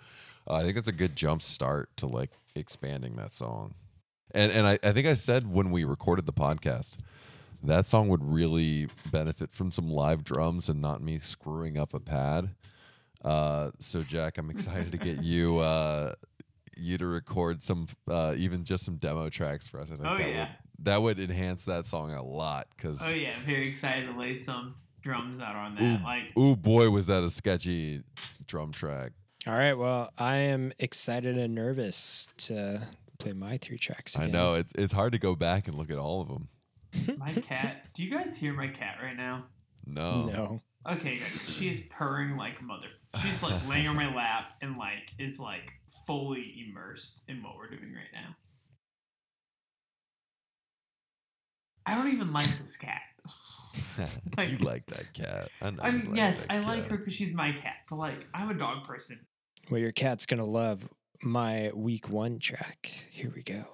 uh, 0.49 0.55
i 0.55 0.63
think 0.63 0.75
that's 0.75 0.89
a 0.89 0.93
good 0.93 1.15
jump 1.15 1.43
start 1.43 1.95
to 1.97 2.07
like 2.07 2.31
expanding 2.55 3.17
that 3.17 3.35
song. 3.35 3.75
And 4.33 4.51
and 4.53 4.67
I, 4.67 4.79
I 4.83 4.93
think 4.93 5.07
i 5.07 5.15
said 5.15 5.53
when 5.53 5.71
we 5.71 5.85
recorded 5.85 6.27
the 6.27 6.33
podcast 6.33 6.97
that 7.63 7.87
song 7.87 8.09
would 8.09 8.25
really 8.25 8.89
benefit 9.13 9.53
from 9.53 9.71
some 9.71 9.91
live 9.91 10.25
drums 10.25 10.71
and 10.71 10.81
not 10.81 11.03
me 11.03 11.19
screwing 11.19 11.77
up 11.77 11.93
a 11.93 12.01
pad. 12.01 12.55
Uh, 13.23 13.71
so 13.79 14.03
jack 14.03 14.39
i'm 14.39 14.49
excited 14.49 14.91
to 14.93 14.99
get 14.99 15.23
you 15.23 15.59
uh, 15.59 16.15
you 16.81 16.99
to 16.99 17.07
record 17.07 17.63
some 17.63 17.87
uh, 18.09 18.35
even 18.37 18.65
just 18.65 18.85
some 18.85 18.97
demo 18.97 19.29
tracks 19.29 19.69
for 19.69 19.81
us. 19.81 19.89
I 19.91 19.97
think 19.97 20.07
Oh, 20.09 20.17
that 20.17 20.29
yeah. 20.29 20.39
would 20.41 20.49
that 20.85 21.03
would 21.03 21.21
enhance 21.21 21.67
that 21.67 21.87
song 21.87 22.13
a 22.13 22.23
lot 22.23 22.67
because 22.77 23.01
Oh 23.03 23.15
yeah, 23.15 23.33
I'm 23.37 23.43
very 23.45 23.69
excited 23.69 24.07
to 24.13 24.19
lay 24.19 24.35
some 24.35 24.75
drums 25.03 25.41
out 25.41 25.55
on 25.55 25.75
that. 25.77 26.03
Like 26.03 26.37
ooh 26.39 26.57
boy 26.57 26.91
was 26.91 27.07
that 27.09 27.23
a 27.23 27.31
sketchy 27.31 28.03
drum 28.47 28.73
track. 28.73 29.13
all 29.47 29.55
right 29.55 29.75
well 29.75 30.11
i 30.19 30.37
am 30.37 30.73
excited 30.79 31.39
and 31.39 31.55
nervous 31.55 32.29
to 32.37 32.81
play 33.19 33.33
my 33.33 33.57
three 33.59 33.79
tracks 33.79 34.19
I 34.19 34.27
know 34.27 34.55
it's 34.55 34.73
it's 34.75 34.93
hard 34.93 35.13
to 35.13 35.19
go 35.19 35.35
back 35.37 35.69
and 35.69 35.77
look 35.77 35.91
at 35.91 35.99
all 35.99 36.21
of 36.23 36.29
them. 36.29 36.49
my 37.19 37.33
cat. 37.33 37.87
Do 37.95 38.03
you 38.03 38.11
guys 38.11 38.37
hear 38.37 38.53
my 38.53 38.69
cat 38.69 38.99
right 39.03 39.17
now? 39.17 39.45
No, 39.87 40.27
no 40.27 40.63
Okay, 40.89 41.21
she 41.47 41.71
is 41.71 41.81
purring 41.91 42.37
like 42.37 42.63
mother. 42.63 42.87
She's 43.23 43.43
like 43.43 43.67
laying 43.69 43.87
on 43.87 43.97
my 43.97 44.15
lap 44.15 44.53
and 44.63 44.77
like 44.79 45.11
is 45.19 45.39
like 45.39 45.73
fully 46.07 46.67
immersed 46.69 47.23
in 47.29 47.43
what 47.43 47.57
we're 47.57 47.69
doing 47.69 47.93
right 47.95 48.13
now. 48.15 48.35
I 51.87 51.95
don't 51.97 52.13
even 52.13 52.33
like 52.33 52.49
this 52.61 52.77
cat. 52.77 53.01
you 53.99 54.05
Like- 54.37 54.65
like 54.65 54.87
that 54.87 55.13
cat. 55.13 55.49
I, 55.61 55.71
know 55.71 55.83
I 55.83 55.91
mean, 55.91 56.07
like 56.09 56.17
yes, 56.17 56.41
that 56.43 56.51
I 56.53 56.61
like 56.61 56.89
her 56.89 56.97
because 56.97 57.13
she's 57.15 57.35
my 57.35 57.53
cat, 57.53 57.75
but 57.89 57.97
like 57.97 58.27
I'm 58.33 58.49
a 58.51 58.55
dog 58.55 58.85
person. 58.87 59.19
well 59.71 59.81
your 59.81 59.93
cat's 59.93 60.25
gonna 60.27 60.45
love 60.47 60.89
my 61.23 61.71
week 61.75 62.09
one 62.09 62.39
track 62.39 62.91
here 63.11 63.31
we 63.37 63.43
go 63.43 63.65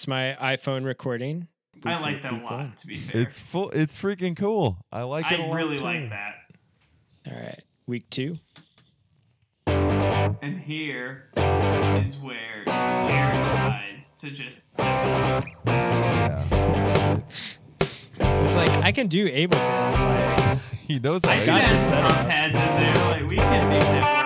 that's 0.00 0.08
my 0.08 0.34
iphone 0.54 0.86
recording 0.86 1.46
I 1.84 1.98
like 1.98 2.22
that 2.22 2.32
a 2.32 2.36
lot. 2.36 2.52
one. 2.52 2.72
To 2.78 2.86
be 2.86 2.96
fair, 2.96 3.20
It's 3.22 3.38
full. 3.38 3.68
It's 3.70 4.00
freaking 4.00 4.34
cool. 4.34 4.78
I 4.90 5.02
like 5.02 5.30
it 5.30 5.40
a 5.40 5.42
I 5.42 5.46
lot 5.46 5.54
I 5.54 5.56
really 5.62 5.76
too. 5.76 5.84
like 5.84 6.08
that. 6.08 6.34
all 7.26 7.34
right 7.34 7.62
week 7.86 8.08
two 8.08 8.38
And 9.66 10.58
here 10.60 11.24
is 11.36 12.16
where 12.16 12.64
Jared 12.64 13.44
decides 13.48 14.18
to 14.20 14.30
just 14.30 14.72
step 14.72 14.86
up. 14.86 15.44
Yeah, 15.66 17.20
it's 18.42 18.56
like 18.56 18.70
i 18.82 18.92
can 18.92 19.06
do 19.06 19.26
ableton 19.30 20.48
like 20.48 20.58
he 20.88 20.98
knows. 20.98 21.24
I 21.24 21.36
how 21.36 21.44
got 21.46 21.60
to- 21.60 21.72
this 21.72 21.82
this 21.82 21.88
set 21.90 22.00
drum 22.00 22.12
up. 22.12 22.28
pads 22.28 22.54
in 22.56 22.62
there. 22.62 22.94
Like 23.10 23.28
we 23.28 23.36
can 23.36 23.68
make 23.68 23.80
that 23.80 24.19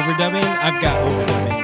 overdubbing? 0.00 0.42
I've 0.42 0.80
got 0.80 0.98
overdubbing. 1.04 1.60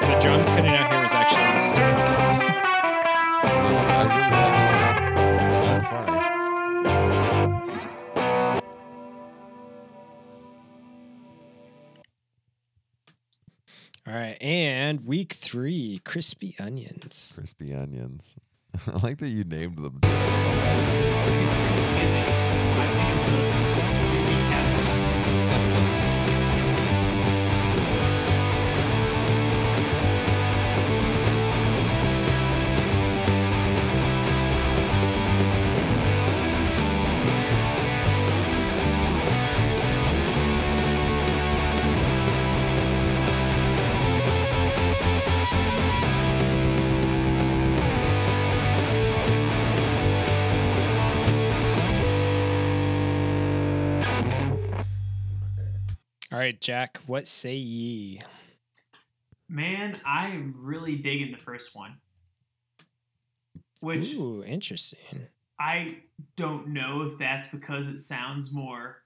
The 0.00 0.18
drums 0.20 0.48
cutting 0.48 0.74
out 0.74 0.90
here 0.90 1.00
was 1.00 1.14
actually 1.14 1.44
a 1.44 1.54
mistake 1.54 1.94
right 14.16 14.36
and 14.40 15.04
week 15.06 15.32
three 15.34 16.00
crispy 16.04 16.54
onions 16.58 17.32
Crispy 17.36 17.74
onions. 17.74 18.34
I 18.86 18.98
like 18.98 19.18
that 19.18 19.28
you 19.28 19.44
named 19.44 19.78
them. 19.78 20.00
Jack 56.66 56.98
what 57.06 57.28
say 57.28 57.54
ye 57.54 58.20
Man, 59.48 60.00
I 60.04 60.30
am 60.30 60.52
really 60.58 60.96
digging 60.96 61.30
the 61.30 61.38
first 61.38 61.76
one. 61.76 61.98
Which 63.78 64.12
ooh 64.14 64.42
interesting 64.42 65.28
I 65.60 65.98
don't 66.34 66.70
know 66.70 67.02
if 67.02 67.18
that's 67.18 67.46
because 67.46 67.86
it 67.86 68.00
sounds 68.00 68.52
more 68.52 68.96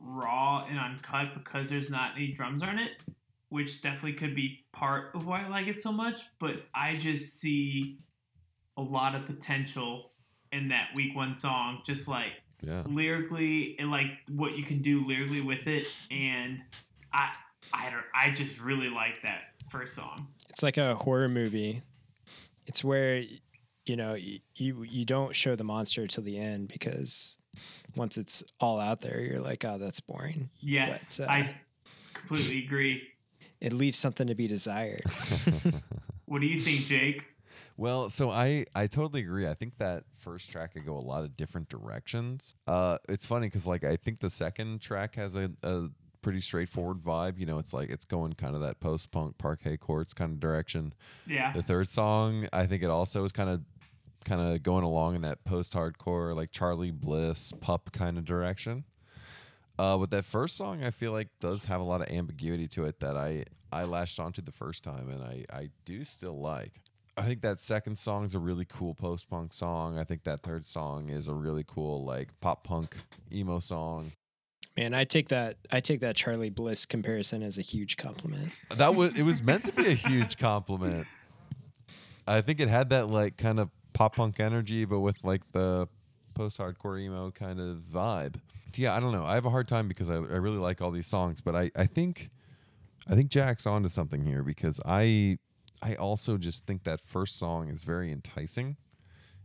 raw 0.00 0.66
and 0.70 0.78
uncut 0.78 1.34
because 1.34 1.68
there's 1.68 1.90
not 1.90 2.12
any 2.14 2.30
drums 2.30 2.62
on 2.62 2.78
it, 2.78 3.02
which 3.48 3.82
definitely 3.82 4.12
could 4.12 4.36
be 4.36 4.64
part 4.72 5.16
of 5.16 5.26
why 5.26 5.44
I 5.44 5.48
like 5.48 5.66
it 5.66 5.80
so 5.80 5.90
much. 5.90 6.20
But 6.38 6.62
I 6.72 6.94
just 6.94 7.40
see 7.40 7.98
a 8.76 8.82
lot 8.82 9.16
of 9.16 9.26
potential 9.26 10.12
in 10.52 10.68
that 10.68 10.90
week 10.94 11.16
one 11.16 11.34
song, 11.34 11.80
just 11.84 12.06
like 12.06 12.34
Yeah. 12.60 12.82
lyrically 12.86 13.76
and 13.78 13.90
like 13.90 14.06
what 14.30 14.58
you 14.58 14.64
can 14.64 14.82
do 14.82 15.06
lyrically 15.06 15.40
with 15.40 15.66
it. 15.66 15.92
And 16.10 16.60
I, 17.12 17.32
I 17.72 17.90
don't, 17.90 18.04
I 18.14 18.30
just 18.30 18.60
really 18.60 18.88
like 18.88 19.22
that 19.22 19.42
first 19.70 19.94
song. 19.94 20.28
it's 20.48 20.62
like 20.62 20.76
a 20.78 20.94
horror 20.94 21.28
movie 21.28 21.82
it's 22.66 22.82
where 22.84 23.22
you 23.88 23.96
know, 23.96 24.14
you 24.14 24.84
you 24.84 25.04
don't 25.04 25.34
show 25.34 25.56
the 25.56 25.64
monster 25.64 26.06
till 26.06 26.22
the 26.22 26.38
end 26.38 26.68
because 26.68 27.38
once 27.96 28.18
it's 28.18 28.44
all 28.60 28.78
out 28.78 29.00
there, 29.00 29.20
you're 29.20 29.40
like, 29.40 29.64
oh, 29.64 29.78
that's 29.78 30.00
boring. 30.00 30.50
Yes, 30.60 31.18
But, 31.18 31.28
uh, 31.28 31.32
I 31.32 31.56
completely 32.14 32.64
agree. 32.64 33.02
It 33.60 33.72
leaves 33.72 33.98
something 33.98 34.28
to 34.28 34.36
be 34.36 34.46
desired. 34.46 35.02
What 36.26 36.40
do 36.40 36.46
you 36.46 36.60
think, 36.60 36.82
Jake? 36.86 37.24
Well, 37.78 38.10
so 38.10 38.28
I 38.28 38.66
I 38.74 38.88
totally 38.88 39.20
agree. 39.20 39.46
I 39.46 39.54
think 39.54 39.78
that 39.78 40.02
first 40.18 40.50
track 40.50 40.74
could 40.74 40.84
go 40.84 40.96
a 40.96 41.00
lot 41.00 41.22
of 41.22 41.36
different 41.36 41.68
directions. 41.68 42.56
Uh, 42.66 42.98
it's 43.08 43.24
funny 43.24 43.46
because 43.46 43.68
like 43.68 43.84
I 43.84 43.96
think 43.96 44.18
the 44.18 44.30
second 44.30 44.80
track 44.80 45.14
has 45.14 45.36
a, 45.36 45.52
a 45.62 45.88
pretty 46.20 46.40
straightforward 46.40 46.98
vibe. 46.98 47.38
You 47.38 47.46
know, 47.46 47.58
it's 47.58 47.72
like 47.72 47.88
it's 47.88 48.04
going 48.04 48.32
kind 48.32 48.56
of 48.56 48.62
that 48.62 48.80
post 48.80 49.12
punk 49.12 49.38
parquet 49.38 49.76
courts 49.76 50.12
kind 50.12 50.32
of 50.32 50.40
direction. 50.40 50.92
Yeah, 51.24 51.52
The 51.52 51.62
third 51.62 51.88
song, 51.88 52.48
I 52.52 52.66
think 52.66 52.82
it 52.82 52.90
also 52.90 53.22
is 53.22 53.30
kind 53.30 53.48
of 53.48 53.62
kind 54.24 54.40
of 54.40 54.62
going 54.64 54.82
along 54.82 55.14
in 55.14 55.22
that 55.22 55.44
post 55.44 55.72
hardcore 55.72 56.34
like 56.34 56.50
Charly 56.50 56.90
Bliss 56.90 57.52
pup 57.60 57.92
kind 57.92 58.18
of 58.18 58.24
direction. 58.24 58.84
Uh, 59.78 59.96
but 59.96 60.10
that 60.10 60.24
first 60.24 60.56
song, 60.56 60.82
I 60.82 60.90
feel 60.90 61.12
like 61.12 61.28
does 61.38 61.66
have 61.66 61.80
a 61.80 61.84
lot 61.84 62.00
of 62.02 62.08
ambiguity 62.10 62.66
to 62.68 62.86
it 62.86 62.98
that 62.98 63.16
I 63.16 63.44
I 63.70 63.84
latched 63.84 64.18
onto 64.18 64.42
the 64.42 64.50
first 64.50 64.82
time, 64.82 65.08
and 65.08 65.22
I 65.22 65.44
I 65.52 65.68
do 65.84 66.02
still 66.02 66.40
like. 66.40 66.80
I 67.18 67.22
think 67.22 67.40
that 67.42 67.58
second 67.58 67.98
song 67.98 68.24
is 68.24 68.34
a 68.34 68.38
really 68.38 68.64
cool 68.64 68.94
post 68.94 69.28
punk 69.28 69.52
song. 69.52 69.98
I 69.98 70.04
think 70.04 70.22
that 70.22 70.42
third 70.42 70.64
song 70.64 71.10
is 71.10 71.26
a 71.26 71.34
really 71.34 71.64
cool 71.66 72.04
like 72.04 72.28
pop 72.40 72.62
punk 72.62 72.96
emo 73.32 73.58
song. 73.58 74.12
Man, 74.76 74.94
I 74.94 75.02
take 75.02 75.28
that 75.28 75.56
I 75.72 75.80
take 75.80 75.98
that 76.00 76.14
Charly 76.14 76.48
Bliss 76.48 76.86
comparison 76.86 77.42
as 77.42 77.58
a 77.58 77.62
huge 77.62 77.96
compliment. 77.96 78.52
That 78.76 78.94
was 78.94 79.18
it 79.18 79.24
was 79.24 79.42
meant 79.42 79.64
to 79.64 79.72
be 79.72 79.86
a 79.86 79.94
huge 79.94 80.38
compliment. 80.38 81.08
I 82.28 82.40
think 82.40 82.60
it 82.60 82.68
had 82.68 82.90
that 82.90 83.08
like 83.08 83.36
kind 83.36 83.58
of 83.58 83.70
pop 83.94 84.14
punk 84.14 84.38
energy, 84.38 84.84
but 84.84 85.00
with 85.00 85.24
like 85.24 85.42
the 85.50 85.88
post 86.34 86.58
hardcore 86.58 87.00
emo 87.00 87.32
kind 87.32 87.58
of 87.58 87.78
vibe. 87.78 88.36
Yeah, 88.76 88.94
I 88.94 89.00
don't 89.00 89.10
know. 89.10 89.24
I 89.24 89.34
have 89.34 89.44
a 89.46 89.50
hard 89.50 89.66
time 89.66 89.88
because 89.88 90.08
I, 90.08 90.14
I 90.14 90.36
really 90.36 90.58
like 90.58 90.80
all 90.80 90.92
these 90.92 91.08
songs, 91.08 91.40
but 91.40 91.56
I, 91.56 91.72
I 91.74 91.86
think 91.86 92.30
I 93.08 93.16
think 93.16 93.30
Jack's 93.30 93.66
onto 93.66 93.88
something 93.88 94.24
here 94.24 94.44
because 94.44 94.80
I 94.86 95.38
I 95.82 95.94
also 95.94 96.38
just 96.38 96.66
think 96.66 96.84
that 96.84 97.00
first 97.00 97.38
song 97.38 97.68
is 97.68 97.84
very 97.84 98.10
enticing 98.10 98.76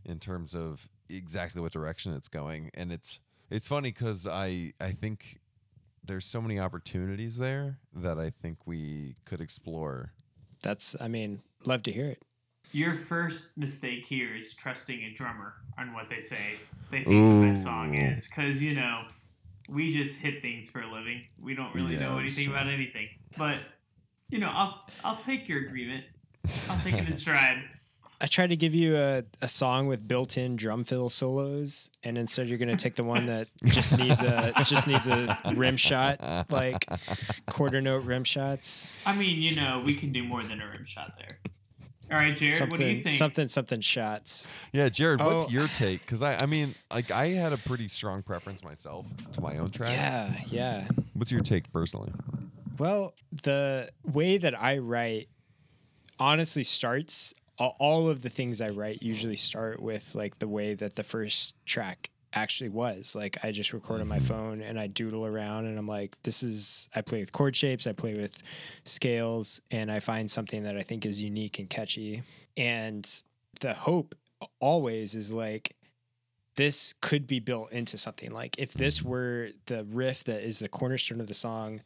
in 0.04 0.18
terms 0.18 0.54
of 0.54 0.88
exactly 1.08 1.60
what 1.60 1.72
direction 1.72 2.12
it's 2.14 2.28
going, 2.28 2.70
and 2.74 2.90
it's 2.92 3.20
it's 3.50 3.68
funny 3.68 3.90
because 3.90 4.26
I 4.26 4.72
I 4.80 4.92
think 4.92 5.40
there's 6.04 6.26
so 6.26 6.40
many 6.40 6.58
opportunities 6.58 7.38
there 7.38 7.78
that 7.94 8.18
I 8.18 8.30
think 8.30 8.58
we 8.66 9.16
could 9.24 9.40
explore. 9.40 10.12
That's 10.62 10.96
I 11.00 11.08
mean, 11.08 11.42
love 11.64 11.82
to 11.84 11.92
hear 11.92 12.06
it. 12.08 12.22
your 12.72 12.94
first 12.94 13.56
mistake 13.56 14.04
here 14.06 14.34
is 14.34 14.54
trusting 14.54 15.00
a 15.04 15.12
drummer 15.14 15.54
on 15.78 15.92
what 15.92 16.08
they 16.10 16.20
say 16.20 16.58
they 16.90 17.04
think 17.04 17.08
the 17.40 17.48
best 17.48 17.62
song 17.62 17.94
is, 17.94 18.26
because 18.28 18.60
you 18.62 18.74
know 18.74 19.02
we 19.68 19.92
just 19.92 20.20
hit 20.20 20.42
things 20.42 20.68
for 20.70 20.80
a 20.82 20.92
living. 20.92 21.22
We 21.40 21.54
don't 21.54 21.74
really 21.74 21.94
Yeah, 21.94 22.00
know 22.00 22.18
anything 22.18 22.44
true. 22.44 22.54
about 22.54 22.68
anything. 22.68 23.08
But 23.38 23.58
you 24.30 24.38
know, 24.38 24.48
I'll 24.52 24.84
I'll 25.04 25.22
take 25.22 25.48
your 25.48 25.60
agreement. 25.66 26.04
I'll 26.68 26.80
take 26.80 26.94
it 26.94 27.06
in 27.08 27.14
stride. 27.16 27.62
I 28.20 28.26
tried 28.26 28.50
to 28.50 28.56
give 28.56 28.74
you 28.74 28.96
a, 28.96 29.24
a 29.42 29.48
song 29.48 29.86
with 29.86 30.06
built-in 30.08 30.56
drum 30.56 30.84
fill 30.84 31.10
solos, 31.10 31.90
and 32.04 32.16
instead 32.16 32.48
you're 32.48 32.58
gonna 32.58 32.76
take 32.76 32.94
the 32.94 33.04
one 33.04 33.26
that 33.26 33.48
just 33.66 33.98
needs 33.98 34.22
a 34.22 34.52
just 34.64 34.86
needs 34.86 35.06
a 35.06 35.36
rim 35.56 35.76
shot, 35.76 36.46
like 36.50 36.86
quarter 37.46 37.80
note 37.82 38.04
rim 38.04 38.24
shots. 38.24 39.02
I 39.04 39.14
mean, 39.14 39.42
you 39.42 39.56
know, 39.56 39.82
we 39.84 39.94
can 39.94 40.12
do 40.12 40.22
more 40.22 40.42
than 40.42 40.62
a 40.62 40.66
rim 40.68 40.86
shot 40.86 41.14
there. 41.18 41.38
All 42.10 42.18
right, 42.18 42.36
Jared, 42.36 42.60
what 42.70 42.78
do 42.78 42.84
you 42.86 43.02
Something 43.02 43.02
think? 43.02 43.16
something 43.18 43.48
something 43.48 43.80
shots. 43.80 44.46
Yeah, 44.72 44.88
Jared, 44.88 45.20
what's 45.20 45.46
Oh. 45.46 45.48
your 45.50 45.68
take? 45.68 46.00
Because 46.02 46.22
I, 46.22 46.36
I 46.36 46.46
mean, 46.46 46.74
like 46.92 47.10
I 47.10 47.28
had 47.28 47.52
a 47.52 47.58
pretty 47.58 47.88
strong 47.88 48.22
preference 48.22 48.62
myself 48.62 49.06
to 49.32 49.40
my 49.40 49.58
own 49.58 49.70
track. 49.70 49.90
Yeah, 49.90 50.34
yeah. 50.46 50.88
What's 51.14 51.32
your 51.32 51.40
take 51.40 51.70
personally? 51.72 52.12
Well, 52.78 53.14
the 53.42 53.88
way 54.04 54.36
that 54.38 54.60
I 54.60 54.78
write 54.78 55.28
honestly 56.18 56.64
starts 56.64 57.34
all 57.58 58.08
of 58.08 58.22
the 58.22 58.28
things 58.28 58.60
I 58.60 58.70
write 58.70 59.02
usually 59.02 59.36
start 59.36 59.80
with 59.80 60.14
like 60.14 60.38
the 60.38 60.48
way 60.48 60.74
that 60.74 60.96
the 60.96 61.04
first 61.04 61.54
track 61.66 62.10
actually 62.32 62.70
was. 62.70 63.14
Like 63.14 63.38
I 63.44 63.52
just 63.52 63.72
record 63.72 64.00
on 64.00 64.08
my 64.08 64.18
phone 64.18 64.60
and 64.60 64.78
I 64.78 64.88
doodle 64.88 65.24
around 65.24 65.66
and 65.66 65.78
I'm 65.78 65.86
like, 65.86 66.16
this 66.24 66.42
is 66.42 66.88
I 66.94 67.00
play 67.00 67.20
with 67.20 67.32
chord 67.32 67.54
shapes, 67.54 67.86
I 67.86 67.92
play 67.92 68.14
with 68.14 68.42
scales, 68.84 69.60
and 69.70 69.90
I 69.90 70.00
find 70.00 70.30
something 70.30 70.64
that 70.64 70.76
I 70.76 70.82
think 70.82 71.06
is 71.06 71.22
unique 71.22 71.58
and 71.58 71.70
catchy. 71.70 72.22
And 72.56 73.08
the 73.60 73.74
hope 73.74 74.14
always 74.60 75.14
is 75.14 75.32
like 75.32 75.76
this 76.56 76.94
could 77.00 77.26
be 77.26 77.40
built 77.40 77.72
into 77.72 77.98
something. 77.98 78.30
Like 78.30 78.58
if 78.58 78.72
this 78.72 79.02
were 79.02 79.50
the 79.66 79.84
riff 79.84 80.24
that 80.24 80.42
is 80.42 80.58
the 80.58 80.68
cornerstone 80.68 81.20
of 81.20 81.26
the 81.26 81.34
song, 81.34 81.82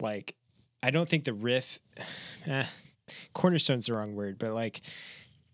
like 0.00 0.34
I 0.82 0.90
don't 0.90 1.08
think 1.08 1.24
the 1.24 1.34
riff 1.34 1.78
eh, 2.46 2.64
cornerstone's 3.32 3.86
the 3.86 3.94
wrong 3.94 4.14
word, 4.14 4.38
but 4.38 4.52
like 4.52 4.80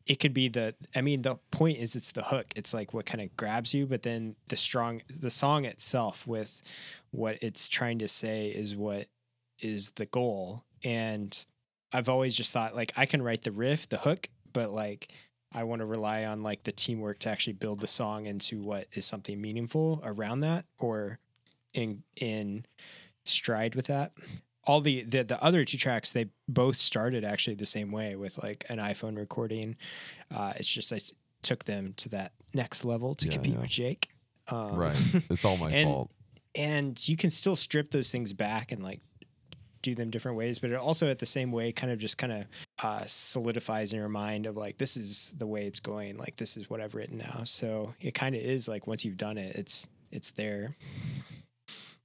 it 0.06 0.18
could 0.18 0.34
be 0.34 0.48
the 0.48 0.74
I 0.94 1.02
mean 1.02 1.22
the 1.22 1.36
point 1.50 1.78
is 1.78 1.94
it's 1.94 2.12
the 2.12 2.22
hook. 2.22 2.46
It's 2.56 2.72
like 2.72 2.94
what 2.94 3.06
kind 3.06 3.20
of 3.20 3.36
grabs 3.36 3.74
you, 3.74 3.86
but 3.86 4.02
then 4.02 4.36
the 4.48 4.56
strong 4.56 5.02
the 5.08 5.30
song 5.30 5.64
itself 5.64 6.26
with 6.26 6.62
what 7.10 7.38
it's 7.42 7.68
trying 7.68 7.98
to 8.00 8.08
say 8.08 8.48
is 8.48 8.74
what 8.74 9.06
is 9.60 9.92
the 9.92 10.06
goal. 10.06 10.64
And 10.82 11.46
I've 11.92 12.08
always 12.08 12.36
just 12.36 12.52
thought 12.52 12.74
like 12.74 12.92
I 12.96 13.06
can 13.06 13.22
write 13.22 13.42
the 13.42 13.52
riff, 13.52 13.88
the 13.88 13.98
hook, 13.98 14.28
but 14.52 14.70
like 14.72 15.12
I 15.52 15.64
want 15.64 15.80
to 15.80 15.86
rely 15.86 16.24
on 16.24 16.42
like 16.42 16.64
the 16.64 16.72
teamwork 16.72 17.20
to 17.20 17.30
actually 17.30 17.54
build 17.54 17.80
the 17.80 17.86
song 17.86 18.26
into 18.26 18.62
what 18.62 18.86
is 18.92 19.06
something 19.06 19.40
meaningful 19.40 20.00
around 20.04 20.40
that 20.40 20.64
or 20.78 21.18
in 21.74 22.02
in 22.16 22.64
stride 23.24 23.74
with 23.74 23.86
that. 23.86 24.12
All 24.68 24.80
the, 24.80 25.02
the 25.02 25.22
the 25.24 25.42
other 25.42 25.64
two 25.64 25.78
tracks 25.78 26.12
they 26.12 26.26
both 26.46 26.76
started 26.76 27.24
actually 27.24 27.56
the 27.56 27.66
same 27.66 27.90
way 27.90 28.14
with 28.16 28.42
like 28.42 28.64
an 28.68 28.78
iPhone 28.78 29.16
recording. 29.16 29.76
Uh, 30.34 30.52
it's 30.56 30.68
just 30.72 30.92
I 30.92 31.00
took 31.42 31.64
them 31.64 31.94
to 31.96 32.08
that 32.10 32.32
next 32.54 32.84
level 32.84 33.14
to 33.16 33.26
Yeah, 33.26 33.32
compete 33.32 33.54
yeah. 33.54 33.60
with 33.60 33.70
Jake. 33.70 34.08
Um, 34.50 34.76
right. 34.76 34.96
It's 35.30 35.44
all 35.44 35.56
my 35.56 35.70
and- 35.70 35.88
fault. 35.88 36.10
and 36.54 37.08
you 37.08 37.16
can 37.16 37.30
still 37.30 37.56
strip 37.56 37.90
those 37.90 38.10
things 38.12 38.32
back 38.32 38.70
and 38.72 38.82
like 38.82 39.00
do 39.80 39.94
them 39.94 40.10
different 40.10 40.36
ways 40.36 40.58
but 40.58 40.70
it 40.70 40.74
also 40.76 41.08
at 41.08 41.20
the 41.20 41.24
same 41.26 41.52
way 41.52 41.70
kind 41.70 41.92
of 41.92 41.98
just 42.00 42.18
kind 42.18 42.32
of 42.32 42.44
uh, 42.82 43.02
solidifies 43.06 43.92
in 43.92 43.98
your 43.98 44.08
mind 44.08 44.44
of 44.46 44.56
like 44.56 44.76
this 44.76 44.96
is 44.96 45.32
the 45.38 45.46
way 45.46 45.66
it's 45.66 45.78
going 45.80 46.18
like 46.18 46.34
this 46.36 46.56
is 46.56 46.68
what 46.68 46.80
i've 46.80 46.96
written 46.96 47.16
now 47.18 47.42
so 47.44 47.94
it 48.00 48.12
kind 48.12 48.34
of 48.34 48.40
is 48.42 48.66
like 48.68 48.88
once 48.88 49.04
you've 49.04 49.16
done 49.16 49.38
it 49.38 49.54
it's 49.54 49.86
it's 50.10 50.32
there 50.32 50.76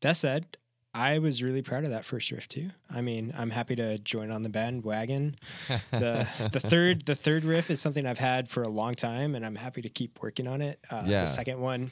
that 0.01 0.15
said 0.15 0.55
i 0.93 1.17
was 1.19 1.41
really 1.41 1.61
proud 1.61 1.83
of 1.83 1.89
that 1.91 2.05
first 2.05 2.29
riff 2.31 2.47
too 2.47 2.69
i 2.89 3.01
mean 3.01 3.33
i'm 3.37 3.49
happy 3.49 3.75
to 3.75 3.97
join 3.99 4.29
on 4.31 4.43
the 4.43 4.49
bandwagon 4.49 5.35
the 5.91 6.27
the 6.51 6.59
third 6.59 7.05
the 7.05 7.15
third 7.15 7.45
riff 7.45 7.69
is 7.71 7.81
something 7.81 8.05
I've 8.05 8.19
had 8.19 8.47
for 8.47 8.63
a 8.63 8.67
long 8.69 8.93
time, 8.95 9.35
and 9.35 9.45
I'm 9.45 9.55
happy 9.55 9.81
to 9.81 9.89
keep 9.89 10.21
working 10.21 10.47
on 10.47 10.61
it. 10.61 10.79
Uh, 10.89 11.03
Yeah. 11.05 11.21
The 11.21 11.27
second 11.27 11.59
one 11.59 11.91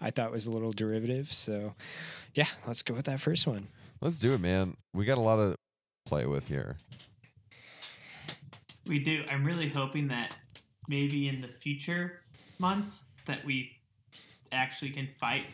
I 0.00 0.10
thought 0.10 0.30
was 0.32 0.46
a 0.46 0.50
little 0.50 0.72
derivative, 0.72 1.32
so 1.32 1.74
yeah, 2.34 2.46
let's 2.66 2.82
go 2.82 2.94
with 2.94 3.06
that 3.06 3.20
first 3.20 3.46
one. 3.46 3.68
Let's 4.00 4.18
do 4.18 4.32
it, 4.34 4.40
man. 4.40 4.76
We 4.92 5.04
got 5.04 5.18
a 5.18 5.20
lot 5.20 5.36
to 5.36 5.54
play 6.06 6.26
with 6.26 6.48
here. 6.48 6.76
We 8.86 8.98
do. 8.98 9.24
I'm 9.30 9.44
really 9.44 9.68
hoping 9.68 10.08
that 10.08 10.34
maybe 10.88 11.28
in 11.28 11.40
the 11.40 11.48
future 11.48 12.20
months 12.58 13.04
that 13.26 13.44
we 13.44 13.78
actually 14.50 14.90
can 14.90 15.06
fight 15.06 15.46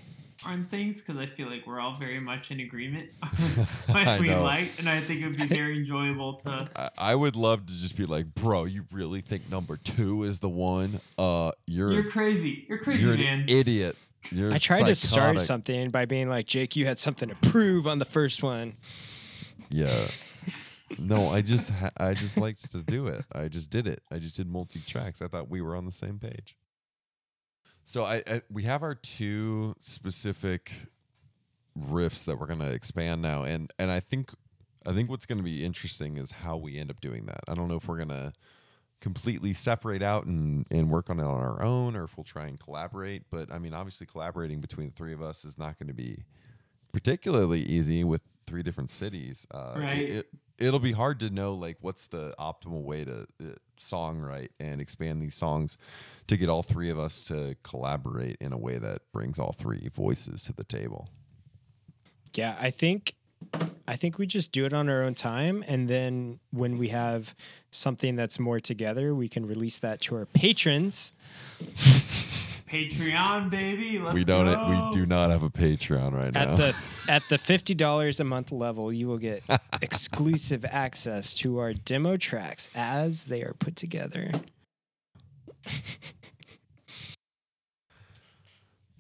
on 0.47 0.65
things 0.67 0.97
because 1.01 1.17
I 1.19 1.27
feel 1.27 1.49
like 1.49 1.67
we're 1.67 1.81
all 1.81 1.97
very 1.97 2.21
much 2.21 2.51
in 2.51 2.61
agreement 2.61 3.11
on 3.23 3.29
what 3.87 4.07
I 4.07 4.21
we 4.21 4.29
know. 4.29 4.43
like, 4.43 4.71
and 4.79 4.89
I 4.89 5.01
think 5.01 5.21
it 5.23 5.27
would 5.27 5.37
be 5.37 5.47
very 5.47 5.79
enjoyable 5.79 6.35
to. 6.47 6.69
I, 6.77 6.89
I 6.99 7.15
would 7.15 7.37
love 7.37 7.67
to 7.67 7.73
just 7.73 7.97
be 7.97 8.05
like, 8.05 8.35
bro, 8.35 8.65
you 8.65 8.85
really 8.93 9.21
think 9.21 9.51
number 9.51 9.77
two 9.77 10.23
is 10.25 10.39
the 10.39 10.49
one? 10.49 11.01
Uh, 11.19 11.53
you're 11.67 11.93
You're 11.93 12.11
crazy. 12.11 12.67
You're 12.69 12.79
crazy, 12.79 13.05
you're 13.05 13.15
an 13.15 13.21
man. 13.21 13.45
idiot. 13.49 13.97
You're 14.31 14.53
I 14.53 14.59
tried 14.59 14.87
to 14.87 14.95
start 14.95 15.41
something 15.41 15.91
by 15.91 16.05
being 16.05 16.29
like, 16.29 16.47
Jake, 16.47 16.77
you 16.77 16.87
had 16.87 16.99
something 16.99 17.29
to 17.29 17.35
prove 17.37 17.87
on 17.87 17.99
the 17.99 18.05
first 18.05 18.43
one. 18.43 18.75
Yeah. 19.71 19.89
No, 20.99 21.29
I 21.29 21.43
just 21.43 21.71
ha- 21.71 21.91
I 21.99 22.15
just 22.15 22.37
liked 22.39 22.73
to 22.73 22.83
do 22.83 23.07
it. 23.09 23.23
I 23.33 23.49
just 23.49 23.71
did 23.71 23.87
it. 23.87 24.03
I 24.11 24.19
just 24.19 24.37
did 24.37 24.47
multi 24.49 24.81
tracks. 24.81 25.21
I 25.21 25.29
thought 25.29 25.49
we 25.51 25.61
were 25.61 25.77
on 25.77 25.85
the 25.85 25.93
same 25.93 26.19
page. 26.19 26.57
So 27.89 28.05
I, 28.05 28.23
I 28.27 28.43
we 28.51 28.65
have 28.65 28.83
our 28.83 28.95
two 28.95 29.75
specific 29.81 30.71
riffs 31.75 32.27
that 32.27 32.39
we're 32.39 32.45
gonna 32.45 32.69
expand 32.69 33.23
now, 33.23 33.45
and 33.45 33.73
and 33.79 33.91
I 33.91 33.99
think 33.99 34.31
I 34.85 34.93
think 34.93 35.09
what's 35.09 35.25
gonna 35.25 35.43
be 35.43 35.65
interesting 35.65 36.19
is 36.19 36.31
how 36.31 36.59
we 36.59 36.77
end 36.77 36.91
up 36.91 37.01
doing 37.01 37.25
that. 37.25 37.41
I 37.49 37.55
don't 37.55 37.67
know 37.67 37.77
if 37.77 37.89
we're 37.89 37.97
gonna 37.97 38.35
completely 39.01 39.55
separate 39.55 40.03
out 40.03 40.27
and 40.27 40.67
and 40.71 40.91
work 40.91 41.09
on 41.09 41.19
it 41.19 41.23
on 41.23 41.41
our 41.41 41.63
own, 41.63 41.97
or 41.97 42.05
if 42.05 42.19
we'll 42.19 42.25
try 42.25 42.47
and 42.47 42.61
collaborate. 42.61 43.23
But 43.31 43.51
I 43.51 43.59
mean, 43.59 43.73
obviously, 43.73 44.07
collaborating 44.07 44.61
between 44.61 44.89
the 44.89 44.95
three 44.95 45.15
of 45.15 45.23
us 45.23 45.47
is 45.47 45.57
not 45.57 45.79
going 45.79 45.89
to 45.89 45.95
be 45.95 46.25
particularly 46.93 47.63
easy 47.63 48.05
with 48.05 48.21
three 48.49 48.63
different 48.63 48.91
cities. 48.91 49.47
Uh, 49.53 49.73
it- 49.77 49.79
Right. 49.81 50.11
It, 50.11 50.27
it'll 50.59 50.81
be 50.81 50.93
hard 50.93 51.21
to 51.21 51.31
know 51.31 51.55
like 51.55 51.77
what's 51.81 52.09
the 52.09 52.35
optimal 52.39 52.83
way 52.83 53.05
to 53.05 53.27
uh, 53.41 53.45
songwrite 53.79 54.49
and 54.59 54.81
expand 54.81 55.23
these 55.23 55.37
songs 55.37 55.77
to 56.27 56.37
get 56.37 56.49
all 56.49 56.65
three 56.65 56.91
of 56.91 56.99
us 56.99 57.23
to 57.25 57.55
collaborate 57.63 58.37
in 58.41 58.53
a 58.53 58.59
way 58.59 58.77
that 58.79 59.03
brings 59.13 59.39
all 59.39 59.53
three 59.53 59.89
voices 59.95 60.43
to 60.45 60.53
the 60.53 60.65
table. 60.65 61.11
Yeah, 62.35 62.57
I 62.61 62.71
think 62.71 63.15
I 63.87 63.95
think 63.95 64.19
we 64.19 64.27
just 64.27 64.51
do 64.51 64.65
it 64.67 64.73
on 64.73 64.89
our 64.89 65.03
own 65.05 65.15
time 65.15 65.63
and 65.69 65.87
then 65.89 66.41
when 66.51 66.77
we 66.77 66.89
have 66.89 67.37
something 67.71 68.17
that's 68.17 68.41
more 68.41 68.59
together, 68.59 69.15
we 69.15 69.29
can 69.29 69.47
release 69.47 69.79
that 69.79 70.01
to 70.03 70.17
our 70.17 70.27
patrons. 70.27 71.13
Patreon, 72.69 73.51
baby. 73.51 73.99
Let's 73.99 74.15
we 74.15 74.25
don't. 74.25 74.47
Go. 74.47 74.69
We 74.69 74.91
do 74.91 75.07
not 75.07 75.31
have 75.31 75.43
a 75.43 75.51
Patreon 75.51 76.13
right 76.13 76.33
now. 76.33 76.53
At 76.53 76.57
the 76.57 76.93
at 77.09 77.23
the 77.29 77.39
fifty 77.39 77.75
dollars 77.75 78.21
a 78.21 78.25
month 78.25 78.53
level, 78.53 78.93
you 78.93 79.09
will 79.09 79.19
get 79.19 79.43
exclusive 79.83 80.65
access 80.65 81.35
to 81.35 81.59
our 81.59 81.73
demo 81.73 82.17
tracks 82.17 82.71
as 82.75 83.27
they 83.27 83.43
are 83.43 83.55
put 83.55 83.77
together. 83.77 84.31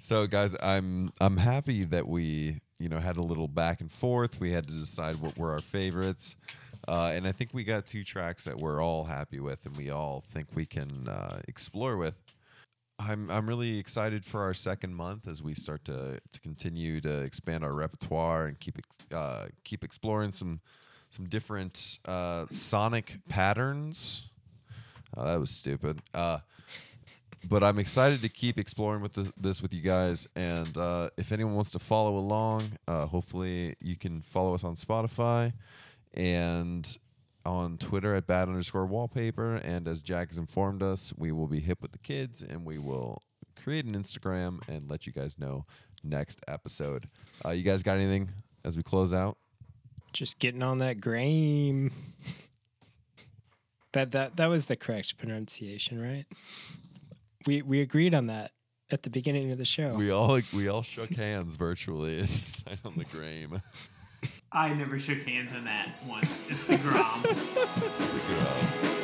So 0.08 0.26
guys, 0.26 0.56
I'm 0.62 1.12
I'm 1.20 1.36
happy 1.36 1.84
that 1.84 2.08
we 2.08 2.62
you 2.78 2.88
know 2.88 2.96
had 2.96 3.18
a 3.18 3.22
little 3.22 3.46
back 3.46 3.82
and 3.82 3.92
forth. 3.92 4.40
We 4.40 4.52
had 4.52 4.66
to 4.66 4.72
decide 4.72 5.20
what 5.20 5.36
were 5.36 5.52
our 5.52 5.58
favorites, 5.58 6.34
uh, 6.88 7.12
and 7.14 7.28
I 7.28 7.32
think 7.32 7.52
we 7.52 7.62
got 7.62 7.86
two 7.86 8.04
tracks 8.04 8.44
that 8.44 8.56
we're 8.56 8.82
all 8.82 9.04
happy 9.04 9.38
with, 9.38 9.66
and 9.66 9.76
we 9.76 9.90
all 9.90 10.24
think 10.32 10.48
we 10.54 10.64
can 10.64 11.08
uh, 11.08 11.42
explore 11.46 11.98
with. 11.98 12.14
I'm 12.98 13.30
I'm 13.30 13.48
really 13.48 13.78
excited 13.78 14.24
for 14.24 14.42
our 14.42 14.54
second 14.54 14.94
month 14.94 15.28
as 15.28 15.42
we 15.42 15.54
start 15.54 15.84
to 15.84 16.20
to 16.32 16.40
continue 16.40 17.00
to 17.00 17.20
expand 17.20 17.64
our 17.64 17.72
repertoire 17.72 18.46
and 18.46 18.58
keep 18.58 18.78
uh, 19.14 19.46
keep 19.64 19.84
exploring 19.84 20.32
some 20.32 20.60
some 21.10 21.26
different 21.26 21.98
uh, 22.04 22.46
sonic 22.50 23.18
patterns. 23.28 24.24
Oh, 25.16 25.24
that 25.24 25.40
was 25.40 25.50
stupid. 25.50 26.02
Uh, 26.12 26.38
but 27.48 27.62
I'm 27.62 27.78
excited 27.78 28.20
to 28.22 28.28
keep 28.28 28.58
exploring 28.58 29.00
with 29.00 29.14
this, 29.14 29.30
this 29.36 29.62
with 29.62 29.72
you 29.72 29.80
guys. 29.80 30.26
And 30.36 30.76
uh, 30.76 31.10
if 31.16 31.32
anyone 31.32 31.54
wants 31.54 31.70
to 31.72 31.78
follow 31.78 32.16
along, 32.16 32.72
uh, 32.86 33.06
hopefully 33.06 33.76
you 33.80 33.96
can 33.96 34.20
follow 34.20 34.54
us 34.54 34.64
on 34.64 34.74
Spotify 34.74 35.52
and 36.14 36.98
on 37.44 37.78
Twitter 37.78 38.14
at 38.14 38.26
bad 38.26 38.48
underscore 38.48 38.86
wallpaper. 38.86 39.56
And 39.56 39.88
as 39.88 40.02
Jack 40.02 40.28
has 40.28 40.38
informed 40.38 40.82
us, 40.82 41.12
we 41.16 41.32
will 41.32 41.46
be 41.46 41.60
hip 41.60 41.78
with 41.80 41.92
the 41.92 41.98
kids 41.98 42.42
and 42.42 42.64
we 42.64 42.78
will 42.78 43.22
create 43.62 43.84
an 43.84 43.94
Instagram 43.94 44.60
and 44.68 44.88
let 44.88 45.06
you 45.06 45.12
guys 45.12 45.38
know 45.38 45.64
next 46.04 46.40
episode. 46.46 47.08
Uh, 47.44 47.50
you 47.50 47.62
guys 47.62 47.82
got 47.82 47.96
anything 47.96 48.30
as 48.64 48.76
we 48.76 48.82
close 48.82 49.12
out? 49.12 49.36
Just 50.12 50.38
getting 50.38 50.62
on 50.62 50.78
that 50.78 51.00
grame. 51.00 51.92
That 53.92 54.12
that 54.12 54.36
that 54.36 54.48
was 54.48 54.66
the 54.66 54.76
correct 54.76 55.16
pronunciation, 55.16 56.00
right? 56.00 56.26
We 57.46 57.62
we 57.62 57.80
agreed 57.80 58.14
on 58.14 58.26
that 58.26 58.50
at 58.90 59.02
the 59.02 59.10
beginning 59.10 59.50
of 59.50 59.58
the 59.58 59.64
show. 59.64 59.94
We 59.94 60.10
all 60.10 60.40
we 60.54 60.68
all 60.68 60.82
shook 60.82 61.10
hands 61.10 61.56
virtually 61.56 62.18
and 62.20 62.28
decided 62.28 62.80
on 62.84 62.94
the 62.96 63.04
grame. 63.04 63.62
I 64.52 64.72
never 64.74 64.98
shook 64.98 65.22
hands 65.22 65.52
on 65.52 65.64
that 65.64 65.94
once. 66.06 66.50
It's 66.50 66.64
the 66.64 66.78
Grom. 66.78 67.22
It 67.24 68.92
up. 68.92 68.97